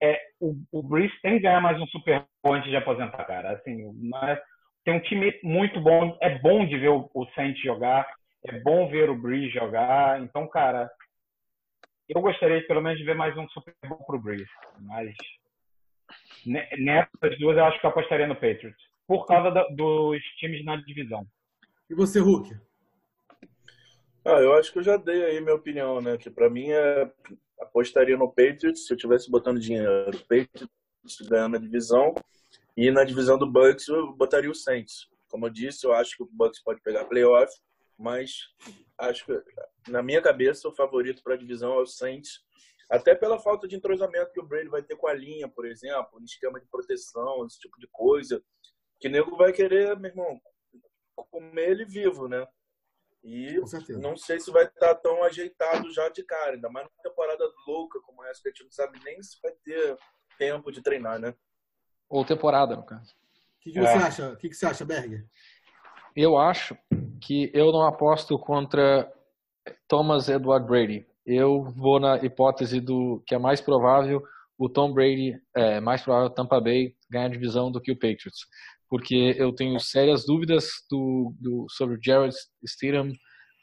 é 0.00 0.16
o, 0.40 0.54
o 0.70 0.80
Breeze 0.80 1.12
tem 1.22 1.32
que 1.32 1.40
ganhar 1.40 1.60
mais 1.60 1.76
um 1.80 1.88
Super 1.88 2.24
Bowl 2.40 2.54
antes 2.54 2.70
de 2.70 2.76
aposentar, 2.76 3.24
cara. 3.24 3.50
Assim, 3.50 3.90
mas 4.08 4.38
tem 4.84 4.94
um 4.94 5.00
time 5.00 5.36
muito 5.42 5.80
bom. 5.80 6.16
É 6.22 6.38
bom 6.38 6.64
de 6.64 6.78
ver 6.78 6.90
o, 6.90 7.10
o 7.12 7.26
Saints 7.34 7.60
jogar. 7.60 8.06
É 8.46 8.60
bom 8.60 8.88
ver 8.88 9.10
o 9.10 9.20
Breeze 9.20 9.50
jogar. 9.50 10.22
Então, 10.22 10.46
cara, 10.46 10.88
eu 12.08 12.20
gostaria 12.20 12.64
pelo 12.68 12.80
menos 12.80 12.96
de 12.96 13.04
ver 13.04 13.16
mais 13.16 13.36
um 13.36 13.48
Super 13.48 13.74
Bowl 13.88 14.06
pro 14.06 14.22
Breeze. 14.22 14.46
Mas 14.82 15.12
Nessas 16.46 17.38
duas 17.38 17.56
eu 17.56 17.64
acho 17.64 17.80
que 17.80 17.86
eu 17.86 17.90
apostaria 17.90 18.26
no 18.26 18.34
Patriots. 18.34 18.89
Por 19.10 19.26
causa 19.26 19.50
da, 19.50 19.66
dos 19.70 20.22
times 20.38 20.64
na 20.64 20.76
divisão. 20.76 21.26
E 21.90 21.94
você, 21.96 22.20
Hulk? 22.20 22.56
Ah, 24.24 24.38
eu 24.40 24.54
acho 24.54 24.72
que 24.72 24.78
eu 24.78 24.84
já 24.84 24.96
dei 24.96 25.24
aí 25.24 25.40
minha 25.40 25.56
opinião, 25.56 26.00
né? 26.00 26.16
Que 26.16 26.30
para 26.30 26.48
mim 26.48 26.70
é 26.70 27.10
apostaria 27.60 28.16
no 28.16 28.28
Patriots 28.28 28.86
se 28.86 28.92
eu 28.92 28.96
tivesse 28.96 29.28
botando 29.28 29.58
dinheiro. 29.58 30.16
Patriots 30.28 31.28
ganhando 31.28 31.56
a 31.56 31.58
divisão 31.58 32.14
e 32.76 32.88
na 32.92 33.02
divisão 33.02 33.36
do 33.36 33.50
Bucks 33.50 33.88
eu 33.88 34.12
botaria 34.12 34.48
o 34.48 34.54
Saints. 34.54 35.08
Como 35.28 35.44
eu 35.44 35.50
disse, 35.50 35.84
eu 35.84 35.92
acho 35.92 36.16
que 36.16 36.22
o 36.22 36.28
Bucks 36.30 36.62
pode 36.62 36.80
pegar 36.80 37.04
playoff, 37.06 37.52
mas 37.98 38.30
acho 38.96 39.26
que 39.26 39.42
na 39.90 40.04
minha 40.04 40.22
cabeça 40.22 40.68
o 40.68 40.72
favorito 40.76 41.20
para 41.20 41.34
a 41.34 41.36
divisão 41.36 41.72
é 41.72 41.82
o 41.82 41.86
Saints 41.86 42.44
até 42.90 43.14
pela 43.14 43.38
falta 43.38 43.68
de 43.68 43.76
entrosamento 43.76 44.32
que 44.32 44.40
o 44.40 44.46
Brady 44.46 44.68
vai 44.68 44.82
ter 44.82 44.96
com 44.96 45.06
a 45.06 45.14
linha, 45.14 45.48
por 45.48 45.64
exemplo, 45.64 46.18
no 46.18 46.24
esquema 46.24 46.60
de 46.60 46.66
proteção, 46.66 47.46
esse 47.46 47.58
tipo 47.60 47.78
de 47.78 47.86
coisa. 47.86 48.42
Que 49.00 49.08
nego 49.08 49.36
vai 49.36 49.52
querer, 49.52 49.98
meu 49.98 50.10
irmão, 50.10 50.40
comer 51.30 51.70
ele 51.70 51.84
vivo, 51.84 52.28
né? 52.28 52.46
E 53.22 53.60
não 54.00 54.16
sei 54.16 54.40
se 54.40 54.50
vai 54.50 54.64
estar 54.64 54.94
tão 54.94 55.22
ajeitado 55.22 55.92
já 55.92 56.08
de 56.08 56.22
cara, 56.22 56.52
ainda 56.52 56.70
mais 56.70 56.86
numa 56.86 57.02
temporada 57.02 57.44
louca 57.66 58.00
como 58.00 58.24
essa, 58.24 58.40
que 58.42 58.48
a 58.48 58.52
gente 58.52 58.64
não 58.64 58.70
sabe 58.70 58.98
nem 59.04 59.22
se 59.22 59.38
vai 59.42 59.52
ter 59.62 59.96
tempo 60.38 60.72
de 60.72 60.82
treinar, 60.82 61.18
né? 61.18 61.34
Ou 62.08 62.24
temporada, 62.24 62.74
no 62.76 62.84
caso. 62.84 63.12
O 63.12 63.60
que, 63.60 63.72
que, 63.72 63.80
você 63.80 63.88
é. 63.88 63.96
acha? 63.96 64.28
O 64.30 64.36
que, 64.36 64.48
que 64.48 64.54
você 64.54 64.66
acha, 64.66 64.84
Berger? 64.84 65.26
Eu 66.16 66.38
acho 66.38 66.76
que 67.20 67.50
eu 67.54 67.70
não 67.70 67.82
aposto 67.82 68.38
contra 68.38 69.12
Thomas 69.86 70.28
Edward 70.28 70.66
Brady 70.66 71.10
eu 71.26 71.62
vou 71.62 72.00
na 72.00 72.16
hipótese 72.16 72.80
do 72.80 73.22
que 73.26 73.34
é 73.34 73.38
mais 73.38 73.60
provável 73.60 74.22
o 74.58 74.68
Tom 74.68 74.92
Brady, 74.92 75.40
é 75.54 75.80
mais 75.80 76.02
provável 76.02 76.28
Tampa 76.28 76.60
Bay 76.60 76.94
ganhar 77.08 77.26
a 77.26 77.30
divisão 77.30 77.70
do 77.70 77.80
que 77.80 77.92
o 77.92 77.96
Patriots, 77.96 78.46
porque 78.90 79.36
eu 79.38 79.54
tenho 79.54 79.78
sérias 79.78 80.26
dúvidas 80.26 80.68
do, 80.90 81.32
do 81.40 81.66
sobre 81.70 81.96
o 81.96 82.00
Jared 82.02 82.34
Stidham 82.66 83.12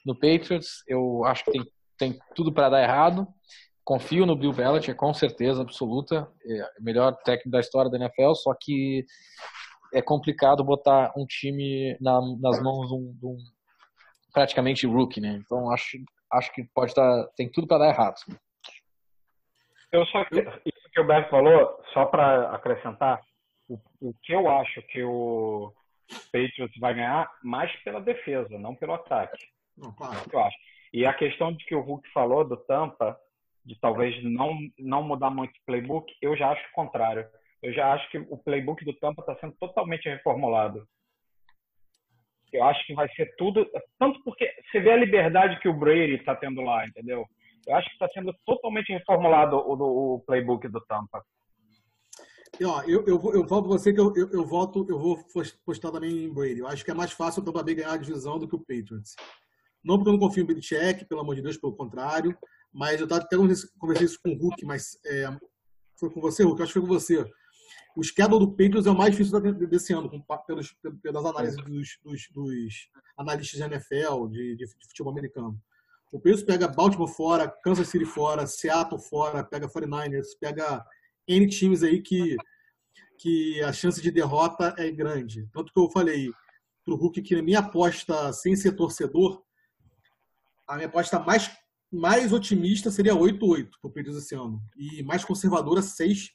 no 0.05 0.15
Patriots. 0.15 0.83
Eu 0.87 1.25
acho 1.25 1.43
que 1.43 1.51
tem, 1.51 1.65
tem 1.97 2.19
tudo 2.33 2.53
para 2.53 2.69
dar 2.69 2.81
errado. 2.81 3.27
Confio 3.83 4.25
no 4.25 4.35
Bill 4.35 4.53
Belichick, 4.53 4.97
com 4.97 5.13
certeza 5.13 5.61
absoluta, 5.61 6.27
é 6.45 6.63
o 6.79 6.83
melhor 6.83 7.15
técnico 7.23 7.51
da 7.51 7.59
história 7.59 7.89
da 7.89 7.97
NFL, 7.97 8.33
só 8.33 8.53
que 8.59 9.05
é 9.93 10.01
complicado 10.01 10.63
botar 10.63 11.13
um 11.15 11.25
time 11.25 11.97
na, 12.01 12.19
nas 12.41 12.61
mãos 12.61 12.87
de 12.87 12.95
um, 12.95 13.13
de 13.13 13.25
um 13.25 13.37
praticamente 14.33 14.85
rookie, 14.85 15.21
né? 15.21 15.39
Então 15.41 15.71
acho 15.71 15.97
acho 16.33 16.53
que 16.53 16.63
pode 16.75 16.91
estar, 16.91 17.27
tem 17.35 17.49
tudo 17.49 17.67
para 17.67 17.79
dar 17.79 17.89
errado. 17.89 18.15
Eu 19.91 20.05
só 20.07 20.21
isso 20.23 20.89
que 20.91 20.99
o 20.99 21.07
Beto 21.07 21.29
falou, 21.29 21.81
só 21.93 22.05
para 22.05 22.51
acrescentar, 22.53 23.21
o, 23.67 23.79
o, 24.01 24.13
que 24.23 24.33
eu 24.33 24.49
acho 24.49 24.81
que 24.83 25.03
o 25.03 25.73
Patriots 26.31 26.79
vai 26.79 26.93
ganhar 26.93 27.29
mais 27.43 27.71
pela 27.83 27.99
defesa, 28.01 28.57
não 28.57 28.75
pelo 28.75 28.93
ataque. 28.93 29.45
Não, 29.77 29.91
claro. 29.93 30.15
eu 30.31 30.39
acho. 30.39 30.57
E 30.93 31.05
a 31.05 31.13
questão 31.13 31.51
de 31.51 31.65
que 31.65 31.75
o 31.75 31.81
Hulk 31.81 32.09
falou 32.11 32.47
do 32.47 32.57
Tampa, 32.57 33.17
de 33.65 33.77
talvez 33.79 34.23
não 34.23 34.57
não 34.79 35.03
mudar 35.03 35.29
muito 35.29 35.51
o 35.51 35.65
playbook, 35.65 36.11
eu 36.21 36.35
já 36.35 36.51
acho 36.51 36.65
o 36.69 36.73
contrário. 36.73 37.27
Eu 37.61 37.73
já 37.73 37.93
acho 37.93 38.09
que 38.09 38.17
o 38.17 38.37
playbook 38.37 38.83
do 38.85 38.93
Tampa 38.93 39.21
está 39.21 39.35
sendo 39.35 39.53
totalmente 39.59 40.07
reformulado. 40.07 40.87
Eu 42.53 42.63
acho 42.63 42.85
que 42.85 42.93
vai 42.93 43.09
ser 43.09 43.35
tudo. 43.35 43.69
Tanto 43.99 44.23
porque 44.23 44.49
você 44.71 44.79
vê 44.79 44.91
a 44.91 44.97
liberdade 44.97 45.59
que 45.59 45.67
o 45.67 45.73
Brady 45.73 46.15
está 46.15 46.35
tendo 46.35 46.61
lá, 46.61 46.85
entendeu? 46.85 47.25
Eu 47.67 47.75
acho 47.75 47.87
que 47.89 47.95
está 47.95 48.07
sendo 48.09 48.33
totalmente 48.45 48.93
reformulado 48.93 49.57
o, 49.57 50.15
o 50.15 50.19
playbook 50.21 50.67
do 50.69 50.79
Tampa. 50.85 51.21
Ó, 52.63 52.81
eu, 52.83 53.05
eu, 53.05 53.33
eu 53.33 53.45
volto 53.45 53.67
você 53.67 53.93
que 53.93 53.99
eu, 53.99 54.13
eu, 54.15 54.29
eu 54.31 54.45
volto, 54.45 54.85
eu 54.89 54.99
vou 54.99 55.19
postar 55.65 55.91
também 55.91 56.25
em 56.25 56.33
Brady. 56.33 56.59
Eu 56.59 56.67
acho 56.67 56.83
que 56.83 56.91
é 56.91 56.93
mais 56.93 57.11
fácil 57.11 57.41
o 57.41 57.45
Tampa 57.45 57.63
Bay 57.63 57.75
ganhar 57.75 57.93
a 57.93 57.97
divisão 57.97 58.39
do 58.39 58.47
que 58.47 58.55
o 58.55 58.59
Patriots. 58.59 59.15
Não 59.83 59.97
porque 59.97 60.09
eu 60.09 60.13
não 60.13 60.19
confio 60.19 60.43
em 60.43 60.47
Belichick, 60.47 61.05
pelo 61.05 61.21
amor 61.21 61.35
de 61.35 61.41
Deus, 61.41 61.57
pelo 61.57 61.75
contrário. 61.75 62.37
Mas 62.73 62.99
eu 62.99 63.07
até 63.09 63.35
conversei 63.79 64.05
isso 64.05 64.19
com 64.23 64.31
o 64.31 64.37
Hulk, 64.37 64.65
mas 64.65 64.99
é, 65.05 65.29
foi 65.99 66.09
com 66.09 66.21
você, 66.21 66.43
Hulk, 66.43 66.59
eu 66.59 66.63
acho 66.63 66.73
que 66.73 66.79
foi 66.79 66.87
com 66.87 66.93
você 66.93 67.25
o 67.97 68.03
schedule 68.03 68.39
do 68.39 68.51
Patriots 68.51 68.85
é 68.85 68.91
o 68.91 68.95
mais 68.95 69.11
difícil 69.15 69.41
desse 69.67 69.91
ano, 69.91 70.07
com, 70.07 70.21
pelos, 70.45 70.75
pelas 71.01 71.25
análises 71.25 71.57
dos, 71.57 71.97
dos, 72.03 72.29
dos 72.31 72.89
analistas 73.17 73.59
de 73.59 73.65
NFL, 73.65 74.27
de, 74.27 74.55
de, 74.55 74.65
de, 74.65 74.87
futebol 74.87 75.11
americano. 75.11 75.59
O 76.11 76.19
Patriots 76.19 76.43
pega 76.43 76.67
Baltimore 76.67 77.07
fora, 77.07 77.49
Kansas 77.63 77.87
City 77.87 78.05
fora, 78.05 78.45
Seattle 78.45 79.01
fora, 79.01 79.43
pega 79.43 79.67
49ers, 79.67 80.27
pega 80.39 80.85
N 81.27 81.47
times 81.47 81.83
aí 81.83 82.01
que, 82.01 82.35
que 83.17 83.61
a 83.63 83.73
chance 83.73 84.01
de 84.01 84.11
derrota 84.11 84.73
é 84.77 84.89
grande. 84.91 85.47
Tanto 85.51 85.73
que 85.73 85.79
eu 85.79 85.89
falei 85.89 86.31
pro 86.85 86.95
Hulk 86.95 87.21
que 87.21 87.35
a 87.35 87.43
minha 87.43 87.59
aposta, 87.59 88.31
sem 88.31 88.55
ser 88.55 88.73
torcedor, 88.73 89.43
a 90.67 90.75
minha 90.75 90.87
aposta 90.87 91.19
mais, 91.19 91.51
mais 91.91 92.31
otimista 92.31 92.89
seria 92.89 93.13
8-8 93.13 93.69
pro 93.81 93.89
Patriots 93.89 94.23
esse 94.23 94.35
ano. 94.35 94.61
E 94.77 95.03
mais 95.03 95.25
conservadora, 95.25 95.81
6-10. 95.81 96.31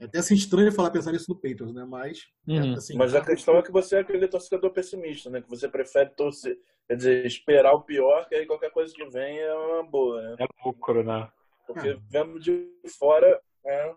É 0.00 0.06
até 0.06 0.18
assim 0.18 0.34
estranho 0.34 0.72
falar 0.72 0.90
pensar 0.90 1.12
nisso 1.12 1.30
no 1.30 1.36
Patriots, 1.36 1.72
né? 1.72 1.84
Mas, 1.84 2.26
uhum. 2.46 2.74
assim, 2.74 2.96
Mas 2.96 3.14
a 3.14 3.24
questão 3.24 3.56
é 3.56 3.62
que 3.62 3.70
você 3.70 3.96
é 3.96 4.00
aquele 4.00 4.26
torcedor 4.26 4.70
pessimista, 4.70 5.30
né? 5.30 5.40
Que 5.40 5.48
você 5.48 5.68
prefere 5.68 6.10
torcer, 6.10 6.58
quer 6.88 6.96
dizer, 6.96 7.26
esperar 7.26 7.72
o 7.74 7.82
pior, 7.82 8.28
que 8.28 8.34
aí 8.34 8.44
qualquer 8.44 8.70
coisa 8.70 8.92
que 8.92 9.04
vem 9.06 9.38
é 9.38 9.54
uma 9.54 9.84
boa, 9.84 10.20
né? 10.20 10.36
É 10.40 10.46
lucro, 10.66 11.04
né? 11.04 11.30
Porque 11.66 11.88
é. 11.88 11.98
vendo 12.10 12.38
de 12.38 12.70
fora, 12.98 13.40
é 13.66 13.94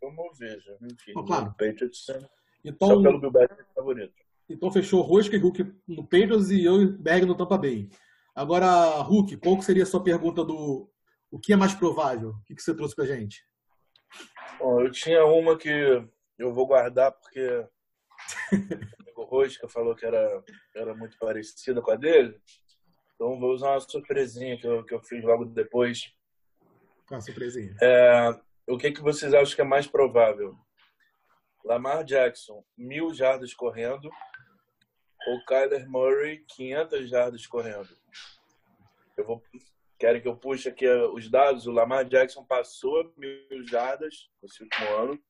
como 0.00 0.26
eu 0.26 0.34
vejo. 0.34 0.76
Enfim, 0.82 1.12
oh, 1.16 1.24
claro. 1.24 1.46
o 1.46 1.50
Patriots 1.50 2.06
então, 2.64 2.88
só 2.88 3.02
pelo 3.02 3.20
Bill 3.20 3.30
Belichick 3.30 3.74
favorito. 3.74 4.14
Então 4.48 4.72
fechou 4.72 5.02
Rosca 5.02 5.36
e 5.36 5.38
Hulk 5.38 5.74
no 5.86 6.02
Patriots 6.04 6.50
e 6.50 6.64
eu 6.64 6.80
e 6.80 6.86
Berg 6.86 7.26
no 7.26 7.36
Tampa 7.36 7.58
Bay. 7.58 7.88
Agora, 8.34 9.00
Hulk, 9.02 9.36
qual 9.38 9.60
seria 9.60 9.82
a 9.82 9.86
sua 9.86 10.02
pergunta 10.02 10.44
do 10.44 10.90
o 11.30 11.38
que 11.38 11.52
é 11.52 11.56
mais 11.56 11.74
provável? 11.74 12.30
O 12.30 12.42
que 12.44 12.60
você 12.60 12.74
trouxe 12.74 12.94
pra 12.94 13.04
gente? 13.04 13.44
Bom, 14.58 14.80
eu 14.80 14.90
tinha 14.90 15.24
uma 15.26 15.56
que 15.58 16.02
eu 16.38 16.54
vou 16.54 16.66
guardar 16.66 17.12
porque 17.12 17.66
o 19.16 19.24
Rosca 19.24 19.68
falou 19.68 19.94
que 19.94 20.06
era, 20.06 20.42
era 20.74 20.94
muito 20.94 21.18
parecida 21.18 21.82
com 21.82 21.90
a 21.90 21.96
dele. 21.96 22.40
Então 23.14 23.38
vou 23.38 23.52
usar 23.52 23.72
uma 23.72 23.80
surpresinha 23.80 24.56
que 24.58 24.66
eu, 24.66 24.84
que 24.84 24.94
eu 24.94 25.02
fiz 25.02 25.22
logo 25.22 25.44
depois. 25.44 26.12
Qual 27.08 27.18
a 27.18 27.20
surpresinha? 27.20 27.74
É, 27.80 28.38
o 28.68 28.76
que, 28.76 28.92
que 28.92 29.00
vocês 29.00 29.32
acham 29.32 29.54
que 29.54 29.62
é 29.62 29.64
mais 29.64 29.86
provável? 29.86 30.54
Lamar 31.64 32.04
Jackson, 32.04 32.62
mil 32.76 33.12
jardas 33.14 33.54
correndo 33.54 34.10
ou 35.26 35.44
Kyler 35.46 35.88
Murray, 35.88 36.44
500 36.46 37.08
jardas 37.08 37.46
correndo? 37.46 37.88
Eu 39.16 39.24
vou 39.24 39.42
Querem 39.98 40.22
que 40.22 40.28
eu 40.28 40.36
puxe 40.36 40.68
aqui 40.68 40.86
eh, 40.86 41.06
os 41.08 41.28
dados? 41.28 41.66
O 41.66 41.72
Lamar 41.72 42.04
Jackson 42.04 42.44
passou 42.44 43.12
mil 43.16 43.66
jardas 43.66 44.30
nesse 44.40 44.62
último 44.62 44.88
ano 44.96 45.20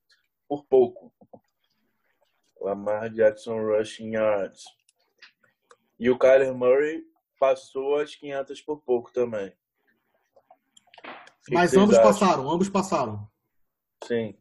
por 0.46 0.66
pouco. 0.66 1.10
Lamar 2.60 3.08
Jackson 3.08 3.56
rushing 3.56 4.12
yards. 4.12 4.64
E 5.98 6.10
o 6.10 6.18
Kyler 6.18 6.52
Murray 6.54 7.02
passou 7.40 7.96
as 7.96 8.14
500 8.14 8.60
por 8.60 8.82
pouco 8.82 9.10
também. 9.10 9.56
Mas 11.50 11.76
ambos 11.76 11.96
acham? 11.96 12.10
passaram, 12.10 12.50
ambos 12.50 12.68
passaram. 12.68 13.28
Sim. 14.04 14.34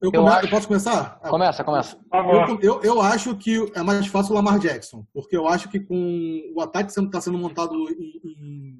Eu, 0.00 0.12
come... 0.12 0.28
acho... 0.28 0.46
eu, 0.46 0.50
posso 0.50 0.68
começar? 0.68 1.18
Começa, 1.20 1.64
começa. 1.64 1.98
Eu, 2.12 2.60
eu, 2.60 2.82
eu, 2.82 3.00
acho 3.00 3.36
que 3.36 3.56
é 3.74 3.82
mais 3.82 4.06
fácil 4.06 4.32
o 4.32 4.34
Lamar 4.36 4.58
Jackson, 4.58 5.04
porque 5.12 5.36
eu 5.36 5.48
acho 5.48 5.68
que 5.68 5.80
com 5.80 6.52
o 6.54 6.60
ataque 6.60 6.92
que 6.92 7.00
está 7.00 7.20
sendo 7.20 7.38
montado 7.38 7.74
em, 7.90 8.20
em, 8.24 8.78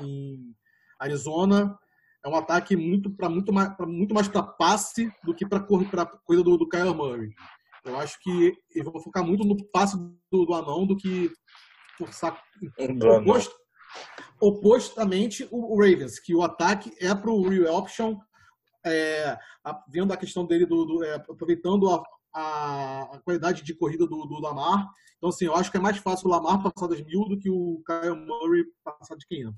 em, 0.00 0.54
Arizona, 0.98 1.78
é 2.24 2.28
um 2.28 2.34
ataque 2.34 2.74
muito 2.74 3.10
para 3.10 3.28
muito 3.28 3.52
mais 3.52 3.68
para 3.76 3.86
muito 3.86 4.14
mais 4.14 4.28
para 4.28 4.42
passe 4.42 5.12
do 5.22 5.34
que 5.34 5.46
para 5.46 5.60
para 5.60 6.06
coisa 6.06 6.42
do, 6.42 6.56
do 6.56 6.68
Kyle 6.68 6.94
Murray. 6.94 7.30
Eu 7.84 7.98
acho 7.98 8.18
que 8.20 8.54
eles 8.74 8.90
vão 8.90 9.00
focar 9.00 9.24
muito 9.24 9.44
no 9.44 9.56
passe 9.70 9.96
do, 10.32 10.46
do 10.46 10.54
anão 10.54 10.86
do 10.86 10.96
que 10.96 11.30
forçar. 11.98 12.42
Oposto, 13.20 13.54
opostamente 14.40 15.46
o 15.50 15.76
Ravens, 15.80 16.18
que 16.18 16.34
o 16.34 16.42
ataque 16.42 16.92
é 17.00 17.14
para 17.14 17.30
o 17.30 17.48
real 17.48 17.76
option 17.76 18.18
é, 18.84 19.36
a, 19.64 19.84
vendo 19.88 20.12
a 20.12 20.16
questão 20.16 20.46
dele, 20.46 20.64
do, 20.64 20.84
do 20.84 21.04
é, 21.04 21.14
aproveitando 21.14 21.90
a, 21.90 22.02
a, 22.34 23.02
a, 23.14 23.20
qualidade 23.24 23.62
de 23.62 23.74
corrida 23.74 24.06
do, 24.06 24.26
do, 24.26 24.40
Lamar. 24.40 24.88
Então, 25.16 25.30
assim, 25.30 25.46
eu 25.46 25.54
acho 25.54 25.70
que 25.70 25.76
é 25.76 25.80
mais 25.80 25.96
fácil 25.98 26.28
o 26.28 26.30
Lamar 26.30 26.62
passar 26.62 26.86
das 26.86 27.02
mil 27.02 27.24
do 27.24 27.38
que 27.38 27.50
o 27.50 27.82
Kyle 27.84 28.14
Murray 28.14 28.64
passar 28.84 29.16
de 29.16 29.26
500. 29.26 29.56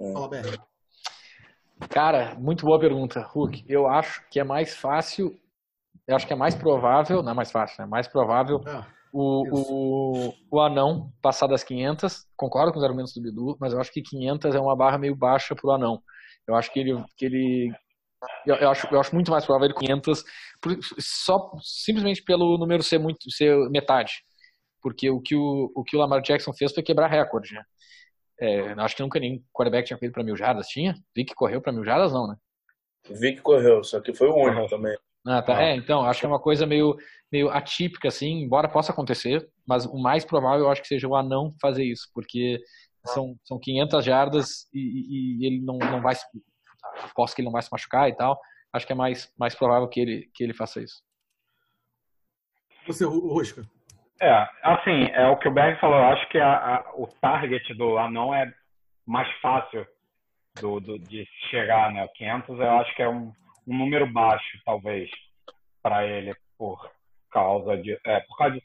É. 0.00 0.12
Fala. 0.12 0.30
Cara, 1.90 2.34
muito 2.36 2.64
boa 2.64 2.80
pergunta, 2.80 3.20
Hulk. 3.20 3.64
Eu 3.68 3.86
acho 3.86 4.26
que 4.30 4.40
é 4.40 4.44
mais 4.44 4.74
fácil, 4.74 5.38
eu 6.06 6.16
acho 6.16 6.26
que 6.26 6.32
é 6.32 6.36
mais 6.36 6.54
provável, 6.54 7.22
não 7.22 7.32
é 7.32 7.34
mais 7.34 7.50
fácil, 7.50 7.82
é 7.82 7.86
mais 7.86 8.08
provável 8.08 8.62
é, 8.66 8.95
o, 9.12 10.28
o, 10.28 10.34
o 10.50 10.60
anão 10.60 11.12
passar 11.22 11.46
das 11.46 11.64
500. 11.64 12.26
Concordo 12.36 12.72
com 12.72 12.78
os 12.78 12.84
argumentos 12.84 13.12
do 13.14 13.22
Bidu, 13.22 13.56
mas 13.60 13.72
eu 13.72 13.80
acho 13.80 13.92
que 13.92 14.02
500 14.02 14.54
é 14.54 14.60
uma 14.60 14.76
barra 14.76 14.98
meio 14.98 15.16
baixa 15.16 15.54
para 15.54 15.68
o 15.68 15.72
anão. 15.72 16.02
Eu 16.46 16.54
acho 16.54 16.72
que 16.72 16.80
ele, 16.80 17.04
que 17.16 17.24
ele 17.24 17.72
eu, 18.46 18.54
eu, 18.56 18.70
acho, 18.70 18.86
eu 18.92 19.00
acho 19.00 19.14
muito 19.14 19.30
mais 19.30 19.44
provável 19.44 19.68
ele 19.68 19.78
500 19.78 20.24
só 20.98 21.50
simplesmente 21.62 22.22
pelo 22.22 22.56
número 22.58 22.82
ser 22.82 22.98
muito 22.98 23.30
ser 23.30 23.54
metade, 23.70 24.12
porque 24.82 25.10
o 25.10 25.20
que 25.20 25.34
o, 25.34 25.70
o 25.74 25.84
que 25.84 25.96
o 25.96 26.00
Lamar 26.00 26.22
Jackson 26.22 26.52
fez 26.52 26.72
foi 26.72 26.82
quebrar 26.82 27.08
recorde, 27.08 27.54
né? 27.54 27.62
É, 28.38 28.72
acho 28.72 28.96
que 28.96 29.02
nunca 29.02 29.18
nenhum 29.18 29.42
quarterback 29.52 29.86
tinha 29.86 29.98
feito 29.98 30.12
para 30.12 30.24
mil 30.24 30.36
jardas, 30.36 30.66
tinha? 30.68 30.94
Vi 31.14 31.24
que 31.24 31.34
correu 31.34 31.60
para 31.60 31.72
mil 31.72 31.84
jardas 31.84 32.12
não, 32.12 32.26
né? 32.26 32.36
Vi 33.08 33.34
que 33.34 33.40
correu, 33.40 33.82
só 33.82 34.00
que 34.00 34.12
foi 34.12 34.28
o 34.28 34.34
único 34.34 34.68
também. 34.68 34.96
Ah, 35.26 35.42
tá. 35.42 35.58
Ah. 35.58 35.62
É, 35.62 35.76
então, 35.76 36.04
acho 36.04 36.20
que 36.20 36.26
é 36.26 36.28
uma 36.28 36.40
coisa 36.40 36.64
meio, 36.66 36.96
meio 37.32 37.50
atípica, 37.50 38.08
assim, 38.08 38.42
embora 38.42 38.68
possa 38.68 38.92
acontecer, 38.92 39.46
mas 39.66 39.84
o 39.84 39.98
mais 39.98 40.24
provável 40.24 40.66
eu 40.66 40.70
acho 40.70 40.82
que 40.82 40.88
seja 40.88 41.08
o 41.08 41.16
anão 41.16 41.52
fazer 41.60 41.84
isso, 41.84 42.08
porque 42.14 42.60
são, 43.04 43.36
são 43.44 43.58
500 43.58 44.04
jardas 44.04 44.68
e, 44.72 45.38
e, 45.40 45.46
ele 45.46 45.60
não, 45.60 45.78
não 45.78 46.00
vai 46.00 46.14
aposto 47.04 47.34
que 47.34 47.40
ele 47.40 47.46
não 47.46 47.52
vai 47.52 47.62
se 47.62 47.70
machucar 47.70 48.08
e 48.08 48.16
tal. 48.16 48.38
Acho 48.72 48.86
que 48.86 48.92
é 48.92 48.96
mais, 48.96 49.32
mais 49.38 49.54
provável 49.54 49.88
que 49.88 50.00
ele, 50.00 50.30
que 50.34 50.44
ele 50.44 50.54
faça 50.54 50.80
isso. 50.82 51.02
Você, 52.86 53.04
Rosca. 53.04 53.62
É, 54.20 54.48
assim, 54.62 55.10
é 55.12 55.26
o 55.28 55.38
que 55.38 55.48
o 55.48 55.52
Berg 55.52 55.78
falou. 55.80 55.98
Eu 55.98 56.06
acho 56.06 56.28
que 56.30 56.38
a, 56.38 56.76
a, 56.76 56.92
o 56.94 57.06
target 57.20 57.74
do 57.74 57.98
anão 57.98 58.34
é 58.34 58.52
mais 59.04 59.28
fácil 59.40 59.86
do, 60.60 60.80
do, 60.80 60.98
de 60.98 61.26
chegar, 61.50 61.92
né? 61.92 62.06
500 62.16 62.60
eu 62.60 62.70
acho 62.78 62.94
que 62.96 63.02
é 63.02 63.08
um, 63.08 63.32
um 63.66 63.76
número 63.76 64.06
baixo, 64.06 64.60
talvez, 64.64 65.10
para 65.82 66.06
ele, 66.06 66.34
por 66.56 66.90
causa 67.30 67.76
de. 67.76 67.98
É, 68.04 68.20
por 68.20 68.36
causa 68.36 68.54
de, 68.54 68.62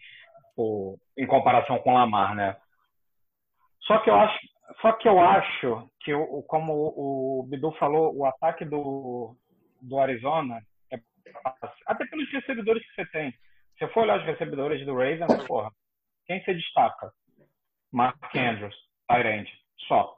por, 0.55 0.97
em 1.17 1.25
comparação 1.25 1.79
com 1.79 1.91
o 1.91 1.93
Lamar, 1.93 2.35
né? 2.35 2.55
Só 3.81 3.99
que 3.99 4.09
eu 4.09 4.15
acho, 4.15 4.39
só 4.81 4.93
que 4.93 5.07
eu 5.07 5.19
acho 5.19 5.89
que, 6.01 6.13
o, 6.13 6.43
como 6.43 6.73
o 6.73 7.43
Bidu 7.49 7.71
falou, 7.73 8.15
o 8.15 8.25
ataque 8.25 8.63
do, 8.63 9.35
do 9.81 9.99
Arizona, 9.99 10.61
é, 10.91 10.99
até 11.87 12.05
pelos 12.05 12.31
recebedores 12.31 12.85
que 12.85 12.95
você 12.95 13.05
tem. 13.11 13.31
Se 13.77 13.85
eu 13.85 13.89
for 13.89 14.03
olhar 14.03 14.19
os 14.19 14.25
recebedores 14.25 14.85
do 14.85 14.93
Ravens, 14.93 15.43
porra, 15.47 15.71
quem 16.25 16.43
se 16.43 16.53
destaca? 16.53 17.11
Mark 17.91 18.35
Andrews, 18.35 18.75
Tyrande, 19.07 19.51
só. 19.87 20.15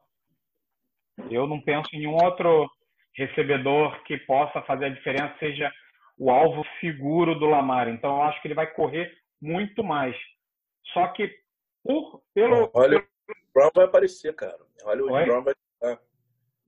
Eu 1.29 1.47
não 1.47 1.61
penso 1.61 1.89
em 1.93 1.99
nenhum 1.99 2.15
outro 2.15 2.69
recebedor 3.15 4.03
que 4.03 4.17
possa 4.17 4.61
fazer 4.63 4.85
a 4.85 4.89
diferença, 4.89 5.35
seja 5.39 5.71
o 6.17 6.29
alvo 6.29 6.65
seguro 6.79 7.37
do 7.37 7.45
Lamar. 7.45 7.87
Então, 7.87 8.17
eu 8.17 8.23
acho 8.23 8.41
que 8.41 8.47
ele 8.47 8.55
vai 8.55 8.67
correr 8.67 9.11
muito 9.41 9.83
mais. 9.83 10.15
Só 10.93 11.07
que, 11.07 11.33
por, 11.83 12.23
pelo, 12.33 12.71
Olha, 12.73 13.05
Brown 13.53 13.69
vai 13.73 13.85
aparecer, 13.85 14.33
cara. 14.35 14.57
Olha, 14.83 15.03
o 15.03 15.07
Brown 15.07 15.43
vai 15.43 15.53
chegar. 15.53 15.99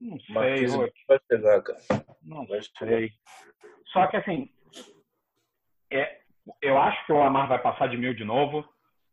Não 0.00 0.20
sei, 0.20 0.66
vai 1.08 1.20
chegar, 1.30 1.62
cara. 1.62 1.80
Não 2.22 2.46
vai 2.46 2.60
sei. 2.78 3.12
Só 3.92 4.06
que, 4.08 4.16
assim, 4.16 4.50
é, 5.90 6.20
eu 6.60 6.78
acho 6.78 7.06
que 7.06 7.12
o 7.12 7.18
Lamar 7.18 7.48
vai 7.48 7.60
passar 7.60 7.88
de 7.88 7.96
mil 7.96 8.14
de 8.14 8.24
novo. 8.24 8.64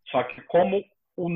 Só 0.08 0.24
que 0.24 0.42
como 0.44 0.84
o, 1.16 1.30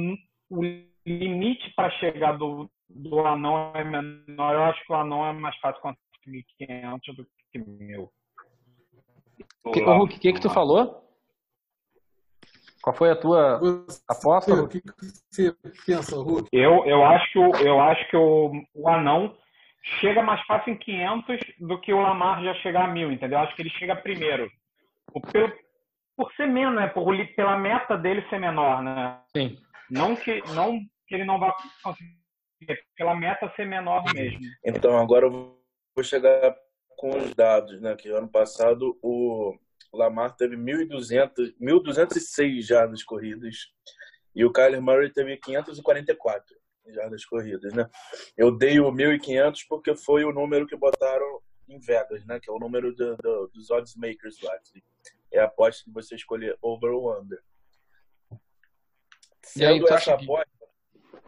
o 0.50 0.64
limite 1.08 1.74
para 1.74 1.90
chegar 1.92 2.38
do, 2.38 2.70
do 2.90 3.20
anão 3.26 3.72
é 3.74 3.84
menor, 3.84 4.54
eu 4.54 4.64
acho 4.66 4.86
que 4.86 4.92
o 4.92 4.96
anão 4.96 5.26
é 5.26 5.34
mais 5.34 5.58
fácil 5.58 5.82
conseguir 5.82 6.46
500 6.58 7.16
do 7.16 7.28
que 7.52 7.60
mil. 7.60 8.12
O 9.64 9.72
que, 9.72 9.82
o 9.82 10.08
que, 10.08 10.34
que 10.34 10.42
tu 10.42 10.50
falou? 10.50 11.04
Qual 12.82 12.96
foi 12.96 13.12
a 13.12 13.16
tua 13.16 13.60
você, 13.60 14.02
aposta? 14.10 14.54
O 14.54 14.68
que 14.68 14.82
você 15.30 15.56
pensa, 15.86 16.16
Hulk? 16.16 16.50
Eu, 16.52 16.86
eu 16.86 17.04
acho 17.06 17.32
que, 17.32 17.68
eu 17.68 17.80
acho 17.82 18.10
que 18.10 18.18
o, 18.18 18.52
o 18.74 18.90
anão 18.90 19.36
chega 20.00 20.22
mais 20.22 20.42
fácil 20.46 20.74
em 20.74 20.78
500 20.78 21.40
do 21.60 21.80
que 21.80 21.94
o 21.94 22.02
Lamar 22.02 22.44
já 22.44 22.54
chegar 22.56 22.86
a 22.86 22.88
mil, 22.88 23.12
entendeu? 23.12 23.40
Eu 23.40 23.44
acho 23.44 23.56
que 23.56 23.62
ele 23.62 23.70
chega 23.72 23.96
primeiro. 23.96 24.50
Pelo, 25.32 25.52
por 26.16 26.32
ser 26.34 26.48
menos, 26.48 26.76
né? 26.76 26.88
Por, 26.88 27.14
pela 27.36 27.58
meta 27.58 27.98
dele 27.98 28.26
ser 28.30 28.40
menor, 28.40 28.82
né? 28.82 29.20
Sim. 29.36 29.58
Não 29.90 30.16
que, 30.16 30.42
não 30.54 30.80
que 31.08 31.16
ele 31.16 31.26
não 31.26 31.40
vá 31.40 31.56
conseguir, 31.84 32.18
pela 32.96 33.16
meta 33.16 33.52
ser 33.56 33.66
menor 33.66 34.04
mesmo. 34.14 34.40
Então, 34.66 34.98
agora 34.98 35.26
eu 35.26 35.32
vou 35.96 36.04
chegar 36.04 36.56
com 36.98 37.16
os 37.18 37.34
dados, 37.34 37.80
né? 37.82 37.96
Que 37.96 38.10
ano 38.10 38.28
passado 38.28 38.98
o 39.02 39.58
Lamar 39.94 40.36
teve 40.36 40.56
1.200, 40.56 41.56
1.206 41.62 42.62
jardas 42.62 43.04
corridas 43.04 43.72
e 44.36 44.44
o 44.44 44.52
Kyler 44.52 44.82
Murray 44.82 45.12
teve 45.12 45.38
544 45.38 46.56
jardas 46.88 47.26
corridas, 47.26 47.74
né? 47.74 47.90
Eu 48.36 48.56
dei 48.56 48.80
o 48.80 48.92
1.500 48.92 49.60
porque 49.68 49.96
foi 49.96 50.24
o 50.24 50.32
número 50.32 50.66
que 50.66 50.76
botaram 50.76 51.42
em 51.68 51.80
Vegas, 51.80 52.26
né? 52.26 52.40
Que 52.40 52.50
é 52.50 52.54
o 52.54 52.60
número 52.60 52.96
do, 52.96 53.16
do, 53.18 53.48
dos 53.48 53.70
odds 53.70 53.96
makers 53.96 54.40
lá. 54.42 54.58
É 55.32 55.40
a 55.40 55.46
aposta 55.46 55.84
que 55.84 55.92
você 55.92 56.16
escolher 56.16 56.58
over 56.62 56.92
ou 56.92 57.20
under. 57.20 57.42
Sendo 59.44 59.88
aí, 59.88 59.94
essa 59.94 60.14
aposta, 60.14 60.46
que... 60.46 60.57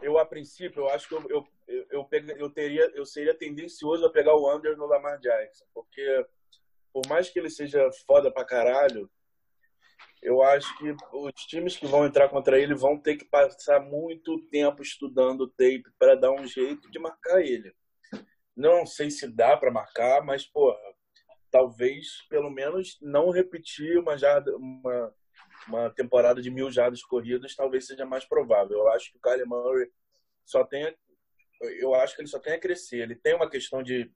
eu 0.02 0.18
a 0.18 0.26
princípio, 0.26 0.82
eu 0.82 0.88
acho 0.88 1.08
que 1.08 1.14
eu, 1.14 1.26
eu, 1.28 1.46
eu, 1.68 1.86
eu, 1.90 2.08
eu, 2.36 2.50
teria, 2.50 2.90
eu 2.94 3.06
seria 3.06 3.34
tendencioso 3.34 4.04
a 4.04 4.10
pegar 4.10 4.34
o 4.34 4.54
under 4.54 4.76
no 4.76 4.86
Lamar 4.86 5.18
Jackson, 5.18 5.64
porque 5.72 6.26
por 6.92 7.06
mais 7.08 7.28
que 7.28 7.38
ele 7.38 7.50
seja 7.50 7.90
foda 8.06 8.32
pra 8.32 8.44
caralho, 8.44 9.10
eu 10.22 10.42
acho 10.42 10.76
que 10.76 10.94
os 11.12 11.32
times 11.46 11.76
que 11.76 11.86
vão 11.86 12.04
entrar 12.04 12.28
contra 12.28 12.58
ele 12.58 12.74
vão 12.74 12.98
ter 12.98 13.16
que 13.16 13.24
passar 13.24 13.80
muito 13.80 14.38
tempo 14.50 14.82
estudando 14.82 15.42
o 15.42 15.48
tape 15.48 15.84
para 15.98 16.14
dar 16.14 16.30
um 16.32 16.46
jeito 16.46 16.90
de 16.90 16.98
marcar 16.98 17.40
ele. 17.40 17.74
Não 18.54 18.84
sei 18.84 19.10
se 19.10 19.26
dá 19.26 19.56
para 19.56 19.70
marcar, 19.70 20.22
mas 20.22 20.46
porra, 20.46 20.78
talvez 21.50 22.26
pelo 22.28 22.50
menos 22.50 22.98
não 23.00 23.30
repetir 23.30 23.98
uma 23.98 24.18
jarda, 24.18 24.54
uma, 24.56 25.14
uma 25.68 25.90
temporada 25.90 26.40
de 26.40 26.50
mil 26.50 26.70
jardas 26.70 27.02
corridas, 27.02 27.54
talvez 27.54 27.86
seja 27.86 28.04
mais 28.04 28.24
provável. 28.24 28.78
Eu 28.78 28.88
acho 28.88 29.10
que 29.10 29.18
o 29.18 29.20
Kyler 29.20 29.46
Murray 29.46 29.90
só 30.44 30.64
tem, 30.64 30.96
eu 31.60 31.94
acho 31.94 32.14
que 32.14 32.22
ele 32.22 32.28
só 32.28 32.38
tem 32.38 32.54
a 32.54 32.60
crescer. 32.60 32.98
Ele 32.98 33.14
tem 33.14 33.34
uma 33.34 33.48
questão 33.48 33.82
de 33.82 34.10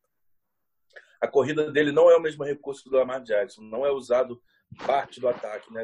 a 1.20 1.28
corrida 1.28 1.72
dele 1.72 1.90
não 1.90 2.11
é 2.11 2.16
o 2.16 2.20
mesmo 2.20 2.45
recurso 2.45 2.88
do 2.88 2.97
Lamar 2.97 3.22
Jackson, 3.22 3.62
não 3.62 3.86
é 3.86 3.90
usado 3.90 4.42
parte 4.86 5.20
do 5.20 5.28
ataque, 5.28 5.72
né? 5.72 5.82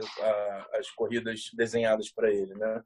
as 0.75 0.91
corridas 0.91 1.51
desenhadas 1.55 2.11
para 2.11 2.31
ele, 2.31 2.55
né? 2.55 2.83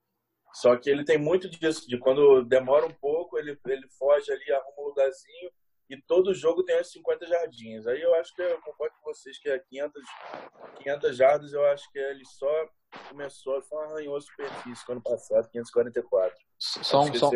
Só 0.53 0.77
que 0.77 0.89
ele 0.89 1.05
tem 1.05 1.19
muito 1.19 1.51
disso, 1.51 1.89
de 1.89 1.99
quando 1.99 2.45
demora 2.45 2.87
um 2.87 2.93
pouco, 2.93 3.37
ele, 3.37 3.59
ele 3.67 3.89
foge 3.99 4.31
ali, 4.31 4.53
arruma 4.53 4.75
um 4.79 4.85
lugarzinho 4.85 5.51
e 5.89 6.01
todo 6.03 6.35
jogo 6.35 6.65
tem 6.65 6.77
as 6.79 6.91
50 6.91 7.27
jardinhas. 7.27 7.87
Aí 7.87 8.01
eu 8.01 8.15
acho 8.15 8.35
que 8.35 8.43
eu 8.43 8.61
concordo 8.63 8.95
com 9.01 9.13
vocês 9.13 9.39
que 9.39 9.49
é 9.49 9.59
500, 9.59 10.03
500 10.79 11.17
jardas, 11.17 11.53
eu 11.53 11.65
acho 11.67 11.91
que 11.93 11.99
ele 11.99 12.25
só 12.25 12.69
começou, 13.09 13.61
um 13.73 13.79
arranhou 13.81 14.17
a 14.17 14.21
superfície 14.21 14.85
ano 14.91 15.03
passado, 15.03 15.49
544. 15.51 16.35
Só 16.59 17.03
um, 17.03 17.15
só, 17.15 17.31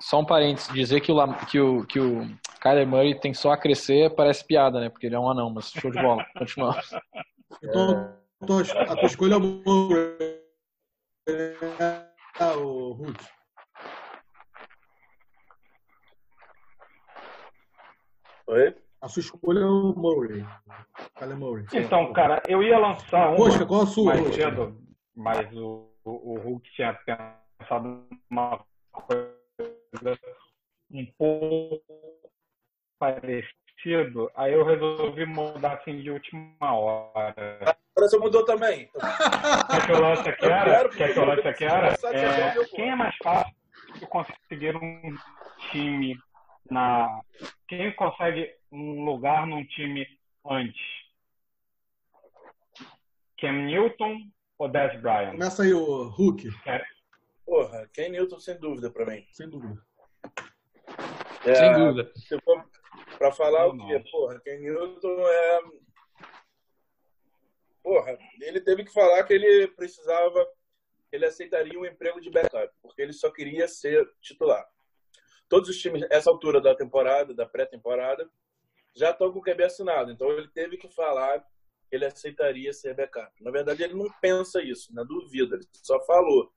só 0.00 0.20
um 0.20 0.24
parênteses, 0.24 0.72
dizer 0.72 1.00
que 1.00 1.10
o, 1.10 1.46
que, 1.46 1.60
o, 1.60 1.86
que 1.86 1.98
o 1.98 2.20
Kyler 2.60 2.86
Murray 2.86 3.18
tem 3.18 3.34
só 3.34 3.50
a 3.50 3.56
crescer 3.56 4.14
parece 4.14 4.44
piada, 4.44 4.78
né? 4.78 4.88
Porque 4.88 5.06
ele 5.06 5.14
é 5.14 5.18
um 5.18 5.30
anão, 5.30 5.50
mas 5.50 5.70
show 5.70 5.90
de 5.90 6.00
bola. 6.00 6.24
Continuamos. 6.36 6.86
Então, 7.62 8.14
então, 8.42 8.58
a 8.60 8.94
tua 8.94 9.06
escolha 9.06 9.34
é 9.34 9.38
Murray. 9.38 10.07
A 19.08 19.10
sua 19.10 19.20
escolha 19.20 19.60
é 19.60 19.64
o 19.64 19.94
Murray. 19.96 20.44
Kyler 21.16 21.38
Murray. 21.38 21.64
Então, 21.72 22.12
cara, 22.12 22.42
eu 22.46 22.62
ia 22.62 22.78
lançar 22.78 23.30
um. 23.32 23.36
Poxa, 23.36 23.64
qual 23.64 23.84
a 23.84 23.86
sua? 23.86 24.14
Mais 24.14 24.34
cedo, 24.34 24.78
mas 25.16 25.50
o, 25.56 25.90
o, 26.04 26.34
o 26.34 26.38
Hulk 26.38 26.70
tinha 26.72 26.92
pensado 26.92 28.06
uma 28.30 28.62
coisa 28.92 30.20
um 30.92 31.06
pouco 31.16 31.82
parecido, 32.98 34.30
aí 34.36 34.52
eu 34.52 34.62
resolvi 34.62 35.24
mudar 35.24 35.78
assim 35.78 36.02
de 36.02 36.10
última 36.10 36.74
hora. 36.74 37.32
Agora 37.62 38.10
você 38.10 38.18
mudou 38.18 38.44
também. 38.44 38.90
Quer 39.70 39.86
que 39.86 39.92
eu 39.92 40.00
lance 40.02 40.28
aqui 40.28 40.44
era? 40.44 40.88
Quer 40.90 41.14
que 41.14 41.18
eu 41.18 41.24
lance 41.24 41.48
aqui 41.48 41.64
era? 41.64 41.94
É, 42.12 42.64
quem 42.76 42.90
é 42.90 42.94
mais 42.94 43.16
fácil 43.24 43.54
de 43.94 44.06
conseguir 44.06 44.76
um 44.76 45.16
time 45.70 46.14
na. 46.70 47.22
Quem 47.66 47.90
consegue 47.96 48.57
time 49.68 50.06
antes? 50.44 50.80
Cam 53.38 53.52
Newton 53.52 54.18
ou 54.58 54.68
Dez 54.68 55.00
Bryant? 55.00 55.32
Começa 55.32 55.62
aí 55.62 55.72
o 55.72 56.08
Hulk. 56.08 56.48
É. 56.66 56.84
Porra, 57.46 57.88
Ken 57.94 58.10
Newton 58.10 58.38
sem 58.40 58.58
dúvida 58.58 58.90
pra 58.90 59.06
mim. 59.06 59.26
Sem 59.32 59.48
dúvida. 59.48 59.82
É, 61.46 61.54
sem 61.54 61.72
dúvida. 61.72 62.12
Se 62.14 62.38
for 62.40 62.62
pra 63.16 63.32
falar 63.32 63.68
o 63.68 63.86
quê? 63.86 64.04
Porra, 64.10 64.38
Ken 64.40 64.58
Newton 64.58 65.18
é. 65.26 65.60
Porra, 67.82 68.18
ele 68.42 68.60
teve 68.60 68.84
que 68.84 68.92
falar 68.92 69.22
que 69.24 69.32
ele 69.32 69.68
precisava. 69.68 70.46
Ele 71.10 71.24
aceitaria 71.24 71.78
um 71.78 71.86
emprego 71.86 72.20
de 72.20 72.30
backup, 72.30 72.70
porque 72.82 73.00
ele 73.00 73.14
só 73.14 73.30
queria 73.30 73.66
ser 73.66 74.06
titular. 74.20 74.68
todos 75.48 75.70
os 75.70 75.78
times, 75.78 76.02
essa 76.10 76.28
altura 76.28 76.60
da 76.60 76.74
temporada, 76.74 77.32
da 77.32 77.46
pré-temporada, 77.46 78.30
já 78.98 79.10
estão 79.10 79.32
com 79.32 79.38
o 79.38 79.42
QB 79.42 79.64
assinado. 79.64 80.10
Então 80.10 80.30
ele 80.30 80.48
teve 80.48 80.76
que 80.76 80.88
falar 80.88 81.40
que 81.88 81.96
ele 81.96 82.04
aceitaria 82.04 82.72
ser 82.72 82.94
backup. 82.94 83.32
Na 83.42 83.50
verdade, 83.50 83.82
ele 83.82 83.94
não 83.94 84.06
pensa 84.20 84.62
isso, 84.62 84.94
na 84.94 85.04
dúvida, 85.04 85.56
ele 85.56 85.64
só 85.82 85.98
falou. 86.04 86.52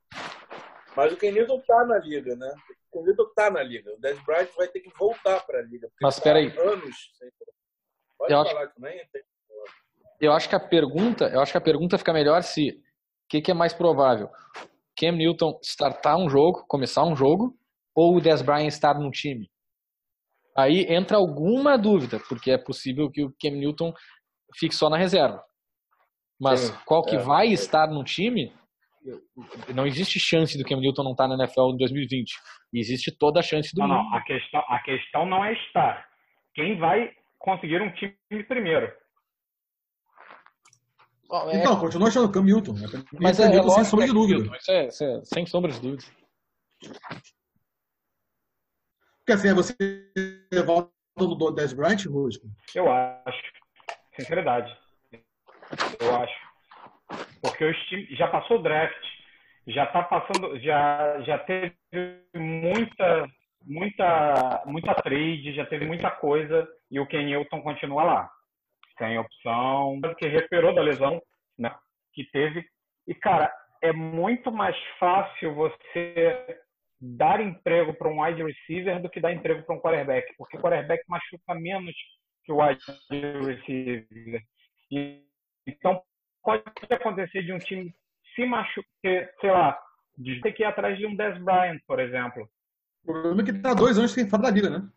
Mas 0.96 1.14
o 1.14 1.18
Ken 1.18 1.32
Newton 1.32 1.62
tá 1.62 1.86
na 1.86 1.98
liga, 2.00 2.36
né? 2.36 2.54
O 2.92 3.00
Ken 3.00 3.06
Newton 3.06 3.32
tá 3.34 3.50
na 3.50 3.64
liga. 3.64 3.94
O 3.94 4.00
Des 4.00 4.20
Bryant 4.26 4.50
vai 4.58 4.68
ter 4.68 4.82
que 4.82 4.90
voltar 4.98 5.40
para 5.46 5.60
a 5.60 5.62
liga. 5.62 5.90
Mas 6.02 6.16
espera 6.16 6.40
aí. 6.40 6.48
Anos 6.58 7.12
sem... 7.18 7.30
Pode 8.18 8.34
eu 8.34 8.46
falar 8.46 8.64
acho... 8.64 8.76
também. 8.76 9.10
Eu 10.20 10.34
acho 10.34 10.50
que 10.50 10.56
a 10.56 10.60
pergunta, 10.60 11.30
eu 11.30 11.42
acho 11.42 11.52
que 11.52 11.58
a 11.58 11.62
pergunta 11.62 11.98
fica 11.98 12.14
melhor 12.14 12.44
se 12.44 12.70
o 12.70 13.30
que, 13.30 13.42
que 13.42 13.52
é 13.52 13.54
mais 13.54 13.74
provável? 13.74 14.30
Cam 14.96 15.14
Newton 15.14 15.58
startar 15.64 16.18
um 16.18 16.30
jogo, 16.30 16.66
começar 16.68 17.04
um 17.04 17.16
jogo, 17.16 17.58
ou 17.96 18.16
o 18.16 18.22
Des 18.22 18.42
Bryant 18.42 18.68
estar 18.68 19.00
num 19.00 19.10
time? 19.10 19.51
Aí 20.58 20.86
entra 20.94 21.18
alguma 21.18 21.78
dúvida, 21.78 22.20
porque 22.28 22.52
é 22.52 22.58
possível 22.58 23.10
que 23.10 23.24
o 23.24 23.34
Cam 23.42 23.52
Newton 23.52 23.94
fique 24.58 24.76
só 24.76 24.90
na 24.90 24.98
reserva. 24.98 25.44
Mas 26.40 26.60
Sim, 26.62 26.74
qual 26.86 27.04
que 27.04 27.16
é. 27.16 27.20
vai 27.20 27.48
estar 27.48 27.88
no 27.88 28.04
time, 28.04 28.52
não 29.74 29.86
existe 29.88 30.20
chance 30.20 30.58
do 30.58 30.64
Cam 30.66 30.78
Newton 30.80 31.04
não 31.04 31.12
estar 31.12 31.28
na 31.28 31.36
NFL 31.36 31.72
em 31.74 31.78
2020. 31.78 32.34
Existe 32.74 33.12
toda 33.18 33.40
a 33.40 33.44
chance 33.44 33.74
do 33.74 33.80
Não, 33.80 33.88
mundo. 33.88 34.10
não. 34.10 34.16
A 34.16 34.22
questão, 34.24 34.62
a 34.68 34.80
questão 34.80 35.26
não 35.26 35.44
é 35.46 35.54
estar. 35.54 36.06
Quem 36.54 36.78
vai 36.80 37.12
conseguir 37.40 37.82
um 37.82 37.92
time 37.94 38.16
primeiro? 38.48 38.88
É, 41.32 41.58
Então, 41.60 41.80
continua 41.80 42.10
achando 42.10 42.26
o 42.28 42.32
Cam 42.32 42.44
Newton. 42.44 42.74
né? 42.74 42.88
mas 43.20 43.40
é, 43.40 43.44
é 43.46 43.50
Newton, 43.50 43.70
sem 43.70 43.84
sombra 43.86 44.06
de 44.06 44.12
é 44.12 44.14
dúvida. 44.14 44.40
Newton, 44.42 44.56
Isso 44.58 44.72
é, 44.72 44.88
isso 44.88 45.04
é 45.04 45.22
sem 45.26 45.46
sombra 45.46 45.72
de 45.72 45.80
dúvida. 45.80 46.04
Porque 49.20 49.32
assim, 49.34 49.54
você 49.54 49.76
volta 50.60 50.92
no 51.18 51.52
Des 51.52 51.74
Bryant, 51.74 52.06
Rusco? 52.06 52.48
Eu 52.76 52.92
acho. 52.92 53.42
Sinceridade. 54.16 54.78
Eu 56.00 56.16
acho. 56.16 56.52
Porque 57.42 57.66
os 57.66 57.78
times 57.88 58.18
já 58.18 58.28
passou 58.28 58.60
o 58.60 58.62
draft, 58.62 59.04
já 59.68 59.86
tá 59.88 60.04
passando, 60.04 60.60
já 60.60 61.22
já 61.22 61.38
teve 61.40 61.76
muita 62.36 63.28
muita 63.66 64.64
muita 64.66 64.94
trade, 64.96 65.54
já 65.54 65.66
teve 65.66 65.86
muita 65.86 66.10
coisa 66.12 66.68
e 66.90 67.00
o 67.00 67.08
Ken 67.08 67.26
Newton 67.26 67.62
continua 67.62 68.04
lá. 68.04 68.32
Sem 68.98 69.18
opção, 69.18 70.00
que 70.18 70.28
recuperou 70.28 70.76
da 70.76 70.82
lesão, 70.82 71.22
né, 71.58 71.74
que 72.14 72.24
teve. 72.32 72.66
E 73.08 73.16
cara, 73.16 73.52
é 73.82 73.92
muito 73.92 74.52
mais 74.52 74.76
fácil 75.00 75.56
você 75.56 76.60
dar 77.02 77.42
emprego 77.42 77.94
para 77.94 78.10
um 78.10 78.22
wide 78.22 78.44
receiver 78.44 79.02
do 79.02 79.10
que 79.10 79.20
dar 79.20 79.34
emprego 79.34 79.64
para 79.64 79.76
um 79.76 79.80
quarterback, 79.80 80.34
porque 80.38 80.58
o 80.58 80.62
quarterback 80.62 81.04
machuca 81.08 81.56
menos 81.56 81.96
que 82.46 82.52
o 82.52 82.62
wide 82.62 82.82
receiver. 83.44 84.42
E, 84.92 85.24
então, 85.66 86.02
pode 86.44 86.64
acontecer 86.90 87.44
de 87.44 87.52
um 87.52 87.58
time 87.58 87.94
se 88.36 88.46
machucar, 88.46 88.86
sei 89.40 89.52
lá, 89.52 89.80
de 90.18 90.40
ter 90.42 90.52
que 90.52 90.62
ir 90.62 90.66
atrás 90.66 90.98
de 90.98 91.08
um 91.08 91.16
Des 91.16 91.38
Bryant, 91.44 91.80
por 91.88 92.00
exemplo. 92.00 92.48
O 93.04 93.12
problema 93.12 93.42
é 93.42 93.46
que 93.46 93.54
tá 93.54 93.74
dois 93.74 93.98
anos 93.98 94.12
sem 94.12 94.30
fora 94.30 94.44
da 94.44 94.52
liga, 94.52 94.70
né? 94.70 94.88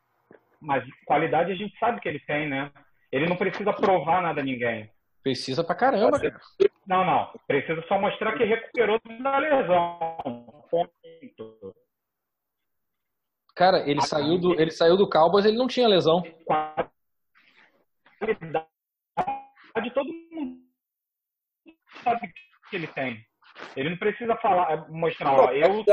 Mas 0.60 0.84
qualidade 1.06 1.52
a 1.52 1.54
gente 1.54 1.76
sabe 1.78 2.00
que 2.00 2.08
ele 2.08 2.20
tem, 2.20 2.48
né? 2.48 2.70
Ele 3.10 3.26
não 3.26 3.36
precisa 3.36 3.72
provar 3.72 4.22
nada 4.22 4.40
a 4.40 4.44
ninguém. 4.44 4.90
Precisa 5.22 5.64
pra 5.64 5.74
caramba, 5.74 6.20
cara. 6.20 6.38
Não, 6.86 7.04
não. 7.04 7.32
Precisa 7.46 7.82
só 7.88 7.98
mostrar 7.98 8.36
que 8.36 8.44
recuperou 8.44 9.00
da 9.22 9.38
lesão. 9.38 10.64
Ponto. 10.70 11.74
Cara, 13.54 13.88
ele 13.88 14.00
saiu 14.02 14.38
do, 14.38 14.60
ele 14.60 14.70
saiu 14.70 14.96
do 14.96 15.08
Cowboys, 15.08 15.44
ele 15.44 15.56
não 15.56 15.68
tinha 15.68 15.86
lesão. 15.86 16.22
Qualidade 18.24 18.66
todo 19.94 20.12
mundo 20.32 20.60
sabe 22.02 22.32
que 22.70 22.76
ele 22.76 22.86
tem. 22.88 23.24
Ele 23.76 23.90
não 23.90 23.96
precisa 23.96 24.34
falar, 24.36 24.88
mostrar, 24.90 25.32
ó, 25.32 25.52
eu 25.52 25.84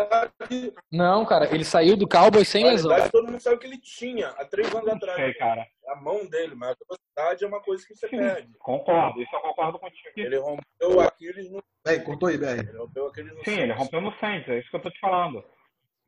Não, 0.91 1.23
cara, 1.23 1.53
ele 1.53 1.63
saiu 1.63 1.95
do 1.95 2.07
Cowboys 2.07 2.47
sem 2.47 2.63
lesão. 2.63 2.91
todo 3.11 3.27
mundo 3.27 3.39
sabe 3.39 3.59
que 3.59 3.67
ele 3.67 3.77
tinha 3.79 4.29
há 4.29 4.45
três 4.45 4.73
anos 4.73 4.87
atrás. 4.89 5.15
sei, 5.15 5.33
cara. 5.35 5.67
A 5.87 5.95
mão 5.95 6.25
dele, 6.27 6.55
mas 6.55 6.71
a 6.71 6.75
velocidade 6.83 7.43
é 7.43 7.47
uma 7.47 7.61
coisa 7.61 7.85
que 7.85 7.95
você 7.95 8.07
Sim. 8.07 8.17
perde. 8.17 8.51
Concordo, 8.57 9.21
isso 9.21 9.35
eu 9.35 9.39
concordo 9.41 9.77
contigo. 9.77 10.09
Ele 10.15 10.37
rompeu 10.37 11.01
aqueles 11.01 11.51
no. 11.51 11.63
Aí, 11.85 11.99
contou 11.99 12.29
aí, 12.29 12.37
BR. 12.37 12.67
Ele 12.67 12.77
rompeu 12.77 13.07
aqueles 13.07 13.35
no. 13.35 13.43
Sim, 13.43 13.59
ele 13.59 13.73
rompeu 13.73 14.01
no 14.01 14.17
Saints, 14.17 14.49
é 14.49 14.59
isso 14.59 14.69
que 14.69 14.75
eu 14.75 14.81
tô 14.81 14.89
te 14.89 14.99
falando. 14.99 15.43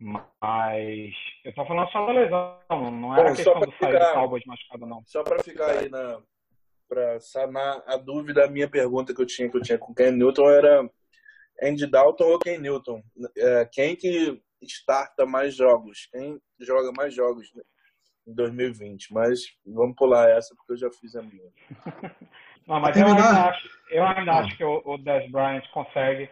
Mas 0.03 1.13
eu 1.45 1.53
tô 1.55 1.65
falando 1.65 1.89
só 1.89 2.05
da 2.05 2.11
lesão, 2.11 2.59
não 2.91 3.15
era 3.15 3.29
Bom, 3.29 3.35
questão 3.35 3.59
do 3.61 3.71
sair 3.77 3.93
ficar- 3.93 4.09
do 4.09 4.13
Cowboys 4.15 4.43
machucado, 4.45 4.85
não. 4.85 5.01
Só 5.05 5.23
para 5.23 5.41
ficar 5.41 5.79
aí 5.79 5.89
na. 5.89 6.21
Para 6.89 7.19
sanar 7.21 7.81
a 7.87 7.95
dúvida, 7.95 8.43
a 8.43 8.49
minha 8.49 8.69
pergunta 8.69 9.15
que 9.15 9.21
eu 9.21 9.25
tinha, 9.25 9.49
que 9.49 9.55
eu 9.55 9.61
tinha 9.61 9.77
com 9.77 9.93
o 9.93 9.95
Ken 9.95 10.11
Newton 10.11 10.49
era 10.49 10.87
Andy 11.63 11.87
Dalton 11.87 12.25
ou 12.25 12.37
Ken 12.39 12.57
Newton? 12.57 13.01
É, 13.37 13.65
quem 13.71 13.95
que 13.95 14.39
starta 14.61 15.25
mais 15.25 15.55
jogos? 15.55 16.07
Quem 16.11 16.37
joga 16.59 16.91
mais 16.91 17.15
jogos 17.15 17.51
né, 17.55 17.63
em 18.27 18.35
2020? 18.35 19.13
Mas 19.13 19.39
vamos 19.65 19.95
pular 19.95 20.29
essa 20.29 20.53
porque 20.55 20.73
eu 20.73 20.77
já 20.77 20.91
fiz 20.91 21.15
a 21.15 21.21
minha. 21.21 21.49
Não, 22.67 22.79
mas 22.79 22.95
eu 22.97 23.07
ainda 23.07 23.49
acho, 23.49 23.69
eu 23.89 24.05
ainda 24.05 24.31
acho 24.33 24.57
que 24.57 24.63
o, 24.63 24.81
o 24.85 24.97
Des 24.97 25.31
Bryant 25.31 25.63
consegue 25.73 26.29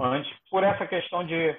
antes, 0.00 0.32
por 0.50 0.62
essa 0.64 0.86
questão 0.86 1.24
de 1.24 1.56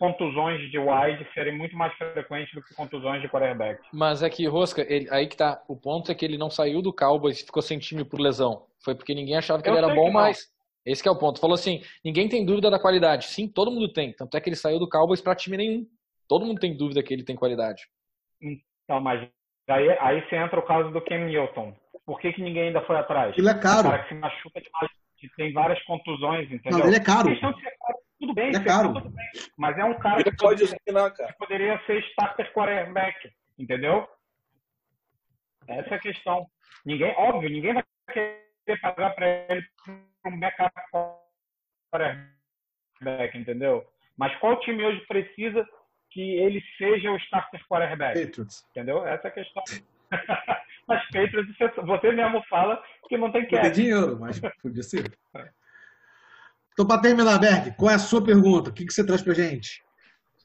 contusões 0.00 0.70
de 0.70 0.78
wide 0.78 1.26
serem 1.34 1.56
muito 1.56 1.76
mais 1.76 1.92
frequentes 1.94 2.52
do 2.54 2.62
que 2.62 2.74
contusões 2.74 3.20
de 3.20 3.28
quarterback. 3.28 3.80
Mas 3.92 4.22
é 4.22 4.30
que, 4.30 4.46
Rosca, 4.48 4.80
ele- 4.88 5.06
aí 5.10 5.26
que 5.26 5.36
tá. 5.36 5.62
O 5.68 5.76
ponto 5.76 6.10
é 6.10 6.14
que 6.14 6.24
ele 6.24 6.38
não 6.38 6.48
saiu 6.50 6.80
do 6.80 6.90
Cowboys 6.92 7.40
e 7.40 7.44
ficou 7.44 7.60
sem 7.62 7.78
time 7.78 8.02
por 8.02 8.18
lesão. 8.18 8.64
Foi 8.82 8.94
porque 8.94 9.14
ninguém 9.14 9.36
achava 9.36 9.62
que 9.62 9.68
Eu 9.68 9.74
ele 9.76 9.84
era 9.84 9.94
bom 9.94 10.10
mais. 10.10 10.48
Esse 10.86 11.02
que 11.02 11.08
é 11.08 11.12
o 11.12 11.18
ponto. 11.18 11.38
Falou 11.38 11.54
assim, 11.54 11.82
ninguém 12.02 12.26
tem 12.30 12.46
dúvida 12.46 12.70
da 12.70 12.78
qualidade. 12.80 13.26
Sim, 13.26 13.46
todo 13.46 13.70
mundo 13.70 13.92
tem. 13.92 14.14
Tanto 14.14 14.34
é 14.34 14.40
que 14.40 14.48
ele 14.48 14.56
saiu 14.56 14.78
do 14.78 14.88
Cowboys 14.88 15.20
pra 15.20 15.34
time 15.34 15.58
nenhum. 15.58 15.86
Todo 16.26 16.46
mundo 16.46 16.58
tem 16.58 16.74
dúvida 16.74 17.02
que 17.02 17.12
ele 17.12 17.22
tem 17.22 17.36
qualidade. 17.36 17.82
Então, 18.40 19.00
mas 19.02 19.28
aí, 19.68 19.90
aí 20.00 20.26
você 20.26 20.36
entra 20.36 20.58
o 20.58 20.62
caso 20.62 20.90
do 20.90 21.00
Cam 21.02 21.26
Newton. 21.26 21.74
Por 22.06 22.18
que, 22.18 22.32
que 22.32 22.42
ninguém 22.42 22.68
ainda 22.68 22.80
foi 22.86 22.96
atrás? 22.96 23.36
Ele 23.36 23.48
é 23.50 23.54
caro. 23.54 23.90
cara 23.90 24.02
que 24.02 24.08
se 24.08 24.14
machuca 24.14 24.60
demais, 24.60 24.90
que 25.18 25.28
tem 25.36 25.52
várias 25.52 25.80
contusões, 25.84 26.50
entendeu? 26.50 26.78
Não, 26.78 26.86
ele 26.86 26.96
é 26.96 27.00
caro. 27.00 27.28
Questão 27.28 27.52
de 27.52 27.60
ser 27.60 27.72
caro, 27.78 27.98
tudo 28.20 28.34
bem, 28.34 28.50
é 28.54 28.64
caro. 28.64 28.92
tudo 28.94 29.10
bem. 29.10 29.26
Mas 29.56 29.78
é 29.78 29.84
um 29.84 29.98
cara 29.98 30.22
que 30.22 30.30
pode 30.36 30.60
poderia, 30.62 30.76
assinar, 30.86 31.12
cara. 31.12 31.32
que 31.32 31.38
poderia 31.38 31.80
ser 31.86 32.00
starter 32.10 32.52
quarterback, 32.52 33.32
entendeu? 33.58 34.06
Essa 35.66 35.94
é 35.94 35.94
a 35.94 36.00
questão. 36.00 36.46
Ninguém, 36.84 37.14
óbvio, 37.16 37.48
ninguém 37.50 37.74
vai 37.74 37.84
querer 38.12 38.80
pagar 38.80 39.14
para 39.14 39.26
ele 39.48 39.66
um 40.26 40.38
backup 40.38 40.72
quarterback, 41.92 43.38
entendeu? 43.38 43.86
Mas 44.16 44.36
qual 44.38 44.58
time 44.60 44.84
hoje 44.84 45.00
precisa 45.06 45.66
que 46.10 46.20
ele 46.38 46.62
seja 46.76 47.10
o 47.10 47.16
starter 47.16 47.60
quarterback? 47.68 48.20
Patriots. 48.26 48.66
Entendeu? 48.70 49.06
Essa 49.06 49.28
é 49.28 49.30
a 49.30 49.34
questão. 49.34 49.62
Mas 50.88 51.04
Patriots, 51.06 51.56
você- 51.56 52.12
mesmo 52.12 52.42
fala 52.48 52.82
que 53.08 53.16
não 53.16 53.30
tem 53.30 53.42
Podia 53.44 53.60
cap. 53.60 53.70
dinheiro, 53.74 54.18
mas 54.18 54.40
podia 54.60 54.82
ser. 54.82 55.04
Então, 56.72 56.86
para 56.86 57.02
terminar, 57.02 57.38
Berg, 57.38 57.74
qual 57.76 57.90
é 57.90 57.94
a 57.94 57.98
sua 57.98 58.24
pergunta? 58.24 58.70
O 58.70 58.72
que, 58.72 58.86
que 58.86 58.92
você 58.92 59.04
traz 59.04 59.22
pra 59.22 59.34
gente? 59.34 59.82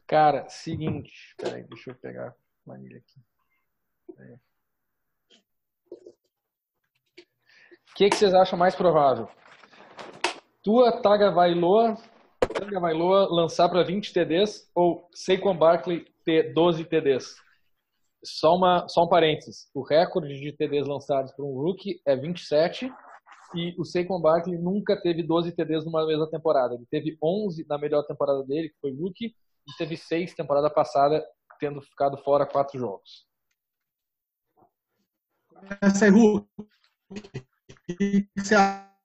Cara, 0.08 0.48
seguinte. 0.50 1.12
Peraí, 1.38 1.64
deixa 1.64 1.92
eu 1.92 1.96
pegar 1.96 2.28
a 2.28 2.34
planilha 2.64 2.98
aqui. 2.98 3.20
O 7.92 7.96
que, 7.96 8.10
que 8.10 8.16
vocês 8.16 8.34
acham 8.34 8.60
mais 8.60 8.76
provável? 8.76 9.30
Tua 10.62 11.02
Tagovailoa, 11.02 11.98
Tagovailoa 12.40 13.28
lançar 13.32 13.70
para 13.70 13.84
20 13.84 14.12
TDs 14.12 14.70
ou 14.76 15.10
Saquon 15.14 15.56
Barkley 15.56 16.06
ter 16.26 16.54
12 16.54 16.84
TDs? 16.86 17.36
Só, 18.24 18.56
uma, 18.56 18.88
só 18.90 19.04
um 19.04 19.08
parênteses. 19.08 19.70
O 19.74 19.82
recorde 19.82 20.40
de 20.40 20.52
TDs 20.52 20.88
lançados 20.88 21.32
por 21.34 21.46
um 21.46 21.54
rookie 21.54 22.02
é 22.06 22.16
27 22.16 22.92
e 23.56 23.76
o 23.80 23.86
Saquon 23.86 24.22
Barkley 24.22 24.58
nunca 24.58 25.00
teve 25.00 25.24
12 25.24 25.52
TDs 25.54 25.86
numa 25.86 26.06
mesma 26.06 26.30
temporada. 26.30 26.76
Ele 26.76 26.86
teve 26.90 27.18
11 27.22 27.66
na 27.68 27.78
melhor 27.78 28.04
temporada 28.04 28.44
dele, 28.44 28.70
que 28.70 28.80
foi 28.80 28.92
rookie, 28.94 29.34
e 29.68 29.78
teve 29.78 29.98
6 29.98 30.36
temporada 30.36 30.70
passada, 30.70 31.26
tendo 31.60 31.82
ficado 31.82 32.18
fora 32.18 32.46
4 32.46 32.78
jogos. 32.78 33.26
Essa. 35.82 36.10
O 36.10 36.46
você 38.38 38.56
acha? 38.56 38.96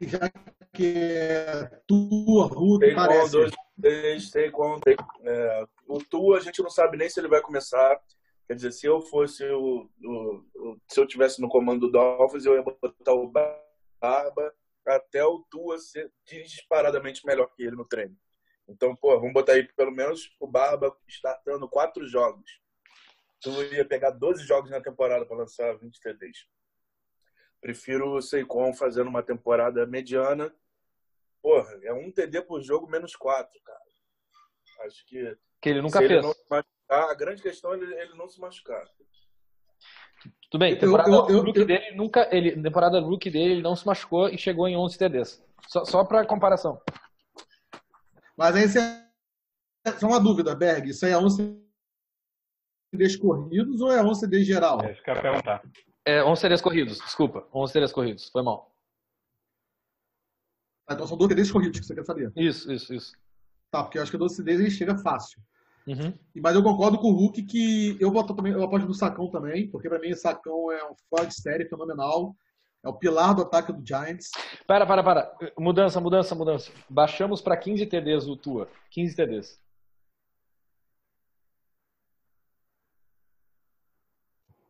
Já 0.00 0.30
que 0.72 0.94
é 0.98 1.64
tua, 1.86 2.46
Ru, 2.46 2.78
Tem 2.78 2.90
com 2.90 2.96
parece. 2.96 3.32
dois, 3.32 3.52
três, 3.80 4.30
tem 4.30 4.50
com 4.50 4.78
tem, 4.80 4.96
é, 5.24 5.64
o 5.88 5.98
Tua 5.98 6.38
a 6.38 6.40
gente 6.40 6.62
não 6.62 6.70
sabe 6.70 6.96
nem 6.96 7.08
se 7.08 7.18
ele 7.18 7.28
vai 7.28 7.40
começar. 7.40 7.98
Quer 8.46 8.54
dizer, 8.54 8.72
se 8.72 8.86
eu 8.86 9.00
fosse 9.00 9.44
o, 9.50 9.90
o- 10.04 10.80
se 10.88 11.00
eu 11.00 11.06
tivesse 11.06 11.40
no 11.40 11.48
comando 11.48 11.80
do 11.86 11.92
Dolphins, 11.92 12.44
eu 12.44 12.54
ia 12.54 12.62
botar 12.62 13.12
o 13.12 13.28
Barba 13.28 14.54
até 14.86 15.24
o 15.24 15.44
Tua 15.50 15.78
ser 15.78 16.12
disparadamente 16.24 17.26
melhor 17.26 17.48
que 17.54 17.62
ele 17.62 17.74
no 17.76 17.84
treino. 17.84 18.16
Então, 18.68 18.94
pô, 18.94 19.16
vamos 19.18 19.32
botar 19.32 19.52
aí 19.54 19.64
pelo 19.74 19.90
menos 19.92 20.30
o 20.40 20.46
Barba 20.46 20.96
startando 21.08 21.68
quatro 21.68 22.06
jogos. 22.06 22.60
Tu 23.40 23.50
ia 23.74 23.84
pegar 23.84 24.10
12 24.10 24.44
jogos 24.44 24.70
na 24.70 24.80
temporada 24.80 25.24
para 25.26 25.36
lançar 25.36 25.76
20 25.78 26.00
TDs. 26.00 26.46
Prefiro 27.60 28.14
o 28.14 28.22
Seikon 28.22 28.72
fazendo 28.74 29.08
uma 29.08 29.22
temporada 29.22 29.86
mediana. 29.86 30.54
Porra, 31.42 31.78
é 31.82 31.92
um 31.92 32.10
TD 32.10 32.42
por 32.42 32.60
jogo 32.62 32.88
menos 32.88 33.14
quatro, 33.16 33.60
cara. 33.62 33.80
Acho 34.84 35.04
que. 35.06 35.36
Que 35.60 35.68
ele 35.70 35.80
nunca 35.82 35.98
fez. 36.08 36.24
Machucar, 36.24 36.66
a 36.88 37.14
grande 37.14 37.42
questão 37.42 37.72
é 37.72 37.76
ele, 37.76 37.94
ele 37.94 38.14
não 38.14 38.28
se 38.28 38.40
machucar. 38.40 38.84
Tudo 40.50 40.60
bem, 40.60 40.78
temporada 40.78 41.10
eu, 41.10 41.28
eu, 41.28 41.42
rookie 41.42 41.60
eu, 41.60 41.66
dele 41.66 41.96
nunca. 41.96 42.28
Ele, 42.34 42.62
temporada 42.62 43.00
rookie 43.00 43.30
dele, 43.30 43.54
ele 43.54 43.62
não 43.62 43.76
se 43.76 43.86
machucou 43.86 44.28
e 44.28 44.38
chegou 44.38 44.68
em 44.68 44.76
11 44.76 44.98
TDs. 44.98 45.44
Só, 45.66 45.84
só 45.84 46.04
para 46.04 46.26
comparação. 46.26 46.80
Mas 48.36 48.54
aí 48.54 48.68
você. 48.68 48.80
Só 49.98 50.06
uma 50.06 50.20
dúvida, 50.20 50.54
Berg. 50.54 50.90
Isso 50.90 51.04
aí 51.06 51.12
é 51.12 51.18
11 51.18 51.60
CDs 52.94 53.16
corridos 53.16 53.80
ou 53.80 53.92
é 53.92 54.02
11 54.02 54.20
CDs 54.20 54.46
geral? 54.46 54.80
É 54.82 54.92
eu 54.92 55.14
ia 55.14 55.22
perguntar. 55.22 55.62
É 56.04 56.24
11 56.24 56.40
CDs 56.40 56.60
corridos, 56.60 56.98
desculpa. 56.98 57.46
11 57.52 57.72
CDs 57.72 57.92
corridos, 57.92 58.28
foi 58.30 58.42
mal. 58.42 58.72
Ah, 60.88 60.94
então 60.94 61.06
são 61.06 61.16
12 61.16 61.30
CDs 61.32 61.50
corridos 61.50 61.80
que 61.80 61.86
você 61.86 61.94
quer 61.94 62.04
saber. 62.04 62.32
Isso, 62.36 62.70
isso, 62.72 62.94
isso. 62.94 63.12
Tá, 63.70 63.82
porque 63.82 63.98
eu 63.98 64.02
acho 64.02 64.10
que 64.10 64.18
12 64.18 64.36
CDs 64.36 64.60
ele 64.60 64.70
chega 64.70 64.96
fácil. 64.98 65.40
Uhum. 65.86 66.12
Mas 66.34 66.54
eu 66.56 66.62
concordo 66.62 66.98
com 66.98 67.08
o 67.08 67.14
Hulk 67.14 67.42
que 67.42 67.96
eu 68.00 68.10
voto 68.10 68.34
também, 68.34 68.52
eu 68.52 68.64
aposto 68.64 68.86
no 68.86 68.94
Sacão 68.94 69.30
também, 69.30 69.70
porque 69.70 69.88
para 69.88 70.00
mim 70.00 70.10
o 70.10 70.16
Sacão 70.16 70.72
é 70.72 70.84
um 70.84 70.94
fora 71.08 71.26
de 71.26 71.34
série 71.34 71.68
fenomenal. 71.68 72.34
É 72.84 72.88
o 72.88 72.92
pilar 72.92 73.34
do 73.34 73.42
ataque 73.42 73.72
do 73.72 73.84
Giants. 73.84 74.30
Para, 74.66 74.86
para, 74.86 75.02
para. 75.02 75.32
Mudança, 75.58 76.00
mudança, 76.00 76.34
mudança. 76.36 76.70
Baixamos 76.88 77.40
para 77.40 77.56
15 77.56 77.84
TDs 77.86 78.28
o 78.28 78.36
Tua. 78.36 78.68
15 78.90 79.16
TDs. 79.16 79.60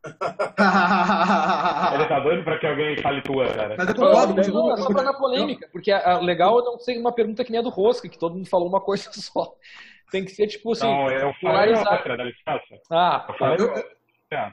Ele 1.93 2.07
tá 2.07 2.19
doido 2.23 2.43
pra 2.43 2.57
que 2.57 2.65
alguém 2.65 2.97
fale 3.01 3.21
tua, 3.21 3.45
cara. 3.47 3.75
Mas 3.77 3.89
eu 3.89 3.95
concordo, 3.95 4.33
não, 4.33 4.53
não, 4.53 4.73
é 4.73 4.77
só 4.77 4.87
pra 4.87 5.03
dar 5.03 5.13
polêmica, 5.13 5.69
porque 5.71 5.91
a, 5.91 6.19
legal 6.19 6.59
é 6.59 6.63
não 6.63 6.79
ser 6.79 6.97
uma 6.97 7.11
pergunta 7.11 7.43
que 7.43 7.51
nem 7.51 7.59
a 7.59 7.63
do 7.63 7.69
Rosca, 7.69 8.07
que 8.07 8.17
todo 8.17 8.35
mundo 8.35 8.47
falou 8.47 8.67
uma 8.67 8.81
coisa 8.81 9.11
só. 9.13 9.53
Tem 10.11 10.23
que 10.23 10.31
ser 10.31 10.47
tipo 10.47 10.71
assim. 10.71 10.85
Não, 10.85 11.09
eu 11.09 11.33
falei 11.41 11.73
outra, 11.73 12.17
dá 12.17 12.23
licença. 12.23 12.81
Ah, 12.91 13.27
eu, 13.57 13.67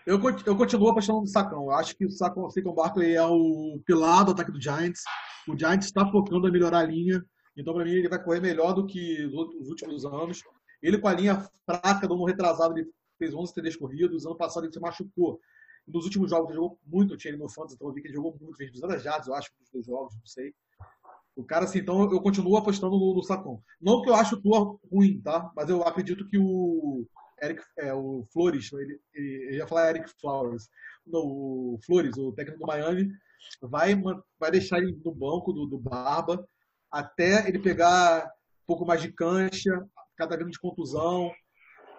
eu, 0.07 0.20
eu, 0.20 0.36
eu 0.46 0.57
continuo 0.57 0.90
apaixonado 0.90 1.22
do 1.22 1.28
Sacão. 1.28 1.64
Eu 1.64 1.72
acho 1.72 1.96
que 1.96 2.05
o 2.05 2.11
Sacão, 2.11 2.48
Sacão 2.50 2.74
Barkley 2.74 3.14
é 3.14 3.22
o 3.22 3.80
pilar 3.86 4.24
do 4.24 4.32
ataque 4.32 4.52
do 4.52 4.61
Giants. 4.61 5.02
O 5.48 5.57
Giants 5.59 5.86
está 5.86 6.07
focando 6.07 6.48
em 6.48 6.52
melhorar 6.52 6.78
a 6.78 6.86
linha. 6.86 7.24
Então, 7.57 7.74
para 7.74 7.84
mim, 7.84 7.92
ele 7.92 8.09
vai 8.09 8.22
correr 8.22 8.40
melhor 8.40 8.72
do 8.72 8.86
que 8.86 9.24
os 9.26 9.68
últimos 9.68 10.05
anos. 10.05 10.42
Ele, 10.82 10.98
com 10.98 11.09
a 11.09 11.14
linha 11.14 11.48
fraca 11.64 12.07
do 12.07 12.14
ano 12.14 12.24
retrasado, 12.24 12.76
ele 12.76 12.88
fez 13.18 13.32
11 13.32 13.55
TDs 13.55 13.76
corridos. 13.76 14.26
Ano 14.26 14.36
passado, 14.36 14.64
ele 14.64 14.72
se 14.72 14.80
machucou. 14.80 15.40
Nos 15.86 16.05
últimos 16.05 16.30
jogos, 16.30 16.48
ele 16.48 16.57
jogou 16.57 16.78
muito. 16.84 17.14
Eu 17.14 17.18
tinha 17.18 17.32
ele 17.32 17.42
no 17.42 17.48
Fantasy, 17.48 17.76
então 17.76 17.88
eu 17.88 17.94
vi 17.94 18.00
que 18.00 18.09
ele 18.09 18.14
jogou 18.14 18.36
muito. 18.40 18.57
Fez 18.57 18.72
200 18.72 19.02
jardas, 19.02 19.28
eu 19.28 19.34
acho, 19.34 19.50
nos 19.61 19.70
dois 19.70 19.86
jogos, 19.86 20.14
não 20.14 20.26
sei. 20.26 20.52
O 21.37 21.45
cara, 21.45 21.64
assim, 21.64 21.80
então 21.80 22.03
eu 22.11 22.20
continuo 22.20 22.57
apostando 22.57 22.97
no, 22.97 23.14
no 23.14 23.22
Sacon. 23.22 23.61
Não 23.80 24.03
que 24.03 24.09
eu 24.09 24.14
acho 24.14 24.37
o 24.37 24.41
Tua 24.41 24.78
ruim, 24.91 25.20
tá? 25.20 25.51
Mas 25.57 25.68
eu 25.68 25.82
acredito 25.82 26.28
que 26.28 26.39
o 26.39 27.07
Eric, 27.43 27.62
é, 27.78 27.93
o 27.93 28.24
Flores, 28.32 28.72
ele, 28.72 29.01
ele, 29.12 29.45
ele 29.49 29.57
ia 29.57 29.66
falar 29.66 29.91
Eric 29.91 30.11
Flowers. 30.20 30.68
Não, 31.07 31.20
o 31.20 31.78
Flores, 31.85 32.16
o 32.16 32.32
técnico 32.32 32.61
do 32.61 32.66
Miami, 32.66 33.11
vai, 33.61 34.01
vai 34.39 34.51
deixar 34.51 34.78
ele 34.78 34.99
no 35.05 35.12
banco 35.12 35.53
do, 35.53 35.66
do 35.66 35.78
Barba 35.78 36.47
até 36.91 37.49
ele 37.49 37.59
pegar 37.59 38.24
um 38.24 38.66
pouco 38.66 38.87
mais 38.87 39.03
de 39.03 39.11
cancha, 39.12 39.85
cada 40.16 40.37
vez 40.37 40.49
de 40.49 40.61
contusão. 40.61 41.32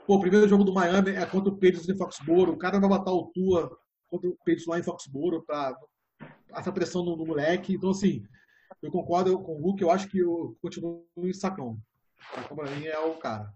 Pô, 0.07 0.15
o 0.15 0.21
primeiro 0.21 0.47
jogo 0.47 0.63
do 0.63 0.73
Miami 0.73 1.11
é 1.11 1.25
contra 1.25 1.49
o 1.49 1.55
Patriots 1.55 1.89
em 1.89 1.97
Foxboro. 1.97 2.53
O 2.53 2.57
cara 2.57 2.79
vai 2.79 2.89
matar 2.89 3.11
o 3.11 3.29
Tua 3.33 3.77
contra 4.07 4.29
o 4.29 4.37
Patriots 4.37 4.65
lá 4.67 4.79
em 4.79 4.83
Foxboro 4.83 5.43
para 5.45 5.75
essa 6.53 6.71
pressão 6.71 7.03
no, 7.03 7.17
no 7.17 7.25
moleque. 7.25 7.73
Então, 7.73 7.89
assim, 7.89 8.23
eu 8.85 8.91
concordo 8.91 9.39
com 9.41 9.53
o 9.53 9.61
Hulk, 9.61 9.81
eu 9.81 9.91
acho 9.91 10.07
que 10.07 10.19
eu 10.19 10.57
continuo 10.61 11.07
em 11.17 11.33
sacão. 11.33 11.77
Então, 12.37 12.55
pra 12.55 12.69
mim 12.71 12.85
é 12.85 12.99
o 12.99 13.15
cara. 13.15 13.53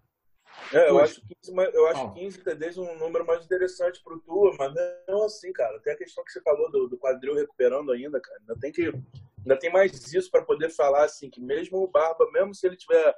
É, 0.73 0.89
eu 0.89 0.99
acho, 0.99 1.21
15, 1.21 1.53
eu 1.73 1.87
acho 1.87 2.13
15 2.13 2.43
TDs 2.43 2.77
um 2.77 2.97
número 2.97 3.25
mais 3.25 3.45
interessante 3.45 4.01
pro 4.03 4.19
Tua, 4.19 4.55
mas 4.57 4.73
não 5.07 5.23
assim, 5.23 5.53
cara. 5.53 5.79
Tem 5.79 5.93
a 5.93 5.97
questão 5.97 6.23
que 6.23 6.31
você 6.31 6.41
falou 6.41 6.69
do, 6.71 6.87
do 6.87 6.97
quadril 6.97 7.35
recuperando 7.35 7.91
ainda, 7.91 8.19
cara. 8.19 8.39
Ainda 8.39 8.55
tem 8.59 8.71
que. 8.71 8.91
Ainda 9.39 9.57
tem 9.57 9.71
mais 9.71 10.13
isso 10.13 10.29
para 10.29 10.43
poder 10.43 10.69
falar 10.69 11.05
assim, 11.05 11.29
que 11.29 11.39
mesmo 11.39 11.77
o 11.77 11.87
Barba, 11.87 12.29
mesmo 12.31 12.53
se 12.53 12.67
ele 12.67 12.75
tiver 12.75 13.15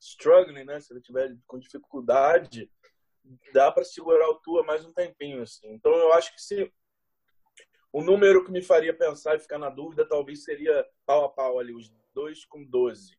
struggling, 0.00 0.64
né? 0.64 0.80
Se 0.80 0.92
ele 0.92 1.00
tiver 1.00 1.36
com 1.46 1.58
dificuldade, 1.58 2.68
dá 3.52 3.70
para 3.70 3.84
segurar 3.84 4.28
o 4.28 4.40
Tua 4.40 4.64
mais 4.64 4.84
um 4.84 4.92
tempinho, 4.92 5.42
assim. 5.42 5.72
Então 5.72 5.92
eu 5.92 6.12
acho 6.12 6.34
que 6.34 6.42
se 6.42 6.70
o 7.92 8.02
número 8.02 8.44
que 8.44 8.52
me 8.52 8.62
faria 8.62 8.94
pensar 8.94 9.36
e 9.36 9.40
ficar 9.40 9.58
na 9.58 9.68
dúvida 9.68 10.06
talvez 10.08 10.44
seria 10.44 10.86
pau 11.04 11.24
a 11.24 11.28
pau 11.28 11.58
ali, 11.58 11.74
os 11.74 11.92
dois 12.14 12.44
com 12.44 12.64
12. 12.64 13.18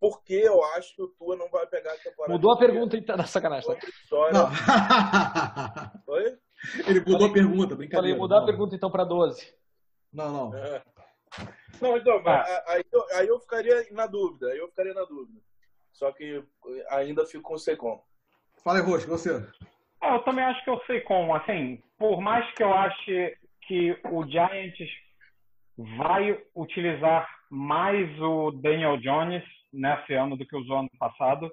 Porque 0.00 0.34
eu 0.34 0.64
acho 0.76 0.94
que 0.94 1.02
o 1.02 1.08
Tua 1.08 1.36
não 1.36 1.50
vai 1.50 1.66
pegar 1.66 1.92
a 1.92 1.98
temporada. 1.98 2.32
Mudou 2.32 2.52
a 2.52 2.58
pergunta, 2.58 2.96
então, 2.96 3.16
na 3.16 3.26
sacanagem. 3.26 3.68
Tá? 3.68 4.30
Não. 4.32 4.48
Oi? 6.14 6.38
Ele 6.86 7.00
mudou 7.00 7.12
falei, 7.12 7.28
a 7.28 7.32
pergunta, 7.32 7.76
brincadeira. 7.76 8.16
Falei, 8.16 8.16
mudar 8.16 8.38
a 8.38 8.46
pergunta 8.46 8.74
então 8.74 8.90
para 8.90 9.04
12. 9.04 9.54
Não, 10.10 10.32
não. 10.32 10.56
É. 10.56 10.82
Não, 11.80 11.96
então, 11.96 12.22
ah. 12.26 12.64
aí, 12.68 12.84
eu, 12.90 13.06
aí 13.14 13.28
eu 13.28 13.38
ficaria 13.40 13.86
na 13.92 14.06
dúvida, 14.06 14.48
aí 14.48 14.58
eu 14.58 14.68
ficaria 14.68 14.94
na 14.94 15.04
dúvida. 15.04 15.40
Só 15.92 16.10
que 16.12 16.42
ainda 16.88 17.26
fico 17.26 17.42
com 17.42 17.54
o 17.54 17.58
Secom. 17.58 18.02
Fala 18.64 18.78
aí, 18.78 18.84
Roxo, 18.84 19.06
você. 19.06 19.34
É, 20.02 20.14
eu 20.14 20.22
também 20.22 20.44
acho 20.44 20.62
que 20.64 20.70
eu 20.70 20.80
sei 20.86 21.00
como. 21.02 21.34
Assim, 21.34 21.82
por 21.98 22.20
mais 22.20 22.50
que 22.54 22.62
eu 22.62 22.72
ache 22.72 23.36
que 23.70 23.96
o 24.10 24.26
Giants 24.26 24.90
vai 25.96 26.36
utilizar 26.56 27.28
mais 27.48 28.20
o 28.20 28.50
Daniel 28.50 28.96
Jones 28.96 29.44
nesse 29.72 30.12
ano 30.12 30.36
do 30.36 30.44
que 30.44 30.56
usou 30.56 30.80
ano 30.80 30.90
passado. 30.98 31.48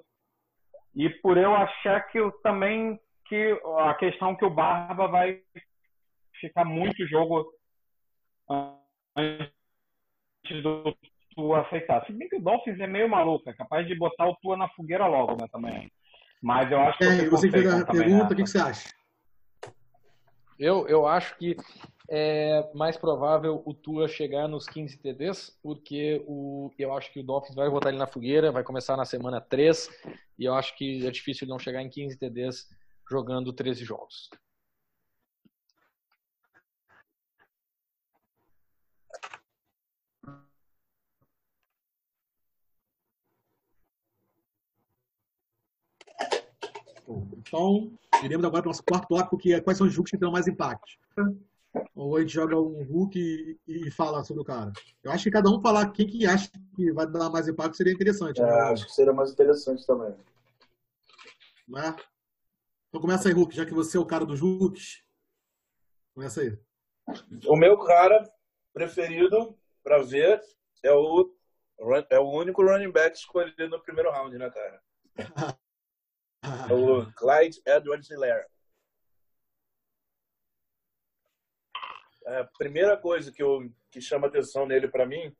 E 0.96 1.08
por 1.08 1.38
eu 1.38 1.54
achar 1.54 2.00
que 2.08 2.18
eu 2.18 2.32
também 2.42 2.98
que 3.28 3.56
a 3.78 3.94
questão 3.94 4.34
que 4.34 4.44
o 4.44 4.50
Barba 4.50 5.06
vai 5.06 5.40
ficar 6.40 6.64
muito 6.64 7.06
jogo 7.06 7.52
antes 9.16 9.52
do 10.64 10.96
Tua 11.36 11.60
aceitar. 11.60 12.04
Se 12.04 12.12
bem 12.12 12.28
que 12.28 12.36
o 12.36 12.42
Dolphins 12.42 12.80
é 12.80 12.86
meio 12.88 13.08
maluco, 13.08 13.48
é 13.48 13.52
capaz 13.52 13.86
de 13.86 13.94
botar 13.94 14.26
o 14.26 14.34
Tua 14.42 14.56
na 14.56 14.68
fogueira 14.70 15.06
logo, 15.06 15.36
né, 15.40 15.46
também. 15.52 15.88
Mas 16.42 16.68
eu 16.72 16.80
acho 16.80 16.98
que. 16.98 17.04
É, 17.04 17.28
você 17.28 17.48
fez 17.48 17.72
a 17.72 17.86
pergunta, 17.86 18.32
o 18.32 18.36
que, 18.36 18.42
que 18.42 18.48
você 18.48 18.58
acha? 18.58 18.97
Eu, 20.58 20.88
eu 20.88 21.06
acho 21.06 21.36
que 21.38 21.56
é 22.10 22.68
mais 22.74 22.96
provável 22.96 23.62
o 23.64 23.74
Tua 23.74 24.08
chegar 24.08 24.48
nos 24.48 24.66
15 24.66 24.98
TDs, 24.98 25.56
porque 25.62 26.24
o, 26.26 26.70
eu 26.78 26.92
acho 26.94 27.12
que 27.12 27.20
o 27.20 27.22
Dolphins 27.22 27.54
vai 27.54 27.68
botar 27.70 27.90
ele 27.90 27.98
na 27.98 28.06
fogueira, 28.06 28.50
vai 28.50 28.64
começar 28.64 28.96
na 28.96 29.04
semana 29.04 29.40
3, 29.40 29.88
e 30.38 30.44
eu 30.44 30.54
acho 30.54 30.76
que 30.76 31.06
é 31.06 31.10
difícil 31.10 31.44
ele 31.44 31.52
não 31.52 31.58
chegar 31.58 31.82
em 31.82 31.88
15 31.90 32.18
TDs 32.18 32.66
jogando 33.08 33.52
13 33.52 33.84
jogos. 33.84 34.30
Então, 47.08 47.90
iremos 48.22 48.44
agora 48.44 48.62
para 48.62 48.68
o 48.68 48.72
nosso 48.72 48.84
quarto 48.84 49.08
tópico, 49.08 49.38
que 49.38 49.54
é 49.54 49.60
quais 49.60 49.78
são 49.78 49.86
os 49.86 49.92
jogos 49.92 50.10
que 50.10 50.18
terão 50.18 50.32
mais 50.32 50.46
impacto. 50.46 50.86
Ou 51.94 52.16
a 52.16 52.20
gente 52.20 52.34
joga 52.34 52.58
um 52.58 52.82
Hulk 52.82 53.18
e, 53.18 53.58
e, 53.66 53.90
fala 53.90 54.24
sobre 54.24 54.42
o 54.42 54.44
cara. 54.44 54.72
Eu 55.02 55.10
acho 55.10 55.24
que 55.24 55.30
cada 55.30 55.50
um 55.50 55.60
falar 55.60 55.90
quem 55.92 56.06
que 56.06 56.26
acha 56.26 56.50
que 56.74 56.92
vai 56.92 57.06
dar 57.06 57.30
mais 57.30 57.48
impacto 57.48 57.76
seria 57.76 57.92
interessante. 57.92 58.40
É, 58.40 58.44
né? 58.44 58.50
acho 58.50 58.86
que 58.86 58.92
seria 58.92 59.12
mais 59.12 59.30
interessante 59.30 59.86
também. 59.86 60.14
Né? 61.66 61.96
Então 62.88 63.00
começa 63.00 63.28
aí, 63.28 63.34
Hulk, 63.34 63.54
já 63.54 63.64
que 63.64 63.74
você 63.74 63.96
é 63.96 64.00
o 64.00 64.06
cara 64.06 64.24
dos 64.24 64.40
Hulks. 64.40 65.02
Começa 66.14 66.40
aí. 66.40 66.58
O 67.46 67.56
meu 67.56 67.78
cara 67.84 68.30
preferido 68.72 69.56
para 69.82 70.02
ver 70.02 70.40
é 70.82 70.92
o, 70.92 71.34
é 72.10 72.18
o 72.18 72.30
único 72.30 72.62
running 72.62 72.90
back 72.90 73.16
escolhido 73.16 73.68
no 73.68 73.80
primeiro 73.80 74.10
round, 74.10 74.36
né, 74.36 74.50
cara? 74.50 74.82
é 76.68 76.72
o 76.72 77.12
Clyde 77.12 77.60
Edwards-Helaire. 77.66 78.46
a 82.28 82.44
primeira 82.58 82.96
coisa 82.96 83.32
que, 83.32 83.42
eu, 83.42 83.70
que 83.90 84.00
chama 84.00 84.26
atenção 84.26 84.66
nele 84.66 84.86
para 84.86 85.06
mim 85.06 85.34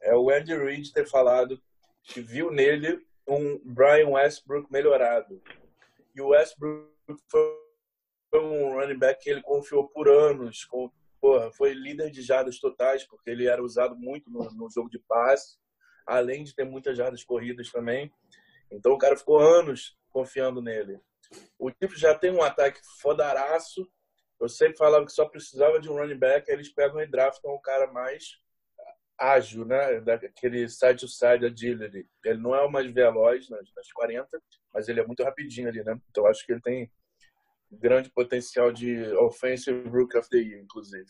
é 0.00 0.16
o 0.16 0.30
Andy 0.30 0.56
Reid 0.56 0.92
ter 0.92 1.06
falado 1.06 1.62
que 2.02 2.20
viu 2.20 2.50
nele 2.50 3.06
um 3.28 3.60
Brian 3.64 4.08
Westbrook 4.08 4.72
melhorado. 4.72 5.40
E 6.14 6.20
o 6.20 6.28
Westbrook 6.28 6.90
foi 7.30 8.40
um 8.40 8.72
running 8.72 8.98
back 8.98 9.22
que 9.22 9.30
ele 9.30 9.42
confiou 9.42 9.88
por 9.88 10.08
anos. 10.08 10.64
Com, 10.64 10.90
porra, 11.20 11.52
foi 11.52 11.72
líder 11.74 12.10
de 12.10 12.22
jardas 12.22 12.58
totais, 12.58 13.04
porque 13.04 13.30
ele 13.30 13.46
era 13.46 13.62
usado 13.62 13.94
muito 13.94 14.28
no, 14.30 14.50
no 14.52 14.70
jogo 14.70 14.90
de 14.90 14.98
passe, 14.98 15.58
além 16.06 16.42
de 16.42 16.54
ter 16.54 16.64
muitas 16.64 16.96
jardas 16.96 17.22
corridas 17.22 17.70
também. 17.70 18.10
Então 18.70 18.92
o 18.92 18.98
cara 18.98 19.16
ficou 19.16 19.38
anos 19.38 19.96
confiando 20.12 20.60
nele. 20.60 21.00
O 21.58 21.70
Chiefs 21.70 21.98
já 21.98 22.14
tem 22.14 22.30
um 22.30 22.42
ataque 22.42 22.80
fodaraço. 23.00 23.90
Eu 24.40 24.48
sempre 24.48 24.76
falava 24.76 25.06
que 25.06 25.12
só 25.12 25.24
precisava 25.24 25.80
de 25.80 25.88
um 25.88 25.94
running 25.94 26.18
back, 26.18 26.50
eles 26.50 26.72
pegam 26.72 27.00
e 27.00 27.06
draftam 27.06 27.52
o 27.52 27.60
cara 27.60 27.90
mais 27.92 28.40
ágil, 29.18 29.64
né? 29.64 30.00
Daquele 30.00 30.68
side-to-side 30.68 31.46
agility. 31.46 32.08
Ele 32.24 32.38
não 32.38 32.54
é 32.54 32.62
o 32.62 32.70
mais 32.70 32.90
veloz 32.92 33.48
nas, 33.48 33.72
nas 33.74 33.92
40, 33.92 34.42
mas 34.74 34.88
ele 34.88 35.00
é 35.00 35.06
muito 35.06 35.22
rapidinho 35.22 35.68
ali, 35.68 35.82
né? 35.84 35.98
Então 36.10 36.26
acho 36.26 36.44
que 36.44 36.52
ele 36.52 36.60
tem 36.60 36.90
grande 37.70 38.10
potencial 38.10 38.72
de 38.72 39.12
offensive 39.14 39.88
rookie 39.88 40.18
of 40.18 40.28
the 40.28 40.38
year, 40.38 40.60
inclusive. 40.60 41.06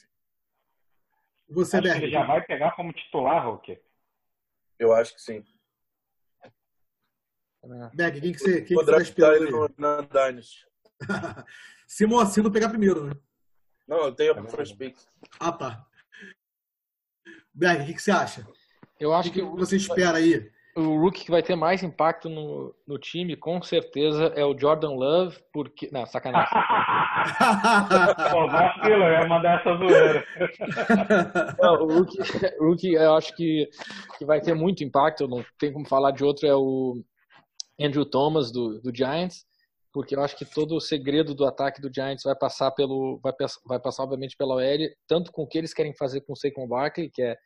Você, 1.49 1.77
acho 1.77 1.89
Berg, 1.89 2.05
ele 2.05 2.13
já 2.13 2.25
vai 2.25 2.45
pegar 2.45 2.73
como 2.77 2.93
titular, 2.93 3.47
Hulk? 3.47 3.81
Eu 4.79 4.93
acho 4.93 5.15
que 5.15 5.23
sim. 5.23 5.45
Berg, 7.95 8.21
quem 8.21 8.33
que 8.33 8.39
você, 8.39 8.63
quem 8.63 8.77
que 8.77 8.85
você 8.85 8.91
tá 8.91 9.03
esperando 9.03 9.43
ele 9.43 9.51
no, 9.51 9.71
na 9.79 10.01
Dynasty. 10.01 10.67
Se 11.87 12.07
Moacino 12.07 12.51
pegar 12.51 12.69
primeiro, 12.69 13.05
né? 13.07 13.13
Não, 13.87 14.05
eu 14.05 14.13
tenho 14.13 14.39
a 14.39 14.45
first 14.45 14.77
pick. 14.77 14.97
Ah, 15.39 15.53
tá. 15.53 15.85
Berg, 17.55 17.83
o 17.83 17.87
que, 17.87 17.95
que, 17.95 18.03
você 18.03 18.11
acha? 18.11 18.47
Eu 18.99 19.13
acho 19.13 19.31
que, 19.31 19.41
que, 19.41 19.47
que 19.47 19.57
você 19.57 19.77
espera 19.77 20.19
aí? 20.19 20.51
O 20.75 20.99
rookie 20.99 21.27
que 21.27 21.31
vai 21.31 21.43
ter 21.43 21.55
mais 21.55 21.83
impacto 21.83 22.31
no, 22.31 22.75
no 22.87 22.99
time, 22.99 23.37
com 23.37 23.61
certeza, 23.61 24.33
é 24.35 24.43
o 24.43 24.59
Jordan 24.59 24.93
Love, 24.93 25.39
porque. 25.53 25.91
Não, 25.93 26.07
sacanagem. 26.07 26.49
Pô, 28.33 28.49
vacilo, 28.49 29.05
eu 29.05 29.13
ia 29.13 29.29
mandar 29.29 29.61
essa 29.61 29.77
zoeira. 29.77 30.25
Não, 31.61 31.75
o 31.75 31.99
rookie, 31.99 32.19
o 32.59 32.69
rookie, 32.69 32.95
eu 32.95 33.15
acho 33.15 33.37
que, 33.37 33.69
que 34.17 34.25
vai 34.25 34.41
ter 34.41 34.55
muito 34.55 34.83
impacto, 34.83 35.29
não 35.29 35.45
tem 35.59 35.71
como 35.71 35.87
falar 35.87 36.11
de 36.13 36.25
outro, 36.25 36.47
é 36.47 36.55
o 36.55 37.05
Andrew 37.85 38.05
Thomas, 38.05 38.51
do, 38.51 38.80
do 38.80 38.95
Giants 38.95 39.47
porque 39.93 40.16
eu 40.16 40.22
acho 40.22 40.37
que 40.37 40.45
todo 40.45 40.74
o 40.74 40.80
segredo 40.80 41.35
do 41.35 41.45
ataque 41.45 41.80
do 41.80 41.93
Giants 41.93 42.24
vai 42.24 42.35
passar 42.35 42.70
pelo 42.70 43.20
vai, 43.22 43.33
vai 43.66 43.78
passar 43.78 44.05
obviamente 44.05 44.37
pela 44.37 44.55
OL, 44.55 44.78
tanto 45.07 45.30
com 45.30 45.43
o 45.43 45.47
que 45.47 45.59
eles 45.59 45.74
querem 45.74 45.95
fazer 45.95 46.22
com 46.22 46.33
o 46.33 46.37
Saquon 46.37 46.66
Barkley, 46.66 47.11
que 47.11 47.22
é 47.22 47.37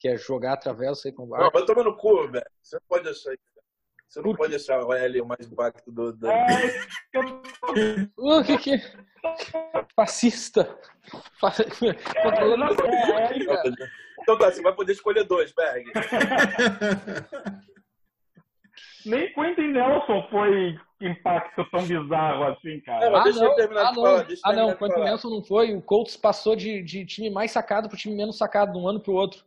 que 0.00 0.08
é 0.08 0.16
jogar 0.16 0.54
através 0.54 0.90
do 0.90 0.96
Saquon 0.96 1.28
Barkley. 1.28 1.50
Não, 1.52 1.60
vai 1.60 1.64
tomar 1.64 1.84
no 1.84 1.96
cu, 1.96 2.28
velho. 2.28 2.44
Você 2.60 2.76
não 2.76 2.82
pode 2.88 3.08
achar 3.08 3.32
você 4.08 4.20
não 4.20 4.34
pode 4.34 4.54
achar 4.54 4.84
o 4.84 4.92
L 4.92 5.20
o 5.22 5.26
mais 5.26 5.46
impacto 5.46 5.90
do. 5.90 6.12
do... 6.12 6.26
É, 6.26 6.88
o 8.18 8.44
que 8.44 8.58
que. 8.58 8.82
Fascista. 9.96 10.78
Então 14.22 14.38
tá, 14.38 14.52
você 14.52 14.62
vai 14.62 14.72
poder 14.72 14.92
escolher 14.92 15.24
dois, 15.24 15.52
Berg. 15.52 15.90
Nem 19.06 19.32
Quentin 19.32 19.68
Nelson 19.68 20.26
foi 20.30 20.78
impacto 21.00 21.64
tão 21.70 21.82
bizarro 21.84 22.44
assim, 22.44 22.80
cara. 22.80 23.18
ah, 23.18 23.24
deixa 23.24 23.44
não, 23.44 23.54
terminar 23.54 23.86
ah, 23.86 23.90
de 23.90 23.94
falar. 23.94 24.22
Deixa 24.24 24.42
ah, 24.44 24.52
não, 24.52 24.76
Quentin 24.76 25.00
Nelson 25.00 25.30
não 25.30 25.42
foi. 25.42 25.74
O 25.74 25.82
Colts 25.82 26.16
passou 26.16 26.54
de, 26.56 26.82
de 26.82 27.04
time 27.04 27.30
mais 27.30 27.50
sacado 27.50 27.88
para 27.88 27.98
time 27.98 28.14
menos 28.14 28.38
sacado 28.38 28.72
de 28.72 28.78
um 28.78 28.88
ano 28.88 29.00
para 29.00 29.12
o 29.12 29.16
outro. 29.16 29.44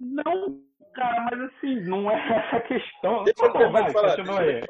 Não, 0.00 0.60
cara, 0.94 1.28
mas 1.30 1.40
assim, 1.40 1.80
não 1.82 2.10
é 2.10 2.14
essa 2.14 2.56
a 2.56 2.60
questão. 2.60 3.24
Deixa 3.24 3.44
eu 3.44 3.52
terminar 3.52 3.86
de 3.86 3.92
falar. 3.92 4.16
Continua 4.16 4.40
aí. 4.40 4.64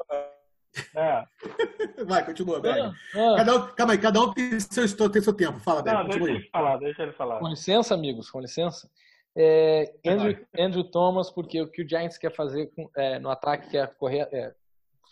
É. 0.95 1.23
Vai, 2.05 2.25
continua, 2.25 2.59
Berg. 2.59 2.81
Ah, 2.81 2.93
ah. 3.15 3.35
Cada 3.37 3.55
um, 3.55 3.67
calma 3.75 3.93
aí, 3.93 3.99
cada 3.99 4.21
um 4.21 4.33
tem 4.33 4.59
seu, 4.59 5.09
tem 5.09 5.21
seu 5.21 5.33
tempo. 5.33 5.59
Fala. 5.59 5.83
Não, 5.83 6.05
deixa 6.05 6.23
ele 6.23 6.49
falar, 6.49 6.77
deixa 6.77 7.03
ele 7.03 7.11
falar. 7.13 7.39
Com 7.39 7.47
licença, 7.47 7.93
amigos, 7.93 8.29
com 8.29 8.39
licença. 8.39 8.89
É, 9.35 9.95
Andrew, 10.05 10.45
Andrew, 10.57 10.83
Thomas, 10.83 11.31
porque 11.31 11.61
o 11.61 11.67
que 11.69 11.81
o 11.81 11.89
Giants 11.89 12.17
quer 12.17 12.33
fazer 12.35 12.67
com, 12.67 12.89
é, 12.95 13.17
no 13.19 13.29
ataque, 13.29 13.69
quer 13.71 13.95
correr, 13.95 14.27
é, 14.31 14.53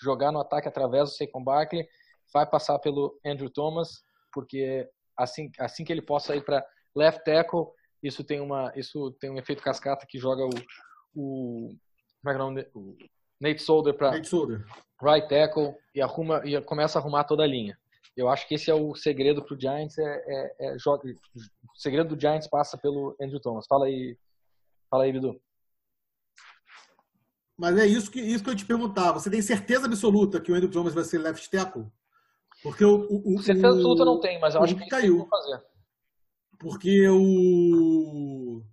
jogar 0.02 0.32
no 0.32 0.40
ataque 0.40 0.68
através 0.68 1.10
do 1.10 1.16
Saquon 1.16 1.44
Barkley, 1.44 1.88
vai 2.34 2.46
passar 2.46 2.78
pelo 2.80 3.20
Andrew 3.26 3.50
Thomas, 3.50 4.04
porque 4.32 4.88
assim, 5.18 5.52
assim 5.60 5.84
que 5.84 5.92
ele 5.92 6.02
possa 6.02 6.36
ir 6.36 6.44
para 6.44 6.66
left 6.96 7.24
tackle, 7.24 7.68
isso 8.02 8.24
tem 8.24 8.40
uma, 8.40 8.72
isso 8.76 9.12
tem 9.20 9.30
um 9.30 9.38
efeito 9.38 9.64
cascata 9.64 10.06
que 10.08 10.18
joga 10.18 10.44
o, 10.44 10.50
o, 11.16 11.76
como 12.22 12.28
é 12.28 12.34
que 12.34 12.36
é 12.36 12.36
o, 12.36 12.38
nome, 12.38 12.68
o 12.74 12.98
Nate 13.40 13.62
Solder 13.62 13.94
para 13.94 14.12
right 15.02 15.28
tackle 15.28 15.76
e 15.96 16.02
arruma 16.02 16.42
e 16.46 16.60
começa 16.62 16.98
a 16.98 17.02
arrumar 17.02 17.24
toda 17.24 17.44
a 17.44 17.48
linha. 17.48 17.78
Eu 18.16 18.30
acho 18.30 18.48
que 18.48 18.56
esse 18.56 18.70
é 18.70 18.74
o 18.74 18.94
segredo 18.96 19.44
para 19.44 19.56
o 19.56 19.60
Giants. 19.60 19.98
É, 19.98 20.04
é, 20.04 20.56
é, 20.60 20.76
o 20.76 21.80
segredo 21.80 22.16
do 22.16 22.20
Giants 22.20 22.48
passa 22.48 22.78
pelo 22.78 23.16
Andrew 23.22 23.40
Thomas. 23.40 23.66
Fala 23.68 23.86
aí, 23.86 24.18
fala 24.90 25.06
aí, 25.06 25.12
Bidu. 25.12 25.42
Mas 27.58 27.78
é 27.78 27.86
isso 27.86 28.10
que, 28.12 28.20
isso 28.20 28.44
que 28.44 28.50
eu 28.50 28.56
te 28.56 28.66
perguntava. 28.66 29.20
Você 29.20 29.30
tem 29.30 29.42
certeza 29.42 29.86
absoluta 29.86 30.42
que 30.42 30.52
o 30.52 30.56
Andrew 30.56 30.72
Thomas 30.72 30.94
vai 30.94 31.04
ser 31.04 31.20
left 31.20 31.50
tackle? 31.50 31.86
Porque 32.64 32.84
o, 32.84 33.08
o, 33.10 33.36
o 33.36 33.42
certeza 33.42 33.70
absoluta 33.70 34.04
não 34.04 34.20
tem, 34.20 34.40
mas 34.40 34.56
eu 34.56 34.64
acho 34.64 34.76
que 34.76 34.88
caiu. 34.88 35.28
fazer. 35.28 35.64
Porque 36.60 37.08
o 37.08 38.64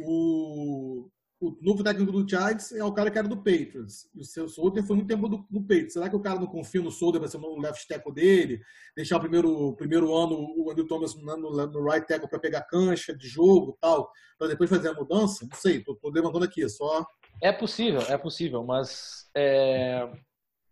o 0.00 1.10
o 1.42 1.58
novo 1.60 1.82
técnico 1.82 2.12
do 2.12 2.28
Giants 2.28 2.70
é 2.70 2.84
o 2.84 2.92
cara 2.92 3.10
que 3.10 3.18
era 3.18 3.26
do 3.26 3.36
Patriots. 3.36 4.08
E 4.14 4.20
o 4.20 4.24
seu 4.24 4.48
Solder 4.48 4.84
foi 4.84 4.94
muito 4.94 5.08
tempo 5.08 5.28
do, 5.28 5.44
do 5.50 5.60
Patriots. 5.60 5.94
Será 5.94 6.08
que 6.08 6.14
o 6.14 6.20
cara 6.20 6.38
não 6.38 6.46
confia 6.46 6.80
no 6.80 6.90
Solder 6.90 7.20
para 7.20 7.28
ser 7.28 7.38
o 7.38 7.60
left 7.60 7.88
tackle 7.88 8.14
dele? 8.14 8.60
Deixar 8.96 9.16
o 9.16 9.20
primeiro, 9.20 9.74
primeiro 9.74 10.14
ano 10.14 10.36
o 10.56 10.70
Andrew 10.70 10.86
Thomas 10.86 11.16
no, 11.16 11.66
no 11.66 11.84
right 11.84 12.06
tackle 12.06 12.28
para 12.28 12.38
pegar 12.38 12.62
cancha 12.62 13.12
de 13.12 13.26
jogo 13.26 13.76
tal, 13.80 14.08
para 14.38 14.46
depois 14.46 14.70
fazer 14.70 14.90
a 14.90 14.94
mudança? 14.94 15.44
Não 15.50 15.56
sei, 15.56 15.82
tô 15.82 15.98
levantando 16.04 16.44
aqui, 16.44 16.68
só... 16.68 17.04
É 17.42 17.50
possível, 17.50 18.02
é 18.02 18.16
possível, 18.16 18.62
mas 18.62 19.28
é... 19.34 20.08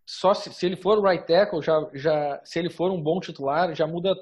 só 0.05 0.33
se, 0.33 0.53
se, 0.53 0.65
ele 0.65 0.77
for 0.77 0.99
o 0.99 1.03
right 1.05 1.27
tackle, 1.27 1.61
já, 1.61 1.89
já, 1.93 2.41
se 2.45 2.59
ele 2.59 2.69
for 2.69 2.91
um 2.91 3.01
bom 3.01 3.19
titular, 3.19 3.75
já 3.75 3.85
muda 3.85 4.15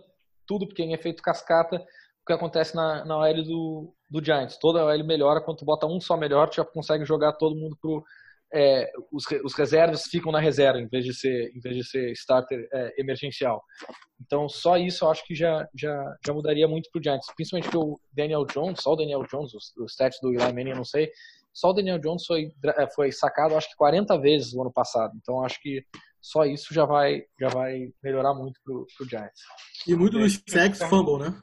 tudo, 0.47 0.65
porque 0.65 0.81
em 0.81 0.93
efeito 0.93 1.21
cascata, 1.21 1.75
o 1.77 1.85
que 2.29 2.33
acontece 2.33 2.75
na, 2.75 3.03
na 3.05 3.17
OL 3.17 3.43
do, 3.43 3.93
do 4.09 4.23
Giants. 4.23 4.57
Toda 4.57 4.81
a 4.81 4.85
OL 4.85 5.03
melhora, 5.03 5.41
quando 5.41 5.57
tu 5.57 5.65
bota 5.65 5.87
um 5.87 5.99
só 5.99 6.15
melhor, 6.15 6.49
tu 6.49 6.57
já 6.57 6.65
consegue 6.65 7.05
jogar 7.05 7.33
todo 7.33 7.55
mundo 7.55 7.77
pro. 7.81 8.03
É, 8.51 8.91
os, 9.11 9.25
os, 9.43 9.53
reservas 9.53 10.05
ficam 10.05 10.31
na 10.31 10.39
reserva 10.39 10.79
em 10.79 10.87
vez 10.87 11.05
de 11.05 11.13
ser, 11.13 11.51
em 11.55 11.59
vez 11.59 11.75
de 11.75 11.83
ser 11.83 12.11
starter 12.13 12.67
é, 12.73 12.99
emergencial. 12.99 13.61
Então, 14.19 14.49
só 14.49 14.75
isso 14.75 15.05
eu 15.05 15.11
acho 15.11 15.23
que 15.23 15.35
já, 15.35 15.67
já, 15.75 16.15
já 16.25 16.33
mudaria 16.33 16.67
muito 16.67 16.89
pro 16.91 17.01
Giants. 17.01 17.27
Principalmente 17.35 17.65
porque 17.65 17.77
o 17.77 17.99
Daniel 18.11 18.45
Jones, 18.45 18.81
só 18.81 18.93
o 18.93 18.95
Daniel 18.95 19.23
Jones, 19.31 19.53
os, 19.53 19.71
os 19.77 19.91
stats 19.91 20.19
do 20.19 20.29
Eli 20.29 20.51
Manning 20.51 20.71
eu 20.71 20.77
não 20.77 20.85
sei, 20.85 21.11
só 21.53 21.69
o 21.69 21.73
Daniel 21.73 21.99
Jones 21.99 22.25
foi, 22.25 22.51
é, 22.65 22.89
foi 22.89 23.11
sacado 23.11 23.55
acho 23.55 23.69
que 23.69 23.75
40 23.75 24.19
vezes 24.19 24.53
no 24.53 24.61
ano 24.61 24.73
passado. 24.73 25.13
Então, 25.21 25.43
acho 25.43 25.61
que 25.61 25.83
só 26.19 26.43
isso 26.43 26.73
já 26.73 26.85
vai, 26.85 27.21
já 27.39 27.49
vai 27.49 27.89
melhorar 28.03 28.33
muito 28.33 28.59
pro, 28.63 28.87
pro 28.97 29.07
Giants. 29.07 29.41
E 29.87 29.95
muito 29.95 30.17
dos 30.17 30.41
sacks 30.47 30.81
fumble, 30.83 31.19
né? 31.19 31.39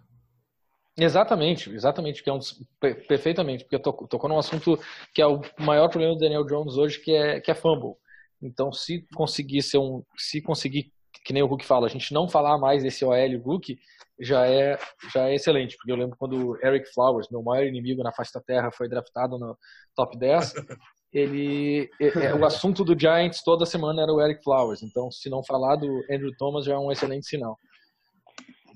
Exatamente, 0.98 1.70
exatamente, 1.70 2.22
que 2.22 2.30
é 2.30 2.32
um 2.32 2.38
perfeitamente, 2.80 3.64
porque 3.64 3.78
tocou, 3.78 4.08
tocou 4.08 4.30
num 4.30 4.38
assunto 4.38 4.80
que 5.12 5.20
é 5.20 5.26
o 5.26 5.42
maior 5.58 5.88
problema 5.90 6.14
do 6.14 6.20
Daniel 6.20 6.44
Jones 6.44 6.76
hoje, 6.76 6.98
que 6.98 7.12
é 7.12 7.38
que 7.38 7.50
é 7.50 7.54
fumble. 7.54 7.96
Então, 8.40 8.72
se 8.72 9.06
conseguir 9.14 9.62
ser 9.62 9.78
um, 9.78 10.02
se 10.16 10.40
conseguir 10.40 10.90
que 11.24 11.32
nem 11.32 11.42
o 11.42 11.46
Hulk 11.46 11.66
fala, 11.66 11.86
a 11.86 11.90
gente 11.90 12.14
não 12.14 12.28
falar 12.28 12.56
mais 12.56 12.82
desse 12.82 13.04
OL 13.04 13.38
Hulk, 13.44 13.78
já 14.18 14.46
é 14.46 14.78
já 15.12 15.28
é 15.28 15.34
excelente, 15.34 15.76
porque 15.76 15.92
eu 15.92 15.96
lembro 15.96 16.16
quando 16.16 16.58
Eric 16.64 16.90
Flowers, 16.94 17.28
meu 17.30 17.42
maior 17.42 17.66
inimigo 17.66 18.02
na 18.02 18.12
face 18.12 18.32
da 18.32 18.40
terra, 18.40 18.70
foi 18.72 18.88
draftado 18.88 19.38
no 19.38 19.56
top 19.94 20.16
10, 20.18 20.54
ele 21.12 21.90
é, 22.00 22.34
o 22.34 22.44
assunto 22.44 22.84
do 22.84 22.98
Giants 22.98 23.42
toda 23.42 23.66
semana 23.66 24.02
era 24.02 24.12
o 24.12 24.20
Eric 24.20 24.42
Flowers. 24.42 24.82
Então, 24.82 25.10
se 25.10 25.28
não 25.28 25.44
falar 25.44 25.76
do 25.76 26.02
Andrew 26.10 26.32
Thomas 26.38 26.64
já 26.64 26.74
é 26.74 26.78
um 26.78 26.90
excelente 26.90 27.26
sinal. 27.26 27.58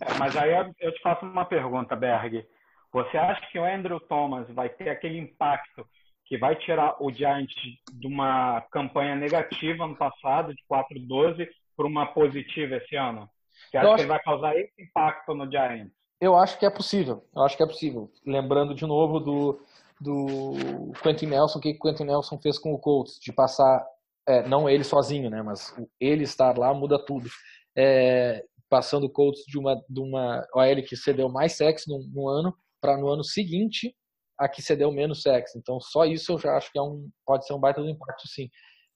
É, 0.01 0.15
mas 0.19 0.37
aí 0.37 0.53
eu 0.81 0.93
te 0.93 1.03
faço 1.03 1.25
uma 1.25 1.45
pergunta, 1.45 1.95
Berg. 1.95 2.47
Você 2.93 3.17
acha 3.17 3.41
que 3.51 3.59
o 3.59 3.65
Andrew 3.65 4.01
Thomas 4.01 4.49
vai 4.51 4.69
ter 4.69 4.89
aquele 4.89 5.19
impacto 5.19 5.87
que 6.25 6.39
vai 6.39 6.57
tirar 6.57 6.97
o 7.03 7.13
Giants 7.13 7.55
de 7.93 8.07
uma 8.07 8.61
campanha 8.71 9.15
negativa 9.15 9.87
no 9.87 9.97
passado, 9.97 10.55
de 10.55 10.63
4-12, 10.71 11.49
para 11.77 11.87
uma 11.87 12.07
positiva 12.07 12.77
esse 12.77 12.97
ano? 12.97 13.29
Você 13.71 13.77
acha 13.77 13.87
acho... 13.87 13.97
que 13.97 14.03
ele 14.03 14.09
vai 14.09 14.23
causar 14.23 14.57
esse 14.57 14.83
impacto 14.83 15.35
no 15.35 15.51
Giants? 15.51 15.93
Eu 16.21 16.37
acho 16.37 16.59
que 16.59 16.67
é 16.67 16.71
possível. 16.71 17.25
Eu 17.35 17.43
acho 17.43 17.57
que 17.57 17.63
é 17.63 17.67
possível. 17.67 18.11
Lembrando 18.27 18.75
de 18.75 18.87
novo 18.87 19.19
do, 19.21 19.61
do 20.01 20.93
Quentin 21.03 21.27
Nelson, 21.27 21.59
o 21.59 21.63
que 21.63 21.71
o 21.71 21.79
Quentin 21.79 22.05
Nelson 22.05 22.39
fez 22.39 22.59
com 22.59 22.73
o 22.73 22.79
Colts, 22.79 23.19
de 23.21 23.33
passar, 23.33 23.85
é, 24.27 24.47
não 24.47 24.69
ele 24.69 24.85
sozinho, 24.85 25.31
né, 25.31 25.43
mas 25.43 25.75
ele 25.99 26.25
estar 26.25 26.57
lá 26.59 26.73
muda 26.75 26.99
tudo. 26.99 27.29
É, 27.77 28.45
passando 28.71 29.05
o 29.05 29.11
Colts 29.11 29.43
de 29.47 29.59
uma, 29.59 29.75
de 29.89 30.01
uma 30.01 30.47
OL 30.55 30.83
que 30.87 30.97
cedeu 30.97 31.29
mais 31.29 31.57
sexo 31.57 31.91
no, 31.91 31.99
no 32.15 32.29
ano 32.29 32.55
para 32.81 32.97
no 32.97 33.09
ano 33.09 33.25
seguinte 33.25 33.95
a 34.39 34.49
que 34.49 34.63
cedeu 34.63 34.91
menos 34.91 35.21
sexo. 35.21 35.59
Então, 35.59 35.79
só 35.81 36.07
isso 36.07 36.33
eu 36.33 36.39
já 36.39 36.57
acho 36.57 36.73
que 36.73 36.79
é 36.79 36.83
um, 36.83 37.11
pode 37.27 37.47
ser 37.47 37.53
um 37.53 37.61
baita 37.61 37.83
do 37.83 37.91
impacto, 37.91 38.27
sim. 38.27 38.49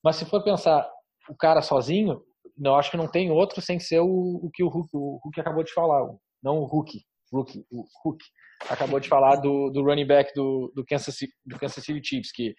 Mas 0.02 0.16
se 0.16 0.24
for 0.24 0.42
pensar 0.42 0.88
o 1.28 1.36
cara 1.36 1.60
sozinho, 1.60 2.22
eu 2.58 2.74
acho 2.76 2.90
que 2.90 2.96
não 2.96 3.10
tem 3.10 3.30
outro 3.30 3.60
sem 3.60 3.78
ser 3.78 4.00
o, 4.00 4.06
o 4.42 4.50
que 4.50 4.62
o 4.62 4.68
Hulk, 4.68 4.88
o 4.94 5.20
Hulk 5.22 5.40
acabou 5.40 5.62
de 5.62 5.72
falar. 5.72 6.08
Não 6.42 6.60
o 6.60 6.64
Hulk, 6.64 7.00
Hulk, 7.32 7.66
o 7.70 7.84
Hulk 8.04 8.24
acabou 8.70 9.00
de 9.00 9.08
falar 9.08 9.36
do, 9.36 9.70
do 9.70 9.82
running 9.82 10.06
back 10.06 10.32
do, 10.34 10.72
do, 10.74 10.84
Kansas, 10.84 11.16
do 11.44 11.58
Kansas 11.58 11.84
City 11.84 12.00
Chiefs, 12.02 12.32
que 12.32 12.54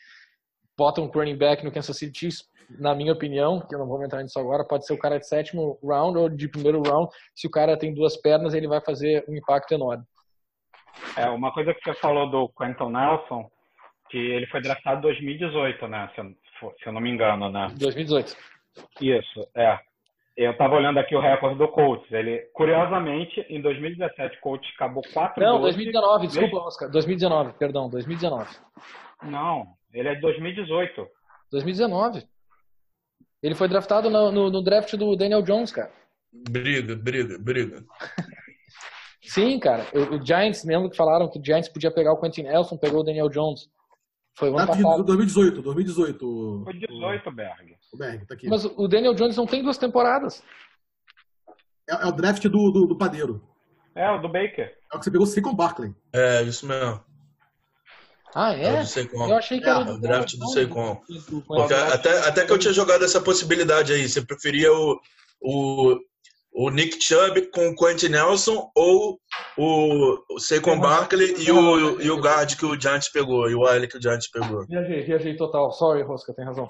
botam 0.77 1.05
um 1.05 1.11
running 1.11 1.37
back 1.37 1.63
no 1.63 1.71
Kansas 1.71 1.97
City 1.97 2.19
Chiefs 2.19 2.43
na 2.69 2.95
minha 2.95 3.13
opinião, 3.13 3.59
que 3.59 3.73
eu 3.73 3.79
não 3.79 3.87
vou 3.87 4.03
entrar 4.03 4.23
nisso 4.23 4.39
agora, 4.39 4.65
pode 4.65 4.85
ser 4.85 4.93
o 4.93 4.99
cara 4.99 5.19
de 5.19 5.27
sétimo 5.27 5.77
round 5.83 6.17
ou 6.17 6.29
de 6.29 6.47
primeiro 6.47 6.81
round. 6.81 7.09
Se 7.35 7.47
o 7.47 7.51
cara 7.51 7.77
tem 7.77 7.93
duas 7.93 8.17
pernas, 8.17 8.53
ele 8.53 8.67
vai 8.67 8.81
fazer 8.81 9.23
um 9.27 9.35
impacto 9.35 9.73
enorme. 9.73 10.03
É, 11.17 11.27
uma 11.29 11.51
coisa 11.51 11.73
que 11.73 11.81
você 11.83 11.93
falou 11.99 12.29
do 12.29 12.49
Quentin 12.49 12.91
Nelson, 12.91 13.49
que 14.09 14.17
ele 14.17 14.47
foi 14.47 14.61
draftado 14.61 14.99
em 14.99 15.01
2018, 15.01 15.87
né? 15.87 16.09
Se 16.15 16.21
eu, 16.21 16.25
se 16.79 16.87
eu 16.87 16.93
não 16.93 17.01
me 17.01 17.09
engano, 17.09 17.49
né? 17.49 17.71
2018. 17.77 18.35
Isso, 19.01 19.47
é. 19.55 19.79
Eu 20.37 20.51
estava 20.51 20.75
olhando 20.75 20.99
aqui 20.99 21.15
o 21.15 21.21
recorde 21.21 21.57
do 21.57 21.67
Colts. 21.69 22.11
Ele, 22.11 22.39
curiosamente, 22.53 23.39
em 23.49 23.61
2017, 23.61 24.37
o 24.37 24.41
Colts 24.41 24.69
acabou 24.75 25.01
4 25.13 25.41
Não, 25.41 25.61
2019, 25.61 26.27
desculpa, 26.27 26.57
Oscar. 26.57 26.91
2019, 26.91 27.53
perdão, 27.53 27.89
2019. 27.89 28.53
Não, 29.23 29.65
ele 29.93 30.09
é 30.09 30.15
de 30.15 30.21
2018. 30.21 31.07
2019. 31.51 32.27
Ele 33.41 33.55
foi 33.55 33.67
draftado 33.67 34.09
no, 34.09 34.31
no, 34.31 34.49
no 34.49 34.63
draft 34.63 34.95
do 34.95 35.15
Daniel 35.15 35.41
Jones, 35.41 35.71
cara. 35.71 35.91
Briga, 36.31 36.95
briga, 36.95 37.37
briga. 37.39 37.85
Sim, 39.21 39.59
cara. 39.59 39.85
O, 39.93 40.15
o, 40.15 40.25
Giants, 40.25 40.63
mesmo 40.63 40.89
que 40.89 40.97
falaram 40.97 41.29
que 41.29 41.39
o 41.39 41.43
Giants 41.43 41.69
podia 41.69 41.91
pegar 41.91 42.13
o 42.13 42.19
Quentin 42.19 42.43
Nelson, 42.43 42.77
pegou 42.77 43.01
o 43.01 43.03
Daniel 43.03 43.29
Jones. 43.29 43.69
Foi 44.37 44.49
o 44.49 44.57
ano 44.57 44.63
ah, 44.63 44.67
passado. 44.67 45.03
2018, 45.03 45.61
2018. 45.61 46.61
Foi 46.63 46.73
18, 46.73 47.31
Berg. 47.31 47.75
O 47.93 47.97
Berg, 47.97 48.25
tá 48.25 48.33
aqui. 48.33 48.49
Mas 48.49 48.65
o 48.65 48.87
Daniel 48.87 49.13
Jones 49.13 49.37
não 49.37 49.45
tem 49.45 49.63
duas 49.63 49.77
temporadas. 49.77 50.43
É, 51.89 51.93
é 51.93 52.05
o 52.05 52.11
draft 52.11 52.43
do, 52.43 52.71
do, 52.71 52.87
do, 52.87 52.97
padeiro. 52.97 53.41
É, 53.95 54.09
o 54.11 54.17
do 54.17 54.27
Baker. 54.27 54.73
É 54.91 54.97
o 54.97 54.99
que 54.99 55.09
você 55.09 55.35
pegou 55.35 55.53
o 55.53 55.55
Barkley. 55.55 55.93
É, 56.11 56.43
isso 56.43 56.67
mesmo. 56.67 57.01
Ah, 58.35 58.53
é? 58.53 58.65
é 58.65 58.83
eu 59.29 59.37
achei 59.37 59.61
que 59.61 59.65
é, 59.65 59.71
era 59.71 59.91
o 59.93 59.97
draft 59.97 60.35
do 60.35 60.47
Seicon. 60.47 61.01
Porque 61.47 61.73
até, 61.73 62.27
até 62.27 62.45
que 62.45 62.51
eu 62.51 62.59
tinha 62.59 62.73
jogado 62.73 63.05
essa 63.05 63.21
possibilidade 63.21 63.93
aí. 63.93 64.09
Você 64.09 64.25
preferia 64.25 64.73
o, 64.73 64.99
o, 65.41 65.97
o 66.53 66.69
Nick 66.69 67.01
Chubb 67.01 67.49
com 67.51 67.69
o 67.69 67.75
Quentin 67.75 68.09
Nelson 68.09 68.69
ou 68.75 69.17
o, 69.57 70.17
o 70.27 70.79
Barkley 70.81 71.33
e 71.37 71.49
o, 71.49 72.01
e 72.01 72.11
o 72.11 72.19
guard 72.19 72.57
que 72.57 72.65
o 72.65 72.77
Giants 72.79 73.07
pegou, 73.07 73.49
e 73.49 73.55
o 73.55 73.61
Wiley 73.61 73.87
que 73.87 73.97
o 73.97 74.01
Giants 74.01 74.29
pegou. 74.29 74.65
Viajei, 74.67 75.03
viajei 75.03 75.37
total. 75.37 75.71
Sorry, 75.71 76.01
Rosca, 76.03 76.33
tem 76.33 76.43
razão. 76.43 76.69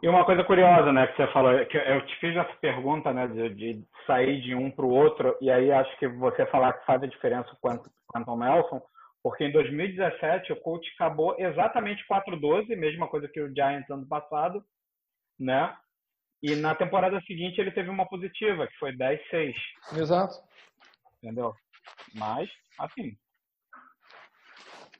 E 0.00 0.08
uma 0.08 0.24
coisa 0.24 0.44
curiosa, 0.44 0.92
né, 0.92 1.08
que 1.08 1.16
você 1.16 1.32
falou, 1.32 1.66
que 1.66 1.76
eu 1.76 2.06
te 2.06 2.20
fiz 2.20 2.36
essa 2.36 2.52
pergunta, 2.60 3.12
né, 3.12 3.26
de, 3.26 3.48
de 3.54 3.84
sair 4.06 4.40
de 4.40 4.54
um 4.54 4.70
para 4.70 4.84
o 4.84 4.90
outro, 4.90 5.34
e 5.40 5.50
aí 5.50 5.72
acho 5.72 5.98
que 5.98 6.06
você 6.06 6.46
falar 6.46 6.74
que 6.74 6.86
faz 6.86 7.02
a 7.02 7.06
diferença 7.06 7.48
com 7.60 7.68
o 7.70 7.80
Quentin 8.12 8.38
Nelson, 8.38 8.80
porque 9.26 9.42
em 9.42 9.50
2017 9.50 10.52
o 10.52 10.60
coach 10.60 10.88
acabou 10.94 11.34
exatamente 11.36 12.06
4-12, 12.08 12.76
mesma 12.76 13.08
coisa 13.08 13.26
que 13.26 13.40
o 13.40 13.52
Giants 13.52 13.90
ano 13.90 14.06
passado, 14.06 14.64
né? 15.36 15.76
E 16.40 16.54
na 16.54 16.76
temporada 16.76 17.20
seguinte 17.22 17.60
ele 17.60 17.72
teve 17.72 17.90
uma 17.90 18.06
positiva, 18.06 18.68
que 18.68 18.78
foi 18.78 18.92
10-6. 18.92 19.52
Exato. 19.98 20.36
Entendeu? 21.20 21.52
Mas, 22.14 22.48
assim. 22.78 23.16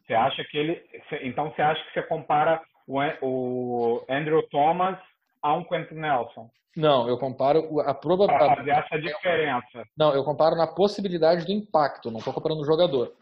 Você 0.05 0.15
acha 0.15 0.43
que 0.43 0.59
ele. 0.59 0.85
Então 1.23 1.53
você 1.53 1.63
acha 1.63 1.85
que 1.85 1.93
você 1.93 2.03
compara 2.03 2.61
o 2.89 4.05
Andrew 4.11 4.43
Thomas 4.49 4.99
a 5.41 5.55
um 5.55 5.63
Quentin 5.63 5.95
Nelson? 5.95 6.51
Não, 6.77 7.09
eu 7.09 7.17
comparo 7.17 7.79
a 7.79 7.95
probabilidade. 7.95 8.57
Para 8.57 8.57
fazer 8.57 8.71
essa 8.73 9.01
diferença. 9.01 9.85
Não, 9.97 10.13
eu 10.13 10.25
comparo 10.25 10.57
na 10.57 10.67
possibilidade 10.67 11.47
do 11.47 11.53
impacto, 11.53 12.11
não 12.11 12.19
estou 12.19 12.35
comparando 12.35 12.63
o 12.63 12.67
jogador. 12.67 13.15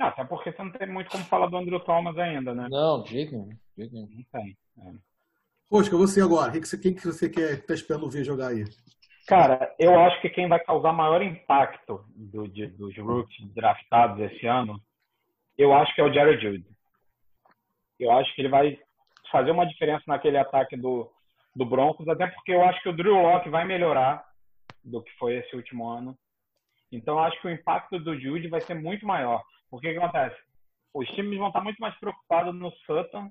Não, 0.00 0.06
até 0.06 0.24
porque 0.24 0.50
você 0.50 0.62
não 0.62 0.72
tem 0.72 0.88
muito 0.88 1.10
como 1.10 1.22
falar 1.24 1.48
do 1.48 1.58
Andrew 1.58 1.78
Thomas 1.80 2.16
ainda, 2.16 2.54
né? 2.54 2.68
Não, 2.70 3.02
de 3.02 3.10
jeito 3.10 3.32
nenhum. 3.32 3.48
De 3.48 3.58
jeito 3.76 3.92
nenhum. 3.92 4.08
Não 4.08 4.24
tem. 4.32 4.56
É. 4.78 4.92
Rosca, 5.70 5.94
você 5.94 6.22
agora. 6.22 6.50
Quem 6.50 6.62
que 6.62 6.68
você, 6.68 6.78
quem 6.78 6.94
que 6.94 7.04
você 7.06 7.28
quer 7.28 7.66
tá 7.66 7.74
esperando 7.74 8.10
ver 8.10 8.24
jogar 8.24 8.48
aí? 8.48 8.64
Cara, 9.28 9.72
eu 9.78 10.00
acho 10.00 10.18
que 10.22 10.30
quem 10.30 10.48
vai 10.48 10.58
causar 10.58 10.94
maior 10.94 11.20
impacto 11.22 12.02
do, 12.16 12.48
de, 12.48 12.66
dos 12.68 12.96
rookies 12.96 13.52
draftados 13.52 14.18
esse 14.20 14.46
ano, 14.46 14.80
eu 15.58 15.74
acho 15.74 15.94
que 15.94 16.00
é 16.00 16.04
o 16.04 16.12
Jared 16.12 16.42
Jude. 16.42 16.66
Eu 17.98 18.10
acho 18.12 18.34
que 18.34 18.40
ele 18.40 18.48
vai 18.48 18.78
fazer 19.30 19.50
uma 19.50 19.66
diferença 19.66 20.02
naquele 20.06 20.38
ataque 20.38 20.78
do, 20.78 21.12
do 21.54 21.66
Broncos, 21.66 22.08
até 22.08 22.26
porque 22.26 22.52
eu 22.52 22.64
acho 22.64 22.82
que 22.82 22.88
o 22.88 22.96
Drew 22.96 23.14
Locke 23.20 23.50
vai 23.50 23.66
melhorar 23.66 24.24
do 24.82 25.02
que 25.02 25.12
foi 25.18 25.36
esse 25.36 25.54
último 25.54 25.86
ano. 25.86 26.16
Então, 26.90 27.18
eu 27.18 27.20
acho 27.20 27.38
que 27.40 27.46
o 27.46 27.50
impacto 27.50 27.98
do 28.00 28.18
Jude 28.18 28.48
vai 28.48 28.62
ser 28.62 28.74
muito 28.74 29.06
maior. 29.06 29.44
O 29.70 29.78
que, 29.78 29.92
que 29.92 29.98
acontece? 29.98 30.36
Os 30.92 31.08
times 31.10 31.38
vão 31.38 31.48
estar 31.48 31.60
muito 31.60 31.78
mais 31.78 31.94
preocupados 31.98 32.54
no 32.54 32.70
Sutton 32.86 33.30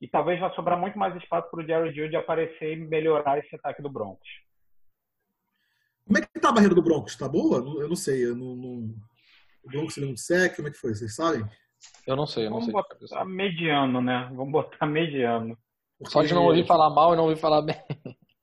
e 0.00 0.08
talvez 0.08 0.40
vai 0.40 0.52
sobrar 0.54 0.78
muito 0.78 0.98
mais 0.98 1.14
espaço 1.16 1.50
para 1.50 1.60
o 1.60 1.66
Jared 1.66 1.94
Jude 1.94 2.16
aparecer 2.16 2.72
e 2.72 2.76
melhorar 2.76 3.38
esse 3.38 3.54
ataque 3.54 3.82
do 3.82 3.90
Broncos. 3.90 4.28
Como 6.06 6.18
é 6.18 6.22
que 6.22 6.40
tá 6.40 6.50
a 6.50 6.52
barreira 6.52 6.74
do 6.74 6.82
Broncos? 6.82 7.16
Tá 7.16 7.28
boa? 7.28 7.58
Eu 7.58 7.88
não 7.88 7.96
sei. 7.96 8.24
Eu 8.24 8.36
não, 8.36 8.54
não... 8.54 8.94
O 9.64 9.68
Broncos 9.70 9.96
não 9.96 10.16
sec, 10.16 10.56
como 10.56 10.68
é 10.68 10.70
que 10.70 10.78
foi? 10.78 10.94
Vocês 10.94 11.14
sabem? 11.14 11.44
Eu 12.06 12.16
não 12.16 12.26
sei, 12.26 12.46
eu 12.46 12.50
não 12.50 12.60
Vamos 12.60 12.64
sei. 12.66 12.72
Vamos 12.74 12.98
botar 13.00 13.24
mediano, 13.24 14.00
né? 14.00 14.28
Vamos 14.34 14.52
botar 14.52 14.86
mediano. 14.86 15.56
Porque... 15.98 16.12
Só 16.12 16.22
de 16.22 16.34
não 16.34 16.44
ouvir 16.44 16.66
falar 16.66 16.90
mal 16.90 17.14
e 17.14 17.16
não 17.16 17.24
ouvir 17.24 17.40
falar 17.40 17.62
bem. 17.62 17.76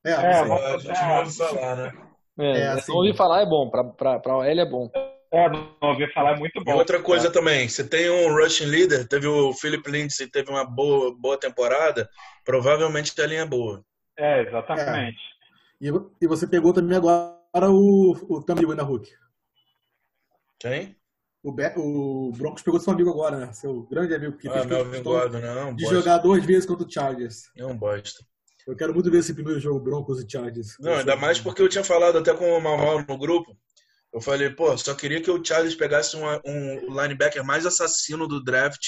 É, 0.03 0.11
é 0.11 0.43
vamos, 0.43 0.63
a 0.63 0.77
gente 0.79 0.99
não 0.99 1.19
ouve 1.19 1.37
falar, 1.37 1.75
né? 1.75 2.07
É, 2.39 2.59
é 2.61 2.67
assim, 2.69 2.91
não 2.91 2.97
ouvir 2.97 3.15
falar 3.15 3.41
é 3.41 3.45
bom, 3.45 3.69
pra, 3.69 3.83
pra, 3.83 4.19
pra 4.19 4.37
OL 4.37 4.43
é 4.43 4.65
bom. 4.65 4.89
É, 5.33 5.49
não 5.49 5.75
ouvir 5.81 6.13
falar 6.13 6.35
é 6.35 6.39
muito 6.39 6.61
bom. 6.61 6.71
E 6.71 6.73
outra 6.73 7.01
coisa 7.01 7.27
é. 7.27 7.31
também, 7.31 7.67
você 7.67 7.87
tem 7.87 8.09
um 8.09 8.33
rushing 8.33 8.65
leader, 8.65 9.07
teve 9.07 9.27
o 9.27 9.53
Philip 9.53 9.89
Lindsay, 9.89 10.27
teve 10.27 10.51
uma 10.51 10.65
boa, 10.65 11.15
boa 11.17 11.39
temporada, 11.39 12.09
provavelmente 12.43 13.19
a 13.21 13.25
linha 13.25 13.41
é 13.41 13.45
boa. 13.45 13.83
É, 14.17 14.41
exatamente. 14.41 15.17
É. 15.81 15.87
E, 15.87 15.89
e 16.21 16.27
você 16.27 16.45
pegou 16.45 16.73
também 16.73 16.97
agora 16.97 17.69
o, 17.69 18.11
o 18.29 18.43
Tamil 18.43 18.75
na 18.75 18.83
Hulk. 18.83 19.09
Quem? 20.59 20.95
O, 21.43 21.51
Be 21.51 21.73
o 21.75 22.31
Broncos 22.37 22.61
pegou 22.61 22.79
seu 22.79 22.93
amigo 22.93 23.09
agora, 23.09 23.37
né? 23.37 23.53
Seu 23.53 23.83
grande 23.83 24.13
amigo 24.13 24.37
que 24.37 24.47
ah, 24.47 24.51
fez 24.51 24.65
Melvin 24.65 25.01
Gordon, 25.01 25.39
não, 25.39 25.73
de 25.73 25.83
bosta. 25.83 25.99
jogar 25.99 26.17
duas 26.19 26.45
vezes 26.45 26.67
contra 26.67 26.85
o 26.85 26.91
Chargers. 26.91 27.49
É 27.57 27.65
um 27.65 27.75
bosta. 27.75 28.23
Eu 28.67 28.75
quero 28.75 28.93
muito 28.93 29.09
ver 29.09 29.19
esse 29.19 29.33
primeiro 29.33 29.59
jogo 29.59 29.79
Broncos 29.79 30.21
e 30.21 30.29
Chargers. 30.29 30.75
Não, 30.79 30.93
ainda 30.93 31.15
mais 31.15 31.39
porque 31.39 31.61
eu 31.61 31.69
tinha 31.69 31.83
falado 31.83 32.19
até 32.19 32.31
com 32.33 32.45
o 32.45 32.61
Mamal 32.61 33.03
no 33.07 33.17
grupo. 33.17 33.57
Eu 34.13 34.19
falei, 34.19 34.49
pô, 34.49 34.77
só 34.77 34.93
queria 34.93 35.21
que 35.21 35.31
o 35.31 35.43
Chargers 35.43 35.75
pegasse 35.75 36.17
um, 36.17 36.25
um 36.45 37.01
linebacker 37.01 37.43
mais 37.45 37.65
assassino 37.65 38.27
do 38.27 38.43
draft 38.43 38.81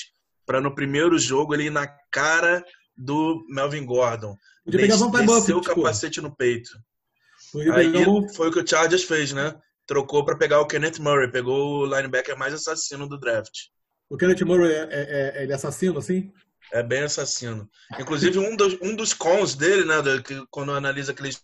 para 0.45 0.59
no 0.59 0.75
primeiro 0.75 1.17
jogo 1.17 1.53
ele 1.53 1.65
ir 1.65 1.69
na 1.69 1.87
cara 2.11 2.63
do 2.95 3.43
Melvin 3.49 3.85
Gordon. 3.85 4.35
Podia 4.65 4.81
pegar 4.81 4.97
descer 5.25 5.55
o 5.55 5.61
capacete 5.61 6.21
no 6.21 6.35
peito. 6.35 6.69
Aí 7.73 7.93
foi 8.35 8.49
o 8.49 8.51
que 8.51 8.59
o 8.59 8.67
Chargers 8.67 9.03
fez, 9.03 9.31
né? 9.31 9.55
Trocou 9.85 10.25
para 10.25 10.37
pegar 10.37 10.61
o 10.61 10.67
Kenneth 10.67 10.99
Murray, 10.99 11.31
pegou 11.31 11.81
o 11.81 11.85
linebacker 11.85 12.37
mais 12.37 12.53
assassino 12.53 13.07
do 13.07 13.19
draft. 13.19 13.53
O 14.09 14.17
Kenneth 14.17 14.45
Murray 14.45 14.71
é, 14.71 14.87
é, 14.89 14.89
é, 14.91 15.43
ele 15.43 15.51
é 15.51 15.55
assassino, 15.55 15.99
assim? 15.99 16.31
É 16.71 16.81
bem 16.81 17.03
assassino. 17.03 17.69
Inclusive, 17.99 18.39
um 18.39 18.55
dos, 18.55 18.77
um 18.81 18.95
dos 18.95 19.13
cons 19.13 19.55
dele, 19.55 19.85
né? 19.85 19.95
Que, 20.23 20.43
quando 20.49 20.71
analisa 20.71 21.11
aqueles 21.11 21.39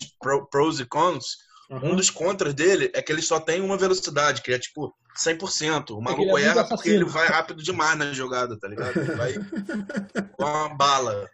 pros 0.52 0.80
e 0.80 0.86
cons, 0.86 1.38
uhum. 1.70 1.92
um 1.92 1.96
dos 1.96 2.10
contras 2.10 2.54
dele 2.54 2.92
é 2.94 3.02
que 3.02 3.12
ele 3.12 3.22
só 3.22 3.40
tem 3.40 3.62
uma 3.62 3.78
velocidade, 3.78 4.42
que 4.42 4.52
é 4.52 4.60
tipo 4.60 4.94
100%. 5.18 5.92
O 5.92 6.00
é 6.00 6.04
maluco 6.04 6.38
é 6.38 6.44
erra 6.44 6.68
porque 6.68 6.90
ele 6.90 7.06
vai 7.06 7.28
rápido 7.28 7.62
demais 7.62 7.98
na 7.98 8.14
jogada, 8.14 8.58
tá 8.60 8.68
ligado? 8.68 8.98
Ele 8.98 9.16
vai 9.16 9.34
com 10.34 10.44
uma 10.44 10.70
bala. 10.76 11.30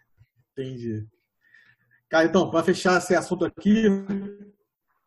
Entendi. 0.52 1.06
Cara, 2.08 2.24
então, 2.24 2.50
para 2.50 2.64
fechar 2.64 2.98
esse 2.98 3.14
assunto 3.14 3.44
aqui, 3.44 3.84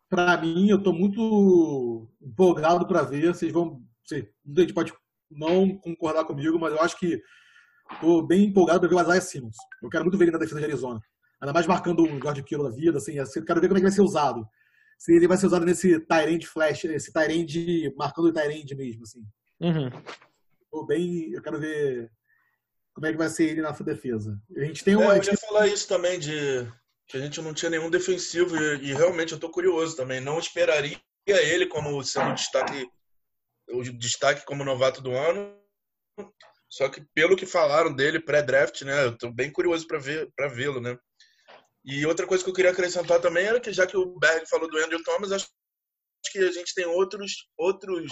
para 0.08 0.36
mim, 0.40 0.68
eu 0.68 0.78
estou 0.78 0.92
muito 0.92 2.08
empolgado 2.20 2.86
para 2.86 3.02
ver. 3.02 3.34
Vocês 3.34 3.52
vão. 3.52 3.82
Sei, 4.04 4.28
muita 4.44 4.62
gente 4.62 4.74
pode 4.74 4.92
não 5.30 5.76
concordar 5.78 6.24
comigo, 6.24 6.58
mas 6.58 6.72
eu 6.72 6.80
acho 6.80 6.98
que 6.98 7.20
estou 7.92 8.26
bem 8.26 8.44
empolgado 8.44 8.80
para 8.80 8.88
ver 8.88 8.94
o 8.96 9.00
Isaiah 9.00 9.20
Simmons. 9.20 9.56
Eu 9.82 9.88
quero 9.88 10.04
muito 10.04 10.18
ver 10.18 10.24
ele 10.24 10.32
na 10.32 10.38
defesa 10.38 10.58
de 10.58 10.66
Arizona. 10.66 11.00
Ainda 11.40 11.52
mais 11.52 11.66
marcando 11.66 12.02
o 12.02 12.20
George 12.20 12.42
Kittle 12.42 12.68
da 12.68 12.74
vida, 12.74 12.98
assim, 12.98 13.14
eu 13.16 13.44
quero 13.44 13.60
ver 13.60 13.68
como 13.68 13.78
é 13.78 13.80
que 13.80 13.86
vai 13.86 13.92
ser 13.92 14.02
usado. 14.02 14.46
Se 15.00 15.14
ele 15.14 15.26
vai 15.26 15.38
ser 15.38 15.46
usado 15.46 15.64
nesse 15.64 15.98
Tyrande 15.98 16.46
Flash, 16.46 16.84
esse 16.84 17.10
Tyrande 17.10 17.90
marcando 17.96 18.26
o 18.26 18.32
Tyrande 18.32 18.74
mesmo, 18.74 19.02
assim. 19.04 19.24
Uhum. 19.58 20.86
bem, 20.86 21.32
eu 21.32 21.40
quero 21.40 21.58
ver 21.58 22.12
como 22.92 23.06
é 23.06 23.12
que 23.12 23.16
vai 23.16 23.30
ser 23.30 23.48
ele 23.48 23.62
na 23.62 23.72
sua 23.72 23.86
defesa. 23.86 24.38
A 24.54 24.62
gente 24.62 24.84
tem 24.84 24.96
um. 24.96 25.10
É, 25.10 25.16
eu 25.16 25.22
ia 25.22 25.36
falar 25.38 25.66
isso 25.68 25.88
também 25.88 26.18
de 26.18 26.70
que 27.08 27.16
a 27.16 27.20
gente 27.20 27.40
não 27.40 27.54
tinha 27.54 27.70
nenhum 27.70 27.88
defensivo 27.88 28.54
e, 28.54 28.90
e 28.90 28.92
realmente 28.92 29.32
eu 29.32 29.36
estou 29.36 29.50
curioso 29.50 29.96
também. 29.96 30.20
Não 30.20 30.38
esperaria 30.38 31.00
ele 31.26 31.64
como 31.64 32.04
sendo 32.04 32.34
destaque, 32.34 32.86
o 33.70 33.82
destaque 33.82 34.44
como 34.44 34.64
novato 34.64 35.00
do 35.00 35.12
ano. 35.12 35.58
Só 36.68 36.90
que 36.90 37.00
pelo 37.14 37.36
que 37.36 37.46
falaram 37.46 37.90
dele 37.94 38.20
pré-draft, 38.20 38.82
né, 38.82 39.06
eu 39.06 39.10
estou 39.12 39.32
bem 39.32 39.50
curioso 39.50 39.86
para 39.86 39.98
ver 39.98 40.30
para 40.36 40.46
vê-lo, 40.46 40.78
né? 40.78 40.98
E 41.84 42.04
outra 42.06 42.26
coisa 42.26 42.44
que 42.44 42.50
eu 42.50 42.54
queria 42.54 42.70
acrescentar 42.70 43.20
também 43.20 43.46
era 43.46 43.60
que 43.60 43.72
já 43.72 43.86
que 43.86 43.96
o 43.96 44.18
Berg 44.18 44.46
falou 44.48 44.70
do 44.70 44.78
Andrew 44.78 45.02
Thomas, 45.02 45.32
acho 45.32 45.48
que 46.30 46.38
a 46.38 46.52
gente 46.52 46.74
tem 46.74 46.84
outros 46.84 47.48
outros 47.56 48.10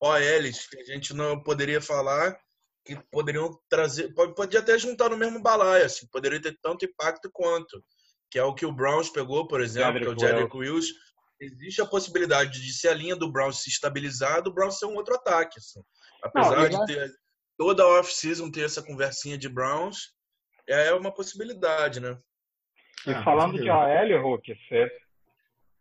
OLs 0.00 0.68
que 0.68 0.80
a 0.80 0.84
gente 0.84 1.14
não 1.14 1.40
poderia 1.40 1.80
falar 1.80 2.36
que 2.84 2.96
poderiam 3.10 3.58
trazer, 3.68 4.12
pode, 4.12 4.34
pode 4.34 4.56
até 4.56 4.78
juntar 4.78 5.08
no 5.08 5.16
mesmo 5.16 5.40
balaio, 5.40 5.86
assim, 5.86 6.06
poderia 6.08 6.40
ter 6.40 6.58
tanto 6.62 6.84
impacto 6.84 7.30
quanto, 7.32 7.82
que 8.30 8.38
é 8.38 8.44
o 8.44 8.54
que 8.54 8.66
o 8.66 8.72
Browns 8.72 9.08
pegou, 9.08 9.48
por 9.48 9.60
exemplo, 9.60 10.00
que 10.00 10.06
é 10.06 10.10
o 10.10 10.18
Jedrick 10.18 10.56
Wills. 10.56 10.92
Existe 11.40 11.80
a 11.80 11.86
possibilidade 11.86 12.60
de 12.60 12.72
se 12.72 12.86
a 12.86 12.94
linha 12.94 13.16
do 13.16 13.32
Browns 13.32 13.62
se 13.62 13.70
estabilizar, 13.70 14.42
do 14.42 14.52
Browns 14.52 14.78
ser 14.78 14.86
um 14.86 14.96
outro 14.96 15.14
ataque, 15.14 15.58
assim. 15.58 15.80
Apesar 16.22 16.70
Não, 16.70 16.84
de 16.84 16.94
ter 16.94 17.10
toda 17.56 17.82
a 17.82 18.00
off-season 18.00 18.50
ter 18.50 18.64
essa 18.64 18.82
conversinha 18.82 19.38
de 19.38 19.48
Browns, 19.48 20.12
é 20.68 20.92
uma 20.92 21.12
possibilidade, 21.12 22.00
né? 22.00 22.18
E 23.06 23.12
ah, 23.12 23.22
falando 23.22 23.60
de 23.60 23.68
OL, 23.68 24.22
Hulk, 24.22 24.54
você 24.54 24.90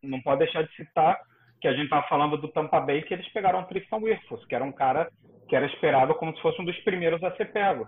não 0.02 0.22
pode 0.22 0.40
deixar 0.40 0.64
de 0.64 0.76
citar 0.76 1.20
que 1.62 1.68
a 1.68 1.72
gente 1.72 1.86
estava 1.86 2.06
falando 2.08 2.38
do 2.38 2.50
Tampa 2.50 2.82
Bay, 2.82 3.02
que 3.04 3.14
eles 3.14 3.28
pegaram 3.32 3.62
o 3.62 3.66
Tristan 3.66 3.98
Wirfus, 3.98 4.46
que 4.46 4.56
era 4.56 4.66
um 4.66 4.72
cara 4.72 5.10
que 5.48 5.56
era 5.56 5.66
esperado 5.66 6.14
como 6.16 6.36
se 6.36 6.42
fosse 6.42 6.62
um 6.62 6.66
dos 6.66 6.78
primeiros 6.80 7.24
a 7.24 7.34
ser 7.38 7.54
pego. 7.54 7.88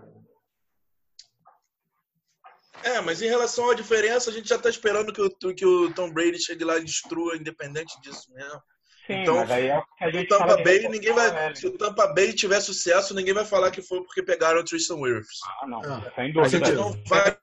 É, 2.82 3.00
mas 3.00 3.20
em 3.20 3.28
relação 3.28 3.70
à 3.70 3.74
diferença, 3.74 4.30
a 4.30 4.32
gente 4.32 4.48
já 4.48 4.56
está 4.56 4.70
esperando 4.70 5.12
que 5.12 5.20
o, 5.20 5.54
que 5.54 5.66
o 5.66 5.92
Tom 5.92 6.10
Brady 6.10 6.38
chegue 6.38 6.64
lá 6.64 6.78
e 6.78 6.84
destrua, 6.84 7.36
independente 7.36 8.00
disso 8.00 8.32
mesmo. 8.32 8.62
Sim, 9.06 9.22
então, 9.22 9.36
mas 9.36 9.50
aí 9.50 9.68
é 9.68 9.78
o 9.78 9.82
que 9.82 10.04
a 10.04 10.10
gente 10.10 10.32
o 10.32 10.38
Tampa 10.38 10.62
Bay, 10.62 10.88
ninguém 10.88 11.12
vai, 11.12 11.54
se 11.54 11.66
o 11.66 11.76
Tampa 11.76 12.06
Bay 12.08 12.32
tiver 12.32 12.60
sucesso, 12.60 13.14
ninguém 13.14 13.34
vai 13.34 13.44
falar 13.44 13.70
que 13.70 13.80
foi 13.80 14.02
porque 14.02 14.22
pegaram 14.22 14.60
o 14.60 14.64
Tristan 14.64 14.96
Wirfs. 14.96 15.38
Ah, 15.60 15.66
não, 15.66 15.80
ah, 15.80 16.12
sem 16.14 16.32
dúvida. 16.32 16.46
A 16.46 16.48
gente 16.48 16.72
não 16.72 16.92
vai 17.04 17.36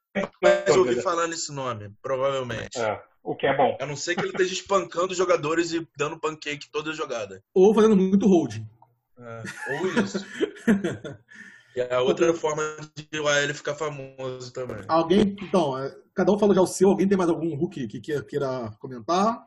mais 0.44 0.78
ouvir 0.78 1.02
falar 1.02 1.28
nesse 1.28 1.52
nome, 1.52 1.92
provavelmente. 2.02 2.80
É, 2.80 3.02
o 3.24 3.36
que 3.36 3.48
é 3.48 3.56
bom. 3.56 3.78
A 3.80 3.86
não 3.86 3.96
ser 3.96 4.16
que 4.16 4.22
ele 4.22 4.30
esteja 4.30 4.54
espancando 4.54 5.16
jogadores 5.16 5.72
e 5.72 5.88
dando 5.98 6.20
pancake 6.20 6.70
toda 6.72 6.94
jogada. 6.94 7.44
Ou 7.54 7.74
fazendo 7.74 7.96
muito 7.96 8.28
holding. 8.28 8.68
É, 9.18 9.44
ou 9.74 10.04
isso. 10.04 10.26
e 11.76 11.82
a 11.82 12.02
outra 12.02 12.34
forma 12.34 12.62
de 12.96 13.20
o 13.20 13.28
AL 13.28 13.54
ficar 13.54 13.76
famoso 13.76 14.52
também. 14.52 14.84
Alguém, 14.88 15.36
então, 15.42 15.78
é, 15.78 15.96
cada 16.14 16.32
um 16.32 16.38
falou 16.38 16.54
já 16.54 16.62
o 16.62 16.68
seu. 16.68 16.90
Alguém 16.90 17.08
tem 17.08 17.18
mais 17.18 17.30
algum 17.30 17.56
Hulk 17.56 17.88
que 17.88 18.02
queira 18.24 18.72
comentar? 18.80 19.42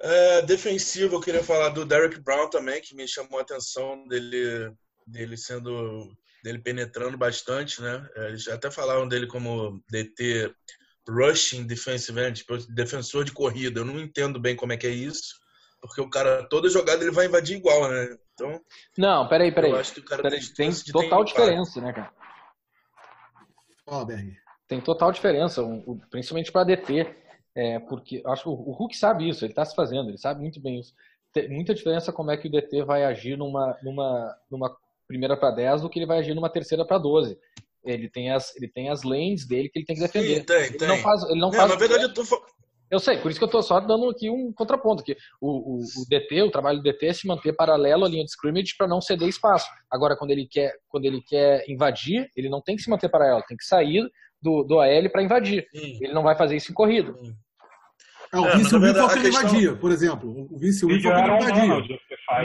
É, 0.00 0.42
defensivo, 0.42 1.16
eu 1.16 1.20
queria 1.20 1.42
falar 1.42 1.70
do 1.70 1.84
Derek 1.84 2.20
Brown 2.20 2.48
também, 2.50 2.80
que 2.82 2.94
me 2.94 3.08
chamou 3.08 3.38
a 3.38 3.42
atenção 3.42 4.06
dele, 4.06 4.72
dele 5.06 5.36
sendo 5.36 6.12
dele 6.46 6.60
penetrando 6.60 7.18
bastante, 7.18 7.82
né? 7.82 8.08
É, 8.14 8.28
eles 8.28 8.46
até 8.46 8.70
falaram 8.70 9.08
dele 9.08 9.26
como 9.26 9.82
DT 9.90 10.54
rushing 11.08 11.66
defensive 11.66 12.20
end, 12.20 12.38
tipo, 12.38 12.56
defensor 12.72 13.24
de 13.24 13.32
corrida. 13.32 13.80
Eu 13.80 13.84
não 13.84 13.98
entendo 13.98 14.38
bem 14.38 14.54
como 14.54 14.72
é 14.72 14.76
que 14.76 14.86
é 14.86 14.90
isso, 14.90 15.34
porque 15.80 16.00
o 16.00 16.08
cara 16.08 16.46
toda 16.48 16.68
jogada 16.68 17.02
ele 17.02 17.10
vai 17.10 17.26
invadir 17.26 17.56
igual, 17.56 17.90
né? 17.90 18.16
Então 18.32 18.60
Não, 18.96 19.26
peraí, 19.26 19.50
peraí. 19.50 19.72
Eu 19.72 19.76
acho 19.76 19.94
que 19.94 20.00
o 20.00 20.04
cara 20.04 20.22
peraí, 20.22 20.40
tem, 20.54 20.72
tem 20.72 20.92
total 20.92 21.24
diferença, 21.24 21.80
né, 21.80 21.92
cara? 21.92 22.12
Ó, 23.84 24.02
oh. 24.02 24.06
Tem 24.68 24.80
total 24.80 25.10
diferença, 25.10 25.62
principalmente 26.10 26.52
para 26.52 26.64
DT. 26.64 27.12
É, 27.56 27.78
porque 27.80 28.22
acho 28.26 28.42
que 28.42 28.48
o 28.50 28.52
Hulk 28.52 28.96
sabe 28.96 29.28
isso, 29.28 29.42
ele 29.44 29.52
está 29.52 29.64
se 29.64 29.74
fazendo, 29.74 30.10
ele 30.10 30.18
sabe 30.18 30.40
muito 30.40 30.60
bem 30.60 30.78
isso. 30.78 30.94
Tem 31.32 31.48
muita 31.48 31.74
diferença 31.74 32.12
como 32.12 32.30
é 32.30 32.36
que 32.36 32.48
o 32.48 32.50
DT 32.50 32.84
vai 32.84 33.04
agir 33.04 33.36
numa, 33.36 33.78
numa, 33.82 34.36
numa 34.50 34.76
primeira 35.06 35.36
para 35.36 35.54
10 35.54 35.82
do 35.82 35.90
que 35.90 35.98
ele 35.98 36.06
vai 36.06 36.18
agir 36.18 36.34
numa 36.34 36.50
terceira 36.50 36.84
para 36.84 36.98
12. 36.98 37.38
Ele 37.84 38.10
tem, 38.10 38.32
as, 38.32 38.54
ele 38.56 38.68
tem 38.68 38.88
as 38.90 39.02
lanes 39.02 39.46
dele 39.46 39.68
que 39.68 39.78
ele 39.78 39.86
tem 39.86 39.96
que 39.96 40.02
defender. 40.02 40.36
Sim, 40.36 40.44
tem, 40.44 40.56
ele 40.64 40.78
tem. 40.78 40.88
não 40.88 40.96
faz, 40.98 41.22
ele 41.30 41.40
não 41.40 41.50
é, 41.50 41.56
faz 41.56 41.70
na 41.70 41.76
verdade, 41.76 42.02
eu 42.02 42.14
tô 42.14 42.24
eu 42.88 43.00
sei, 43.00 43.18
por 43.18 43.30
isso 43.30 43.40
que 43.40 43.44
eu 43.44 43.48
estou 43.48 43.62
só 43.62 43.80
dando 43.80 44.08
aqui 44.08 44.30
um 44.30 44.52
contraponto, 44.52 45.02
que 45.02 45.16
o, 45.40 45.48
o, 45.48 45.80
o, 45.80 46.08
DT, 46.08 46.42
o 46.42 46.50
trabalho 46.50 46.78
do 46.78 46.84
DT 46.84 47.06
é 47.06 47.12
se 47.12 47.26
manter 47.26 47.52
paralelo 47.52 48.04
à 48.04 48.08
linha 48.08 48.24
de 48.24 48.30
scrimmage 48.30 48.76
para 48.78 48.86
não 48.86 49.00
ceder 49.00 49.28
espaço. 49.28 49.68
Agora, 49.90 50.16
quando 50.16 50.30
ele 50.30 50.46
quer, 50.46 50.72
quando 50.88 51.04
ele 51.04 51.20
quer 51.20 51.64
invadir, 51.68 52.30
ele 52.36 52.48
não 52.48 52.62
tem 52.62 52.76
que 52.76 52.82
se 52.82 52.90
manter 52.90 53.08
paralelo, 53.08 53.42
tem 53.48 53.56
que 53.56 53.64
sair 53.64 54.08
do, 54.40 54.62
do 54.62 54.78
AL 54.78 55.10
para 55.10 55.22
invadir. 55.22 55.66
Sim. 55.74 55.98
Ele 56.00 56.12
não 56.12 56.22
vai 56.22 56.36
fazer 56.36 56.56
isso 56.56 56.70
em 56.70 56.74
corrida. 56.74 57.12
Sim. 57.12 57.34
É, 58.32 58.38
o 58.38 58.56
Vince 58.56 58.74
Wilk 58.74 58.98
foi 58.98 59.20
questão... 59.20 59.42
invadia, 59.42 59.76
por 59.76 59.92
exemplo. 59.92 60.48
O 60.50 60.58
Vince 60.58 60.84
Wilk 60.84 61.02
foi 61.02 61.12
invadia. 61.12 61.98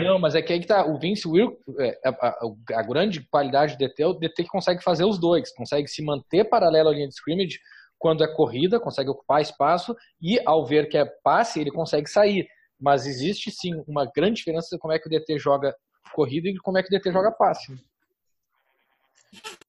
Não, 0.04 0.20
mas 0.20 0.36
é 0.36 0.42
que 0.42 0.54
aí 0.54 0.60
que 0.60 0.68
tá. 0.68 0.86
O 0.86 1.00
Vince 1.00 1.28
Wilk, 1.28 1.58
é, 1.80 2.00
a, 2.06 2.10
a, 2.10 2.40
a, 2.80 2.84
grande 2.84 3.22
qualidade 3.30 3.76
do 3.76 3.80
DT 3.80 4.04
é 4.04 4.08
o 4.08 4.14
DT 4.14 4.44
que 4.44 4.50
consegue 4.50 4.84
fazer 4.84 5.04
os 5.04 5.20
dois. 5.20 5.54
Consegue 5.54 5.88
se 5.88 6.04
manter 6.04 6.46
paralelo 6.46 6.90
à 6.90 6.92
linha 6.94 7.08
de 7.08 7.14
scrimmage 7.14 7.60
quando 7.98 8.24
é 8.24 8.28
corrida, 8.28 8.80
consegue 8.80 9.10
ocupar 9.10 9.42
espaço 9.42 9.96
e 10.22 10.40
ao 10.46 10.66
ver 10.66 10.90
que 10.90 10.98
é 10.98 11.06
passe, 11.24 11.60
ele 11.60 11.72
consegue 11.72 12.10
sair. 12.10 12.48
Mas 12.80 13.06
existe 13.06 13.52
sim 13.52 13.84
uma 13.88 14.06
grande 14.06 14.38
diferença 14.38 14.70
de 14.72 14.80
como 14.80 14.94
é 14.94 15.00
que 15.00 15.08
o 15.08 15.10
DT 15.10 15.38
joga 15.38 15.76
corrida 16.14 16.50
e 16.50 16.58
como 16.58 16.78
é 16.78 16.84
que 16.84 16.88
o 16.88 16.98
DT 16.98 17.12
joga 17.12 17.32
passe. 17.32 17.74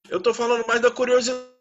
Eu 0.08 0.20
tô 0.20 0.32
falando 0.32 0.66
mais 0.66 0.80
da 0.80 0.90
curiosidade 0.90 1.52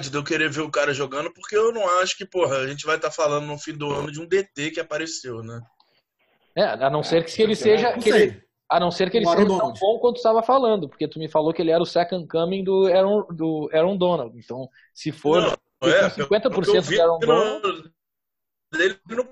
de 0.00 0.16
eu 0.16 0.24
querer 0.24 0.50
ver 0.50 0.62
o 0.62 0.70
cara 0.70 0.92
jogando, 0.92 1.32
porque 1.32 1.56
eu 1.56 1.72
não 1.72 1.86
acho 2.00 2.16
que, 2.16 2.24
porra, 2.24 2.58
a 2.58 2.66
gente 2.66 2.84
vai 2.84 2.96
estar 2.96 3.08
tá 3.08 3.14
falando 3.14 3.46
no 3.46 3.58
fim 3.58 3.72
do 3.72 3.90
ano 3.90 4.10
de 4.10 4.20
um 4.20 4.26
DT 4.26 4.72
que 4.72 4.80
apareceu, 4.80 5.42
né? 5.42 5.60
É, 6.56 6.64
a 6.64 6.90
não 6.90 7.02
ser 7.02 7.24
que 7.24 7.40
ele 7.40 7.54
seja. 7.54 7.92
Que 7.98 8.10
ele, 8.10 8.42
a 8.68 8.78
não 8.78 8.90
ser 8.90 9.10
que 9.10 9.16
ele 9.16 9.26
seja 9.26 9.46
tão 9.46 9.72
bom 9.72 9.98
quanto 9.98 10.16
estava 10.16 10.42
falando, 10.42 10.88
porque 10.88 11.08
tu 11.08 11.18
me 11.18 11.28
falou 11.28 11.52
que 11.52 11.62
ele 11.62 11.70
era 11.70 11.82
o 11.82 11.86
second 11.86 12.26
coming 12.28 12.62
do 12.62 12.86
Aaron, 12.86 13.26
do 13.30 13.70
Aaron 13.72 13.96
Donald. 13.96 14.36
Então, 14.38 14.68
se 14.94 15.10
for 15.10 15.42
não, 15.42 15.90
é, 15.90 16.08
50% 16.10 16.50
do 16.50 17.00
Aaron 17.00 17.18
Donald. 17.18 17.90
Dele 18.72 18.98
no 19.08 19.26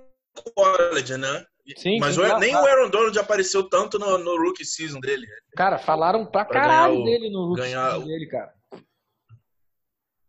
college, 0.55 1.17
né? 1.17 1.45
Sim, 1.77 1.99
Mas 2.01 2.15
sim, 2.15 2.23
o, 2.23 2.39
nem 2.39 2.55
o 2.55 2.59
Aaron 2.59 2.91
Donald 2.91 3.17
apareceu 3.19 3.69
tanto 3.69 3.99
no, 3.99 4.19
no 4.19 4.37
rookie 4.43 4.65
season 4.65 5.01
dele. 5.01 5.27
Cara, 5.55 5.79
falaram 5.79 6.25
pra, 6.25 6.45
pra 6.45 6.61
caralho 6.61 7.01
o, 7.01 7.05
dele 7.05 7.31
no 7.31 7.49
rookie 7.49 7.63
season 7.63 8.05
dele, 8.07 8.27
cara. 8.27 8.58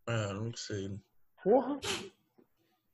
É, 0.10 0.34
não 0.34 0.51
sei. 0.55 0.89
Porra. 1.43 1.80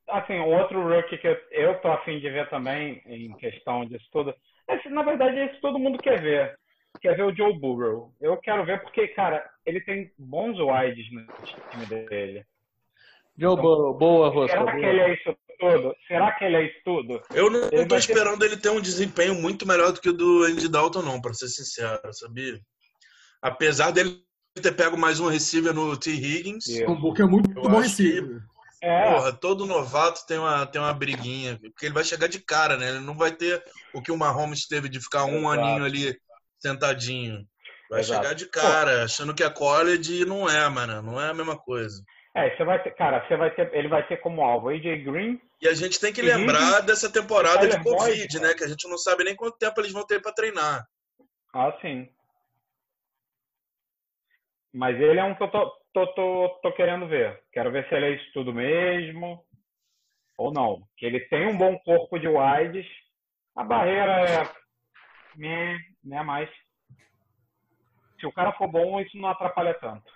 Assim, 0.09 0.37
outro 0.39 0.83
rookie 0.83 1.17
que 1.17 1.27
eu, 1.51 1.79
tô 1.81 1.87
afim 1.87 2.19
de 2.19 2.29
ver 2.29 2.49
também, 2.49 3.01
em 3.05 3.33
questão 3.37 3.85
disso 3.85 4.05
tudo. 4.11 4.35
Esse, 4.69 4.89
na 4.89 5.01
verdade, 5.01 5.45
isso 5.45 5.61
todo 5.61 5.79
mundo 5.79 5.97
quer 5.97 6.21
ver. 6.21 6.59
Quer 7.01 7.15
ver 7.15 7.23
o 7.23 7.35
Joe 7.35 7.57
Burrow. 7.57 8.13
Eu 8.21 8.37
quero 8.37 8.65
ver 8.65 8.81
porque, 8.81 9.07
cara, 9.09 9.49
ele 9.65 9.81
tem 9.81 10.11
bons 10.17 10.59
wides 10.59 11.11
no 11.11 11.25
time 11.71 11.85
dele. 11.85 12.45
Joe 13.37 13.53
então, 13.53 13.55
Burrow, 13.55 13.93
boa, 13.93 14.29
Rosca. 14.29 14.57
Será 14.57 14.71
boa. 14.71 14.79
que 14.79 14.85
ele 14.85 15.01
é 15.01 15.13
isso 15.13 15.37
tudo? 15.59 15.95
Será 16.07 16.31
que 16.33 16.45
ele 16.45 16.55
é 16.55 16.63
isso 16.63 16.81
tudo? 16.83 17.21
Eu 17.33 17.49
não, 17.49 17.69
ele 17.71 17.87
tô 17.87 17.97
esperando 17.97 18.39
ter... 18.39 18.45
ele 18.45 18.57
ter 18.57 18.69
um 18.69 18.81
desempenho 18.81 19.35
muito 19.35 19.67
melhor 19.67 19.91
do 19.91 20.01
que 20.01 20.09
o 20.09 20.13
do 20.13 20.43
Andy 20.43 20.69
Dalton, 20.69 21.01
não, 21.01 21.21
pra 21.21 21.33
ser 21.33 21.47
sincero, 21.47 22.01
sabia? 22.13 22.59
Apesar 23.41 23.91
dele 23.91 24.24
ter 24.61 24.71
pego 24.71 24.97
mais 24.97 25.19
um 25.19 25.27
receiver 25.27 25.73
no 25.73 25.97
T. 25.97 26.11
Higgins. 26.11 26.67
Yeah. 26.67 26.91
O 26.91 26.95
Book 26.97 27.21
é 27.21 27.25
muito 27.25 27.49
bom 27.49 27.79
receiver. 27.79 28.41
É. 28.81 29.13
Porra, 29.13 29.33
todo 29.33 29.65
novato 29.65 30.25
tem 30.25 30.37
uma, 30.37 30.65
tem 30.65 30.81
uma 30.81 30.93
briguinha. 30.93 31.57
Porque 31.59 31.87
ele 31.87 31.93
vai 31.93 32.03
chegar 32.03 32.27
de 32.27 32.39
cara, 32.39 32.77
né? 32.77 32.89
Ele 32.89 32.99
não 32.99 33.15
vai 33.15 33.31
ter 33.31 33.63
o 33.93 34.01
que 34.01 34.11
o 34.11 34.17
Mahomes 34.17 34.67
teve 34.67 34.87
de 34.87 35.01
ficar 35.01 35.25
um 35.25 35.39
Exato. 35.39 35.59
aninho 35.59 35.85
ali 35.85 36.17
sentadinho. 36.59 37.45
Vai 37.89 37.99
Exato. 37.99 38.21
chegar 38.21 38.35
de 38.35 38.45
cara, 38.47 38.97
Pô. 38.99 39.03
achando 39.03 39.33
que 39.33 39.43
é 39.43 39.49
college 39.49 40.21
e 40.21 40.25
não 40.25 40.49
é, 40.49 40.67
mano. 40.69 41.01
Não 41.01 41.21
é 41.21 41.29
a 41.29 41.33
mesma 41.33 41.57
coisa. 41.57 42.01
É, 42.35 42.55
você 42.55 42.65
vai 42.65 42.81
ter, 42.83 42.91
cara, 42.95 43.25
você 43.25 43.37
vai 43.37 43.49
ter, 43.55 43.73
ele 43.73 43.87
vai 43.87 44.05
ter 44.07 44.17
como 44.17 44.41
alvo 44.41 44.69
AJ 44.69 45.03
Green. 45.03 45.39
E 45.61 45.67
a 45.67 45.73
gente 45.73 45.99
tem 45.99 46.11
que 46.11 46.21
lembrar 46.21 46.81
dessa 46.81 47.09
temporada 47.09 47.67
de 47.67 47.81
Covid, 47.81 48.39
né? 48.39 48.53
Que 48.53 48.63
a 48.63 48.67
gente 48.67 48.87
não 48.89 48.97
sabe 48.97 49.23
nem 49.23 49.35
quanto 49.35 49.57
tempo 49.57 49.79
eles 49.79 49.93
vão 49.93 50.05
ter 50.05 50.21
para 50.21 50.33
treinar. 50.33 50.85
Ah, 51.53 51.73
sim. 51.81 52.09
Mas 54.75 54.99
ele 54.99 55.21
é 55.21 55.23
um 55.23 55.33
que 55.33 55.41
eu 55.41 55.47
tô, 55.49 55.71
tô, 55.93 56.07
tô, 56.07 56.49
tô 56.61 56.71
querendo 56.73 57.07
ver. 57.07 57.41
Quero 57.53 57.71
ver 57.71 57.87
se 57.87 57.95
ele 57.95 58.07
é 58.07 58.15
isso 58.17 58.33
tudo 58.33 58.53
mesmo 58.53 59.41
ou 60.37 60.51
não. 60.51 60.85
Que 60.97 61.05
ele 61.05 61.21
tem 61.21 61.47
um 61.47 61.57
bom 61.57 61.79
corpo 61.79 62.19
de 62.19 62.27
wides. 62.27 62.85
A 63.55 63.63
barreira 63.63 64.11
é 64.29 64.53
me, 65.37 65.79
né, 66.03 66.21
mais. 66.23 66.49
Se 68.19 68.27
o 68.27 68.33
cara 68.33 68.51
for 68.51 68.67
bom, 68.67 68.99
isso 68.99 69.17
não 69.17 69.29
atrapalha 69.29 69.73
tanto. 69.75 70.11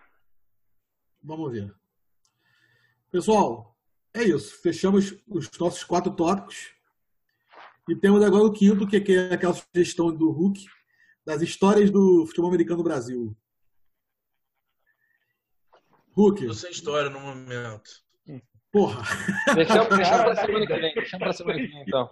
Vamos 1.23 1.53
ver. 1.53 1.73
Pessoal, 3.10 3.77
é 4.14 4.23
isso. 4.23 4.61
Fechamos 4.61 5.23
os 5.26 5.49
nossos 5.57 5.86
quatro 5.86 6.14
tópicos. 6.14 6.76
E 7.88 7.95
temos 7.95 8.22
agora 8.22 8.44
o 8.44 8.52
quinto, 8.52 8.86
que 8.86 8.98
é 8.98 9.34
aquela 9.34 9.53
sugestão 9.53 10.14
do 10.14 10.31
Hulk, 10.31 10.65
das 11.26 11.41
histórias 11.41 11.90
do 11.90 12.26
futebol 12.27 12.49
americano 12.49 12.80
no 12.80 12.84
Brasil. 12.84 13.34
Hulk. 16.15 16.48
Tô 16.48 16.53
sem 16.53 16.72
história 16.72 17.10
no 17.10 17.19
momento. 17.19 17.90
Porra. 18.72 19.02
Deixa, 19.56 19.84
deixa 19.90 20.23
pra 20.23 20.36
semana 20.36 20.68
que 20.68 20.73
vem. 20.73 20.94
Deixa 20.94 21.18
pra 21.18 21.34
semana 21.34 21.60
que 21.60 21.68
vem, 21.68 21.81
então. 21.81 22.10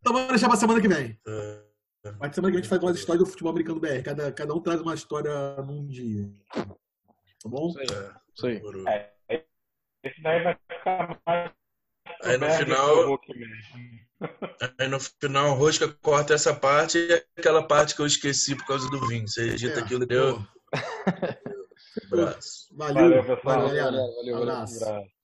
Então 0.00 0.12
vamos 0.12 0.28
deixar 0.28 0.48
pra 0.48 0.56
semana 0.56 0.80
que 0.80 0.88
vem. 0.88 1.20
É. 1.26 1.66
Mas 2.18 2.34
semana 2.34 2.52
que 2.52 2.56
vem 2.56 2.60
a 2.60 2.62
gente 2.62 2.68
faz 2.68 2.82
umas 2.82 2.96
histórias 2.96 3.24
do 3.24 3.30
futebol 3.30 3.50
americano 3.50 3.80
BR. 3.80 4.02
Cada, 4.04 4.32
cada 4.32 4.54
um 4.54 4.60
traz 4.60 4.80
uma 4.80 4.94
história 4.94 5.56
num 5.62 5.86
dia. 5.86 6.30
Tá 6.54 7.48
bom? 7.48 7.68
Isso 7.68 7.80
aí. 7.80 7.86
Isso 8.34 8.46
aí. 8.46 8.62
É, 9.28 9.44
esse 10.04 10.22
daí 10.22 10.42
vai 10.42 10.56
ficar 10.70 11.20
mais 11.26 11.52
Aí 12.22 12.38
no 12.38 12.50
final. 12.50 13.20
Aí 14.78 14.88
no 14.88 15.00
final, 15.00 15.54
Rosca 15.54 15.88
corta 16.00 16.34
essa 16.34 16.54
parte 16.54 16.98
e 16.98 17.24
aquela 17.36 17.62
parte 17.62 17.94
que 17.94 18.00
eu 18.00 18.06
esqueci 18.06 18.56
por 18.56 18.66
causa 18.66 18.88
do 18.88 19.06
vinho. 19.06 19.28
Você 19.28 19.50
edita 19.50 19.80
é, 19.80 19.82
aquilo, 19.82 20.06
deu. 20.06 20.38
Abraço. 22.04 22.68
Valeu, 22.76 22.94
valeu 22.94 23.36
pessoal. 23.36 23.60
Valeu, 23.60 23.84
valeu, 23.84 24.14
valeu, 24.14 24.38
valeu, 24.38 24.66
valeu. 24.68 25.15